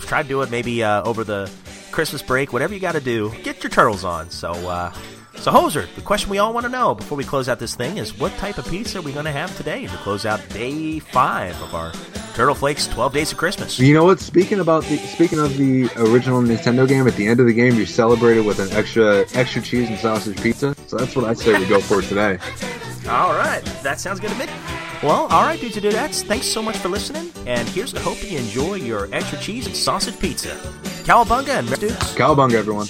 Try 0.00 0.24
to 0.24 0.28
do 0.28 0.42
it 0.42 0.50
maybe 0.50 0.82
uh, 0.82 1.04
over 1.04 1.22
the 1.22 1.48
Christmas 1.92 2.22
break. 2.22 2.52
Whatever 2.52 2.74
you 2.74 2.80
got 2.80 2.92
to 2.92 3.00
do, 3.00 3.30
get 3.44 3.62
your 3.62 3.70
turtles 3.70 4.04
on. 4.04 4.30
So. 4.30 4.50
Uh, 4.50 4.92
So, 5.40 5.50
Hoser, 5.50 5.92
the 5.94 6.02
question 6.02 6.28
we 6.28 6.36
all 6.36 6.52
want 6.52 6.66
to 6.66 6.70
know 6.70 6.94
before 6.94 7.16
we 7.16 7.24
close 7.24 7.48
out 7.48 7.58
this 7.58 7.74
thing 7.74 7.96
is 7.96 8.18
what 8.18 8.30
type 8.32 8.58
of 8.58 8.68
pizza 8.68 8.98
are 8.98 9.00
we 9.00 9.10
going 9.10 9.24
to 9.24 9.32
have 9.32 9.56
today 9.56 9.86
to 9.86 9.96
close 9.96 10.26
out 10.26 10.46
day 10.50 10.98
five 10.98 11.58
of 11.62 11.74
our 11.74 11.92
Turtle 12.34 12.54
Flakes 12.54 12.86
12 12.88 13.14
Days 13.14 13.32
of 13.32 13.38
Christmas? 13.38 13.78
You 13.78 13.94
know 13.94 14.04
what? 14.04 14.20
Speaking 14.20 14.60
about 14.60 14.84
the 14.84 14.98
speaking 14.98 15.38
of 15.38 15.56
the 15.56 15.88
original 15.96 16.42
Nintendo 16.42 16.86
game, 16.86 17.06
at 17.06 17.16
the 17.16 17.26
end 17.26 17.40
of 17.40 17.46
the 17.46 17.54
game, 17.54 17.74
you 17.76 17.86
celebrated 17.86 18.44
with 18.44 18.58
an 18.58 18.70
extra 18.76 19.24
extra 19.32 19.62
cheese 19.62 19.88
and 19.88 19.98
sausage 19.98 20.38
pizza. 20.42 20.76
So 20.88 20.98
that's 20.98 21.16
what 21.16 21.24
I 21.24 21.32
say 21.32 21.58
we 21.58 21.64
go 21.64 21.80
for 21.80 22.02
today. 22.02 22.36
All 23.08 23.32
right, 23.32 23.64
that 23.82 23.98
sounds 23.98 24.20
good 24.20 24.32
to 24.32 24.38
me. 24.38 24.44
Well, 25.02 25.26
all 25.28 25.42
right, 25.42 25.58
dudes 25.58 25.78
and 25.78 25.86
dudettes, 25.86 26.22
thanks 26.22 26.48
so 26.48 26.60
much 26.60 26.76
for 26.76 26.90
listening, 26.90 27.32
and 27.46 27.66
here's 27.70 27.94
to 27.94 28.00
hope 28.00 28.22
you 28.22 28.36
enjoy 28.36 28.74
your 28.74 29.08
extra 29.14 29.38
cheese 29.38 29.66
and 29.66 29.74
sausage 29.74 30.18
pizza. 30.18 30.54
Cowabunga 31.04 31.60
and 31.60 31.80
dudes. 31.80 31.96
Cowabunga, 32.14 32.56
everyone. 32.56 32.88